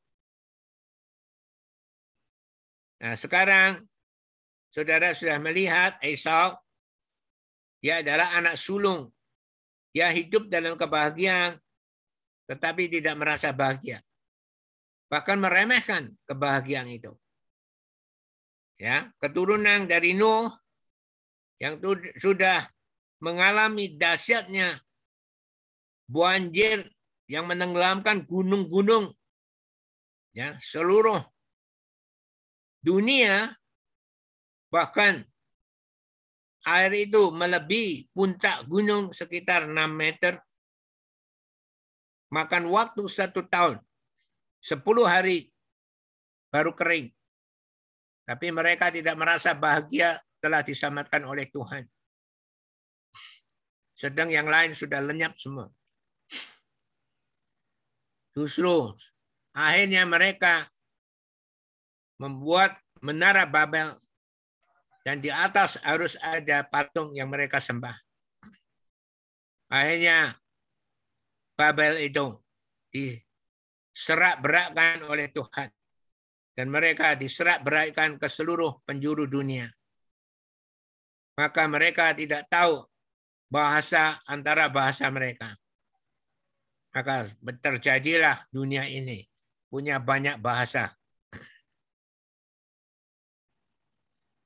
Nah, 3.02 3.18
sekarang 3.18 3.82
saudara 4.70 5.10
sudah 5.18 5.42
melihat 5.42 5.98
Esau, 5.98 6.54
dia 7.82 8.06
adalah 8.06 8.38
anak 8.38 8.54
sulung. 8.54 9.10
Dia 9.90 10.14
hidup 10.14 10.46
dalam 10.46 10.78
kebahagiaan, 10.78 11.58
tetapi 12.44 12.88
tidak 12.92 13.14
merasa 13.16 13.50
bahagia. 13.50 14.00
Bahkan 15.08 15.38
meremehkan 15.40 16.12
kebahagiaan 16.28 16.90
itu. 16.90 17.12
Ya, 18.74 19.08
keturunan 19.22 19.86
dari 19.86 20.18
Nuh 20.18 20.50
yang 21.62 21.78
sudah 22.18 22.66
mengalami 23.22 23.94
dahsyatnya 23.94 24.76
banjir 26.10 26.84
yang 27.30 27.48
menenggelamkan 27.48 28.28
gunung-gunung 28.28 29.08
ya 30.36 30.58
seluruh 30.60 31.22
dunia 32.84 33.48
bahkan 34.68 35.24
air 36.68 36.92
itu 36.92 37.32
melebihi 37.32 38.12
puncak 38.12 38.68
gunung 38.68 39.08
sekitar 39.14 39.64
6 39.70 39.72
meter 39.88 40.36
makan 42.32 42.68
waktu 42.70 43.02
satu 43.08 43.44
tahun, 43.44 43.80
sepuluh 44.62 45.04
hari 45.04 45.52
baru 46.54 46.72
kering. 46.72 47.10
Tapi 48.24 48.46
mereka 48.54 48.88
tidak 48.88 49.18
merasa 49.20 49.52
bahagia 49.52 50.16
telah 50.40 50.64
diselamatkan 50.64 51.24
oleh 51.28 51.44
Tuhan. 51.52 51.84
Sedang 53.92 54.32
yang 54.32 54.48
lain 54.48 54.72
sudah 54.72 55.00
lenyap 55.04 55.36
semua. 55.36 55.68
Justru 58.34 58.90
akhirnya 59.54 60.02
mereka 60.08 60.66
membuat 62.18 62.80
menara 62.98 63.46
Babel 63.46 63.94
dan 65.04 65.20
di 65.20 65.28
atas 65.28 65.76
harus 65.84 66.16
ada 66.18 66.64
patung 66.64 67.12
yang 67.12 67.28
mereka 67.28 67.60
sembah. 67.60 67.94
Akhirnya 69.68 70.34
Babel 71.54 72.10
itu 72.10 72.34
diserak 72.90 74.42
berakkan 74.42 75.06
oleh 75.06 75.30
Tuhan. 75.30 75.70
dan 76.54 76.70
mereka 76.70 77.18
diserak 77.18 77.66
beraikan 77.66 78.14
ke 78.14 78.30
seluruh 78.30 78.78
penjuru 78.86 79.26
dunia. 79.26 79.66
Maka 81.34 81.66
mereka 81.66 82.14
tidak 82.14 82.46
tahu 82.46 82.86
bahasa 83.50 84.22
antara 84.22 84.70
bahasa 84.70 85.10
mereka. 85.10 85.58
Maka 86.94 87.26
terjadilah 87.58 88.46
dunia 88.54 88.86
ini 88.86 89.26
punya 89.66 89.98
banyak 89.98 90.38
bahasa. 90.38 90.94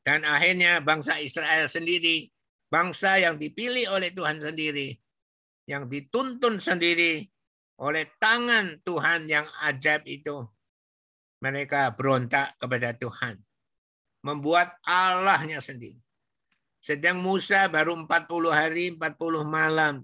Dan 0.01 0.25
akhirnya 0.25 0.81
bangsa 0.81 1.21
Israel 1.21 1.69
sendiri, 1.69 2.33
bangsa 2.73 3.21
yang 3.21 3.37
dipilih 3.37 3.93
oleh 3.93 4.09
Tuhan 4.09 4.41
sendiri, 4.41 4.97
yang 5.69 5.85
dituntun 5.85 6.57
sendiri 6.57 7.29
oleh 7.79 8.09
tangan 8.17 8.81
Tuhan 8.81 9.29
yang 9.29 9.45
ajaib 9.69 10.09
itu, 10.09 10.49
mereka 11.45 11.93
berontak 11.93 12.57
kepada 12.57 12.97
Tuhan. 12.97 13.37
Membuat 14.25 14.75
Allahnya 14.83 15.63
sendiri. 15.63 16.01
Sedang 16.83 17.23
Musa 17.23 17.71
baru 17.71 17.95
40 17.95 18.51
hari, 18.51 18.91
40 18.97 19.47
malam. 19.47 20.03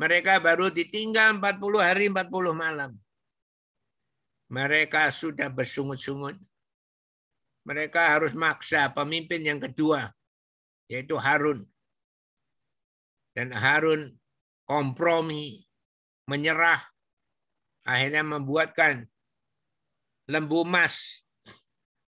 Mereka 0.00 0.40
baru 0.40 0.72
ditinggal 0.72 1.36
40 1.36 1.82
hari, 1.84 2.08
40 2.08 2.56
malam. 2.56 2.96
Mereka 4.48 5.12
sudah 5.12 5.52
bersungut-sungut. 5.52 6.38
Mereka 7.68 8.16
harus 8.16 8.32
maksa 8.32 8.88
pemimpin 8.92 9.44
yang 9.44 9.60
kedua, 9.60 10.08
yaitu 10.88 11.16
Harun. 11.20 11.64
Dan 13.36 13.52
Harun 13.52 14.14
kompromi, 14.64 15.60
menyerah, 16.28 16.80
akhirnya 17.84 18.24
membuatkan 18.24 19.04
lembu 20.28 20.64
emas 20.64 21.24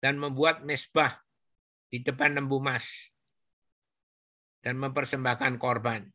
dan 0.04 0.20
membuat 0.20 0.68
mesbah 0.68 1.24
di 1.88 2.04
depan 2.04 2.36
lembu 2.36 2.60
emas 2.60 3.12
dan 4.62 4.78
mempersembahkan 4.78 5.58
korban. 5.58 6.06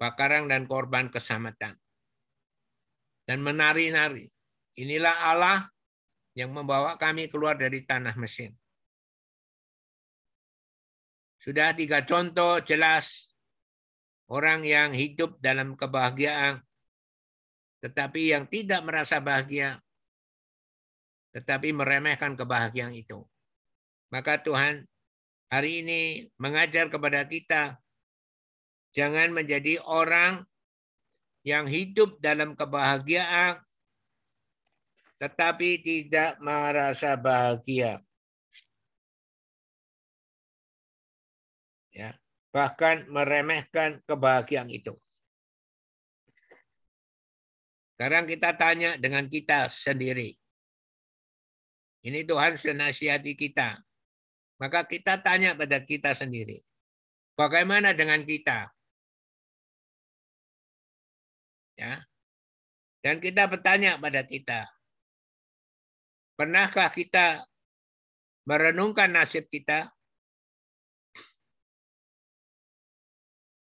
Bakarang 0.00 0.48
dan 0.48 0.64
korban 0.64 1.12
keselamatan. 1.12 1.76
Dan 3.28 3.44
menari-nari. 3.44 4.26
Inilah 4.80 5.12
Allah 5.28 5.58
yang 6.34 6.50
membawa 6.50 6.96
kami 6.96 7.28
keluar 7.28 7.54
dari 7.54 7.84
tanah 7.84 8.16
Mesir. 8.16 8.50
Sudah 11.40 11.72
tiga 11.76 12.04
contoh 12.04 12.60
jelas 12.64 13.29
orang 14.30 14.62
yang 14.62 14.94
hidup 14.94 15.42
dalam 15.42 15.74
kebahagiaan, 15.74 16.62
tetapi 17.82 18.30
yang 18.30 18.46
tidak 18.46 18.86
merasa 18.86 19.18
bahagia, 19.18 19.82
tetapi 21.34 21.74
meremehkan 21.74 22.38
kebahagiaan 22.38 22.94
itu. 22.94 23.26
Maka 24.14 24.38
Tuhan 24.38 24.86
hari 25.50 25.82
ini 25.82 26.30
mengajar 26.38 26.86
kepada 26.86 27.26
kita, 27.26 27.82
jangan 28.94 29.34
menjadi 29.34 29.82
orang 29.82 30.46
yang 31.42 31.66
hidup 31.66 32.22
dalam 32.22 32.54
kebahagiaan, 32.54 33.58
tetapi 35.18 35.82
tidak 35.82 36.38
merasa 36.38 37.18
bahagia. 37.18 37.98
Ya, 41.90 42.14
bahkan 42.50 43.06
meremehkan 43.06 44.02
kebahagiaan 44.06 44.70
itu. 44.70 44.94
Sekarang 47.94 48.24
kita 48.26 48.56
tanya 48.56 48.96
dengan 48.96 49.28
kita 49.28 49.70
sendiri. 49.70 50.34
Ini 52.00 52.24
Tuhan 52.24 52.56
senasihati 52.56 53.36
kita. 53.36 53.76
Maka 54.60 54.84
kita 54.88 55.20
tanya 55.20 55.52
pada 55.56 55.80
kita 55.84 56.16
sendiri. 56.16 56.60
Bagaimana 57.36 57.92
dengan 57.96 58.24
kita? 58.24 58.72
Ya. 61.76 62.04
Dan 63.00 63.20
kita 63.20 63.48
bertanya 63.48 63.96
pada 63.96 64.20
kita, 64.24 64.68
Pernahkah 66.40 66.88
kita 66.88 67.44
merenungkan 68.48 69.12
nasib 69.12 69.44
kita? 69.52 69.92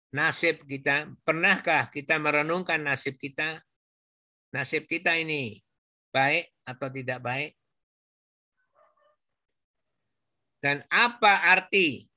Nasib 0.09 0.65
kita, 0.65 1.05
pernahkah 1.21 1.93
kita 1.93 2.17
merenungkan 2.17 2.81
nasib 2.81 3.21
kita? 3.21 3.61
Nasib 4.49 4.89
kita 4.89 5.13
ini 5.13 5.61
baik 6.09 6.49
atau 6.65 6.89
tidak 6.89 7.21
baik? 7.21 7.51
Dan 10.57 10.81
apa 10.89 11.53
arti 11.53 12.09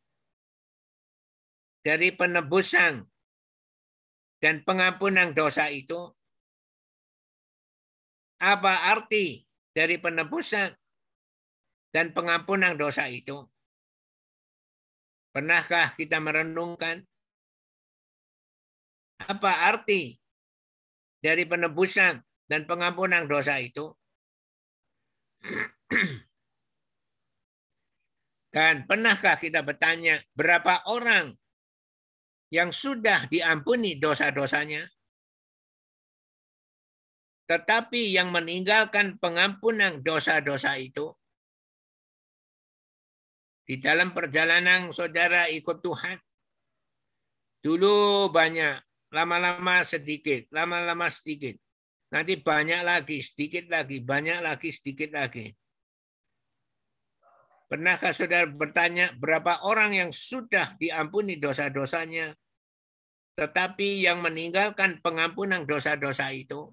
dari 1.85 2.17
penebusan 2.17 3.05
dan 4.41 4.65
pengampunan 4.65 5.37
dosa 5.37 5.69
itu? 5.69 6.09
Apa 8.41 8.89
arti 8.89 9.45
dari 9.77 10.01
penebusan 10.01 10.73
dan 11.93 12.11
pengampunan 12.17 12.73
dosa 12.75 13.05
itu? 13.13 13.47
Pernahkah 15.31 15.93
kita 15.95 16.19
merenungkan 16.19 17.05
apa 19.21 19.69
arti 19.69 20.17
dari 21.21 21.45
penebusan 21.45 22.21
dan 22.49 22.65
pengampunan 22.65 23.29
dosa 23.29 23.59
itu? 23.61 23.93
Dan 28.53 28.85
pernahkah 28.85 29.41
kita 29.41 29.65
bertanya 29.65 30.21
berapa 30.37 30.85
orang 30.93 31.33
yang 32.53 32.69
sudah 32.69 33.25
diampuni 33.33 33.97
dosa-dosanya? 33.97 34.85
Tetapi 37.49 38.13
yang 38.13 38.29
meninggalkan 38.29 39.17
pengampunan 39.17 40.05
dosa-dosa 40.05 40.77
itu 40.77 41.17
di 43.63 43.81
dalam 43.81 44.13
perjalanan 44.13 44.93
saudara 44.93 45.49
ikut 45.49 45.81
Tuhan. 45.81 46.21
Dulu 47.65 48.29
banyak, 48.29 48.77
lama-lama 49.13 49.85
sedikit, 49.85 50.49
lama-lama 50.51 51.07
sedikit. 51.13 51.61
Nanti 52.13 52.41
banyak 52.41 52.81
lagi, 52.85 53.21
sedikit 53.21 53.69
lagi, 53.69 54.01
banyak 54.01 54.41
lagi, 54.41 54.69
sedikit 54.73 55.13
lagi. 55.13 55.53
Pernahkah 57.73 58.13
saudara 58.13 58.45
bertanya 58.45 59.17
berapa 59.17 59.65
orang 59.65 59.97
yang 59.97 60.11
sudah 60.13 60.77
diampuni 60.77 61.41
dosa-dosanya, 61.41 62.37
tetapi 63.33 64.05
yang 64.05 64.21
meninggalkan 64.21 65.01
pengampunan 65.01 65.65
dosa-dosa 65.65 66.29
itu? 66.37 66.69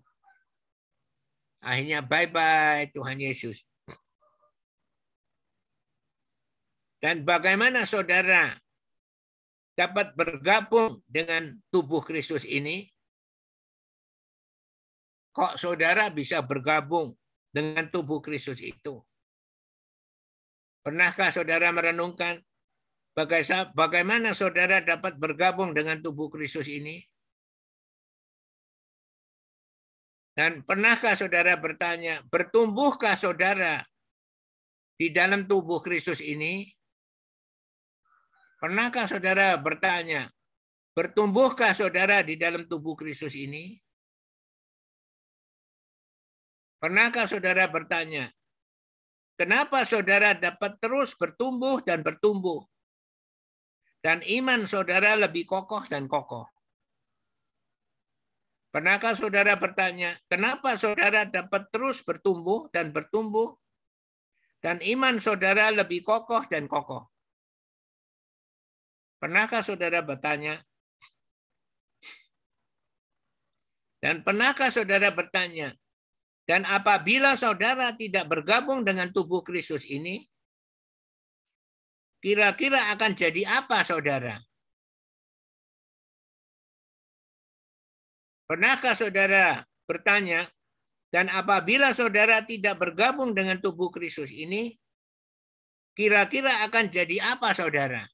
Akhirnya 1.63 2.03
bye-bye 2.03 2.91
Tuhan 2.91 3.19
Yesus. 3.19 3.63
Dan 6.99 7.23
bagaimana 7.23 7.87
saudara 7.87 8.59
dapat 9.80 10.11
bergabung 10.11 10.99
dengan 11.07 11.55
tubuh 11.71 12.03
Kristus 12.03 12.43
ini? 12.43 12.84
Kok 15.32 15.55
saudara 15.55 16.11
bisa 16.11 16.43
bergabung 16.43 17.15
dengan 17.47 17.88
tubuh 17.88 18.19
Kristus 18.19 18.59
itu? 18.59 18.99
Pernahkah 20.84 21.32
saudara 21.32 21.71
merenungkan 21.71 22.43
bagaimana 23.71 24.36
saudara 24.36 24.84
dapat 24.84 25.15
bergabung 25.15 25.71
dengan 25.71 26.03
tubuh 26.03 26.27
Kristus 26.27 26.67
ini? 26.67 26.99
Dan 30.36 30.63
pernahkah 30.63 31.15
saudara 31.19 31.55
bertanya, 31.59 32.23
bertumbuhkah 32.27 33.15
saudara 33.15 33.84
di 34.95 35.11
dalam 35.11 35.47
tubuh 35.47 35.84
Kristus 35.84 36.23
ini? 36.23 36.67
Pernahkah 38.60 39.07
saudara 39.07 39.55
bertanya, 39.55 40.28
bertumbuhkah 40.91 41.72
saudara 41.72 42.20
di 42.20 42.36
dalam 42.36 42.68
tubuh 42.68 42.91
Kristus 42.91 43.32
ini? 43.32 43.80
Pernahkah 46.84 47.24
saudara 47.24 47.72
bertanya, 47.72 48.28
kenapa 49.39 49.88
saudara 49.88 50.36
dapat 50.36 50.76
terus 50.84 51.16
bertumbuh 51.16 51.80
dan 51.88 52.03
bertumbuh? 52.03 52.68
Dan 54.03 54.20
iman 54.28 54.68
saudara 54.68 55.16
lebih 55.16 55.47
kokoh 55.47 55.88
dan 55.88 56.12
kokoh. 56.12 56.43
Pernahkah 58.76 59.16
saudara 59.16 59.55
bertanya, 59.55 60.20
kenapa 60.28 60.76
saudara 60.76 61.24
dapat 61.24 61.72
terus 61.72 62.03
bertumbuh 62.03 62.68
dan 62.76 62.91
bertumbuh 62.91 63.55
dan 64.60 64.84
iman 64.84 65.16
saudara 65.24 65.72
lebih 65.72 66.03
kokoh 66.03 66.43
dan 66.51 66.68
kokoh? 66.68 67.07
Pernahkah 69.20 69.59
saudara 69.59 69.99
bertanya, 69.99 70.63
dan 73.99 74.24
pernahkah 74.24 74.72
saudara 74.72 75.11
bertanya, 75.11 75.76
Dan 76.49 76.65
apabila 76.65 77.38
saudara 77.38 77.93
tidak 77.93 78.26
bergabung 78.26 78.82
dengan 78.82 79.13
tubuh 79.13 79.45
Kristus 79.45 79.86
ini, 79.86 80.26
kira-kira 82.26 82.89
akan 82.89 83.13
jadi 83.13 83.45
apa 83.45 83.86
saudara? 83.86 84.41
Pernahkah 88.49 88.97
saudara 88.97 89.61
bertanya, 89.86 90.49
dan 91.13 91.30
apabila 91.30 91.93
saudara 91.93 92.41
tidak 92.41 92.82
bergabung 92.82 93.38
dengan 93.38 93.61
tubuh 93.61 93.93
Kristus 93.93 94.34
ini, 94.34 94.74
kira-kira 95.93 96.65
akan 96.65 96.89
jadi 96.89 97.30
apa 97.30 97.53
saudara? 97.53 98.09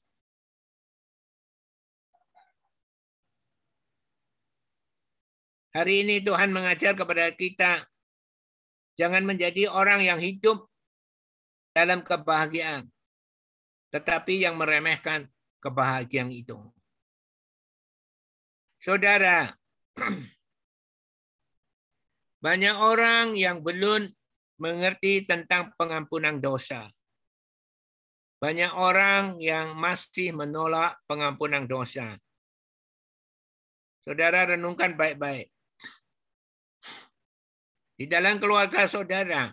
Hari 5.76 6.08
ini 6.08 6.24
Tuhan 6.24 6.56
mengajar 6.56 6.96
kepada 6.96 7.28
kita 7.36 7.84
Jangan 8.96 9.28
menjadi 9.28 9.68
orang 9.68 10.00
yang 10.00 10.16
hidup 10.16 10.64
dalam 11.76 12.00
kebahagiaan, 12.00 12.88
tetapi 13.92 14.40
yang 14.40 14.56
meremehkan 14.56 15.28
kebahagiaan 15.60 16.32
itu. 16.32 16.56
Saudara, 18.80 19.52
banyak 22.46 22.76
orang 22.80 23.36
yang 23.36 23.60
belum 23.60 24.08
mengerti 24.56 25.28
tentang 25.28 25.76
pengampunan 25.76 26.40
dosa. 26.40 26.88
Banyak 28.40 28.72
orang 28.80 29.36
yang 29.44 29.76
masih 29.76 30.32
menolak 30.32 30.96
pengampunan 31.04 31.68
dosa. 31.68 32.16
Saudara 34.08 34.56
renungkan 34.56 34.96
baik-baik. 34.96 35.55
Di 37.96 38.04
dalam 38.04 38.36
keluarga 38.36 38.84
saudara. 38.84 39.48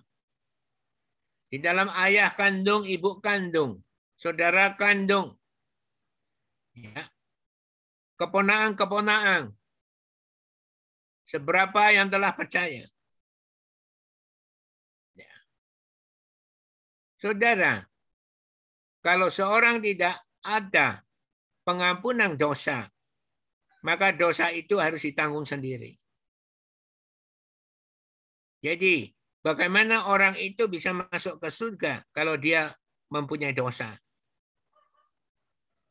Di 1.47 1.63
dalam 1.63 1.87
ayah 1.95 2.35
kandung, 2.35 2.83
ibu 2.83 3.23
kandung, 3.23 3.79
saudara 4.19 4.75
kandung. 4.75 5.37
Ya. 6.75 7.07
Keponaan-keponaan. 8.19 9.53
Seberapa 11.23 11.93
yang 11.95 12.11
telah 12.11 12.35
percaya. 12.35 12.83
Ya. 15.15 15.35
Saudara, 17.15 17.87
kalau 18.99 19.31
seorang 19.31 19.79
tidak 19.79 20.19
ada 20.43 21.07
pengampunan 21.63 22.35
dosa, 22.35 22.91
maka 23.87 24.11
dosa 24.11 24.51
itu 24.51 24.75
harus 24.83 25.05
ditanggung 25.05 25.47
sendiri. 25.47 26.02
Jadi, 28.63 29.11
bagaimana 29.43 30.07
orang 30.07 30.39
itu 30.39 30.71
bisa 30.71 30.95
masuk 30.95 31.43
ke 31.43 31.51
surga 31.51 32.07
kalau 32.15 32.39
dia 32.39 32.71
mempunyai 33.11 33.51
dosa? 33.51 33.91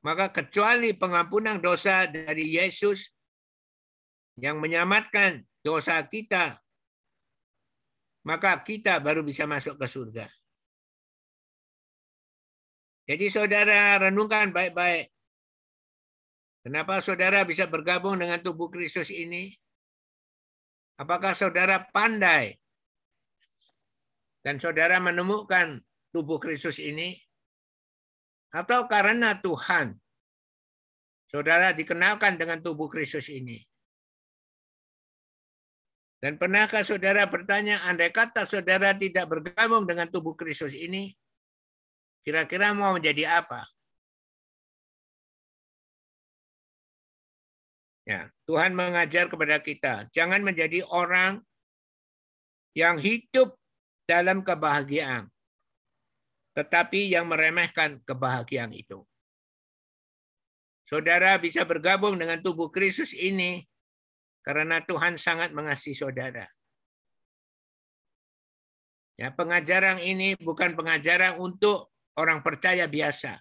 Maka 0.02 0.32
kecuali 0.32 0.96
pengampunan 0.96 1.60
dosa 1.60 2.08
dari 2.08 2.56
Yesus 2.56 3.12
yang 4.40 4.56
menyelamatkan 4.58 5.44
dosa 5.60 6.00
kita, 6.08 6.58
maka 8.24 8.56
kita 8.64 8.98
baru 9.04 9.20
bisa 9.20 9.44
masuk 9.44 9.76
ke 9.76 9.86
surga. 9.86 10.26
Jadi 13.04 13.28
saudara 13.28 14.00
renungkan 14.00 14.48
baik-baik. 14.50 15.12
Kenapa 16.64 17.02
saudara 17.04 17.42
bisa 17.44 17.66
bergabung 17.66 18.16
dengan 18.16 18.38
tubuh 18.40 18.70
Kristus 18.70 19.10
ini? 19.10 19.50
Apakah 20.96 21.34
saudara 21.34 21.82
pandai 21.90 22.61
dan 24.42 24.58
saudara 24.58 24.98
menemukan 24.98 25.78
tubuh 26.10 26.42
Kristus 26.42 26.82
ini, 26.82 27.14
atau 28.52 28.84
karena 28.90 29.38
Tuhan, 29.38 29.96
saudara 31.30 31.72
dikenalkan 31.72 32.36
dengan 32.36 32.60
tubuh 32.60 32.90
Kristus 32.90 33.30
ini. 33.32 33.62
Dan 36.22 36.38
pernahkah 36.38 36.86
saudara 36.86 37.26
bertanya, 37.26 37.82
andai 37.82 38.14
kata 38.14 38.46
saudara 38.46 38.94
tidak 38.94 39.26
bergabung 39.26 39.88
dengan 39.88 40.06
tubuh 40.06 40.38
Kristus 40.38 40.74
ini, 40.74 41.10
kira-kira 42.22 42.70
mau 42.70 42.94
menjadi 42.94 43.42
apa? 43.42 43.66
Ya, 48.02 48.30
Tuhan 48.50 48.74
mengajar 48.74 49.30
kepada 49.30 49.62
kita, 49.62 50.10
jangan 50.10 50.42
menjadi 50.42 50.82
orang 50.90 51.42
yang 52.74 52.98
hidup 52.98 53.61
dalam 54.08 54.42
kebahagiaan, 54.42 55.30
tetapi 56.52 57.12
yang 57.12 57.30
meremehkan 57.30 58.02
kebahagiaan 58.04 58.74
itu. 58.74 59.02
Saudara 60.86 61.40
bisa 61.40 61.64
bergabung 61.64 62.20
dengan 62.20 62.42
tubuh 62.44 62.68
Kristus 62.68 63.16
ini 63.16 63.64
karena 64.44 64.84
Tuhan 64.84 65.16
sangat 65.16 65.54
mengasihi 65.56 65.96
saudara. 65.96 66.44
Ya, 69.16 69.32
pengajaran 69.32 70.02
ini 70.02 70.36
bukan 70.36 70.74
pengajaran 70.76 71.40
untuk 71.40 71.94
orang 72.18 72.44
percaya 72.44 72.84
biasa. 72.90 73.40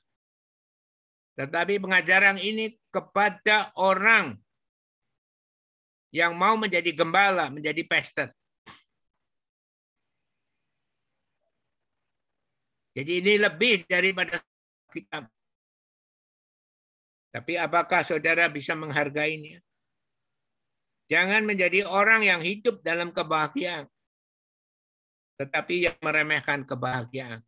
Tetapi 1.36 1.82
pengajaran 1.82 2.38
ini 2.38 2.76
kepada 2.92 3.74
orang 3.80 4.38
yang 6.12 6.36
mau 6.36 6.60
menjadi 6.60 6.92
gembala, 6.92 7.48
menjadi 7.48 7.82
pastor. 7.88 8.30
Jadi 12.92 13.24
ini 13.24 13.34
lebih 13.40 13.88
daripada 13.88 14.36
kitab. 14.92 15.32
Tapi 17.32 17.56
apakah 17.56 18.04
saudara 18.04 18.52
bisa 18.52 18.76
menghargainya? 18.76 19.64
Jangan 21.08 21.48
menjadi 21.48 21.88
orang 21.88 22.28
yang 22.28 22.44
hidup 22.44 22.84
dalam 22.84 23.16
kebahagiaan. 23.16 23.88
Tetapi 25.40 25.88
yang 25.88 25.98
meremehkan 26.04 26.68
kebahagiaan. 26.68 27.40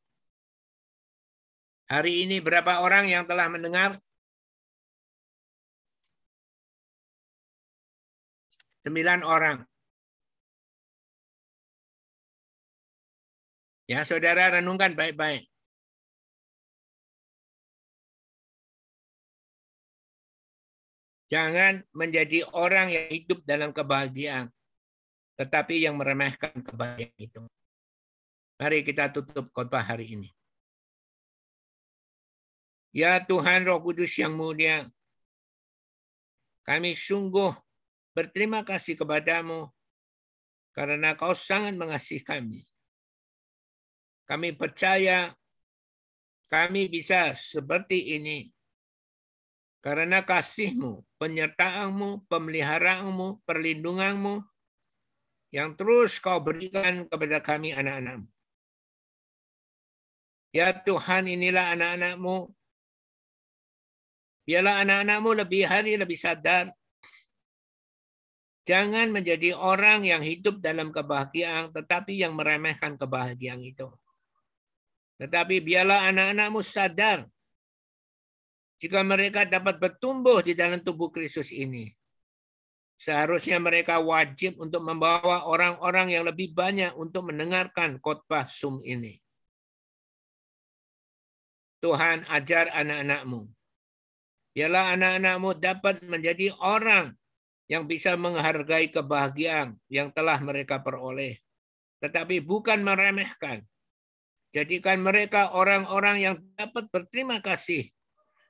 Hari 1.91 2.23
ini 2.23 2.39
berapa 2.39 2.79
orang 2.79 3.11
yang 3.11 3.27
telah 3.27 3.51
mendengar? 3.51 3.99
Sembilan 8.87 9.23
orang. 9.23 9.72
Ya, 13.93 14.01
saudara 14.01 14.57
renungkan 14.57 14.97
baik-baik. 14.97 15.45
Jangan 21.29 21.85
menjadi 21.93 22.41
orang 22.57 22.89
yang 22.89 23.05
hidup 23.13 23.45
dalam 23.45 23.69
kebahagiaan, 23.69 24.49
tetapi 25.37 25.85
yang 25.85 25.93
meremehkan 26.01 26.57
kebahagiaan 26.65 27.13
itu. 27.21 27.45
Mari 28.57 28.81
kita 28.81 29.13
tutup 29.13 29.53
khotbah 29.53 29.85
hari 29.85 30.17
ini. 30.17 30.33
Ya 32.97 33.21
Tuhan 33.21 33.69
Roh 33.69 33.77
Kudus 33.77 34.17
yang 34.17 34.33
mulia, 34.33 34.89
kami 36.65 36.97
sungguh 36.97 37.53
berterima 38.17 38.65
kasih 38.65 38.97
kepadamu 38.97 39.69
karena 40.73 41.13
kau 41.13 41.37
sangat 41.37 41.77
mengasihi 41.77 42.25
kami. 42.25 42.72
Kami 44.33 44.49
percaya 44.57 45.29
kami 46.49 46.89
bisa 46.89 47.37
seperti 47.37 48.17
ini 48.17 48.49
karena 49.77 50.25
kasihmu, 50.25 51.05
penyertaanmu, 51.21 52.25
pemeliharaanmu, 52.25 53.45
perlindunganmu 53.45 54.41
yang 55.53 55.77
terus 55.77 56.17
kau 56.17 56.41
berikan 56.41 57.05
kepada 57.05 57.45
kami 57.45 57.77
anak-anakmu. 57.77 58.25
Ya 60.49 60.81
Tuhan 60.81 61.29
inilah 61.29 61.77
anak-anakmu. 61.77 62.49
Biarlah 64.49 64.81
anak-anakmu 64.81 65.29
lebih 65.45 65.69
hari 65.69 65.93
lebih 65.93 66.17
sadar. 66.17 66.73
Jangan 68.65 69.13
menjadi 69.13 69.53
orang 69.53 70.09
yang 70.09 70.25
hidup 70.25 70.57
dalam 70.57 70.89
kebahagiaan 70.89 71.69
tetapi 71.69 72.17
yang 72.17 72.33
meremehkan 72.33 72.97
kebahagiaan 72.97 73.61
itu. 73.61 73.93
Tetapi 75.21 75.61
biarlah 75.61 76.09
anak-anakmu 76.09 76.61
sadar 76.65 77.25
jika 78.81 78.99
mereka 79.05 79.47
dapat 79.47 79.79
bertumbuh 79.79 80.43
di 80.43 80.57
dalam 80.57 80.81
tubuh 80.83 81.07
Kristus 81.07 81.53
ini. 81.53 81.87
Seharusnya 82.99 83.57
mereka 83.59 83.99
wajib 83.99 84.59
untuk 84.59 84.83
membawa 84.83 85.47
orang-orang 85.47 86.13
yang 86.13 86.23
lebih 86.27 86.51
banyak 86.51 86.91
untuk 86.95 87.31
mendengarkan 87.31 87.99
khotbah 87.99 88.47
Sum 88.47 88.79
ini. 88.83 89.19
Tuhan 91.83 92.23
ajar 92.31 92.71
anak-anakmu. 92.71 93.47
Biarlah 94.55 94.95
anak-anakmu 94.95 95.49
dapat 95.59 95.99
menjadi 96.07 96.55
orang 96.63 97.11
yang 97.67 97.87
bisa 97.87 98.15
menghargai 98.15 98.87
kebahagiaan 98.91 99.75
yang 99.91 100.11
telah 100.11 100.39
mereka 100.39 100.79
peroleh. 100.79 101.39
tetapi 102.03 102.43
bukan 102.43 102.83
meremehkan. 102.83 103.63
Jadikan 104.53 105.01
mereka 105.01 105.49
orang-orang 105.57 106.17
yang 106.21 106.35
dapat 106.53 106.85
berterima 106.93 107.41
kasih 107.41 107.89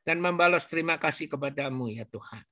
dan 0.04 0.20
membalas 0.20 0.68
terima 0.68 1.00
kasih 1.00 1.32
kepadamu 1.32 1.88
ya 1.96 2.04
Tuhan. 2.04 2.44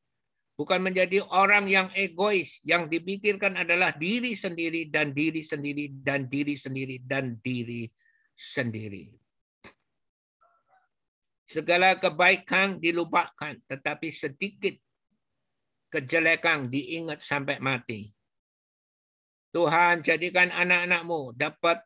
Bukan 0.55 0.79
menjadi 0.79 1.19
orang 1.27 1.67
yang 1.67 1.91
egois, 1.91 2.63
yang 2.63 2.87
dipikirkan 2.87 3.59
adalah 3.59 3.91
diri 3.91 4.39
sendiri 4.39 4.87
dan 4.87 5.11
diri 5.11 5.43
sendiri 5.43 5.91
dan 5.99 6.31
diri 6.31 6.55
sendiri 6.55 6.95
dan 7.03 7.35
diri 7.43 7.91
sendiri. 8.39 9.11
Segala 11.43 11.99
kebaikan 11.99 12.79
dilupakan, 12.79 13.59
tetapi 13.67 14.07
sedikit 14.15 14.79
kejelekan 15.91 16.71
diingat 16.71 17.19
sampai 17.19 17.59
mati. 17.59 18.07
Tuhan 19.51 19.99
jadikan 19.99 20.47
anak-anakmu 20.47 21.35
dapat 21.35 21.83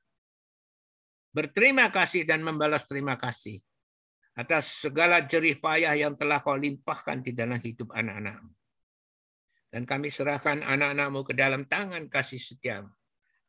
berterima 1.35 1.91
kasih 1.91 2.23
dan 2.23 2.39
membalas 2.39 2.87
terima 2.87 3.19
kasih 3.19 3.59
atas 4.35 4.87
segala 4.87 5.19
jerih 5.23 5.59
payah 5.59 5.95
yang 5.95 6.15
telah 6.15 6.39
kau 6.39 6.55
limpahkan 6.55 7.23
di 7.23 7.35
dalam 7.35 7.59
hidup 7.59 7.91
anak-anakmu. 7.91 8.51
Dan 9.71 9.83
kami 9.83 10.07
serahkan 10.07 10.63
anak-anakmu 10.63 11.27
ke 11.27 11.33
dalam 11.35 11.67
tangan 11.67 12.07
kasih 12.07 12.39
setiamu. 12.39 12.91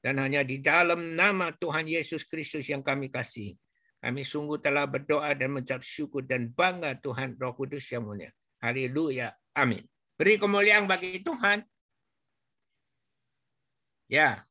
Dan 0.03 0.19
hanya 0.19 0.43
di 0.43 0.59
dalam 0.59 1.15
nama 1.15 1.55
Tuhan 1.55 1.87
Yesus 1.87 2.27
Kristus 2.27 2.67
yang 2.67 2.83
kami 2.83 3.11
kasih. 3.11 3.55
Kami 4.03 4.23
sungguh 4.23 4.59
telah 4.59 4.87
berdoa 4.87 5.35
dan 5.35 5.55
mengucap 5.55 5.83
syukur 5.83 6.23
dan 6.27 6.51
bangga 6.51 6.99
Tuhan 6.99 7.35
Roh 7.39 7.55
Kudus 7.55 7.87
yang 7.91 8.07
mulia. 8.07 8.31
Haleluya. 8.63 9.35
Amin. 9.55 9.83
Beri 10.19 10.39
kemuliaan 10.39 10.87
bagi 10.87 11.23
Tuhan. 11.23 11.63
Ya. 14.11 14.43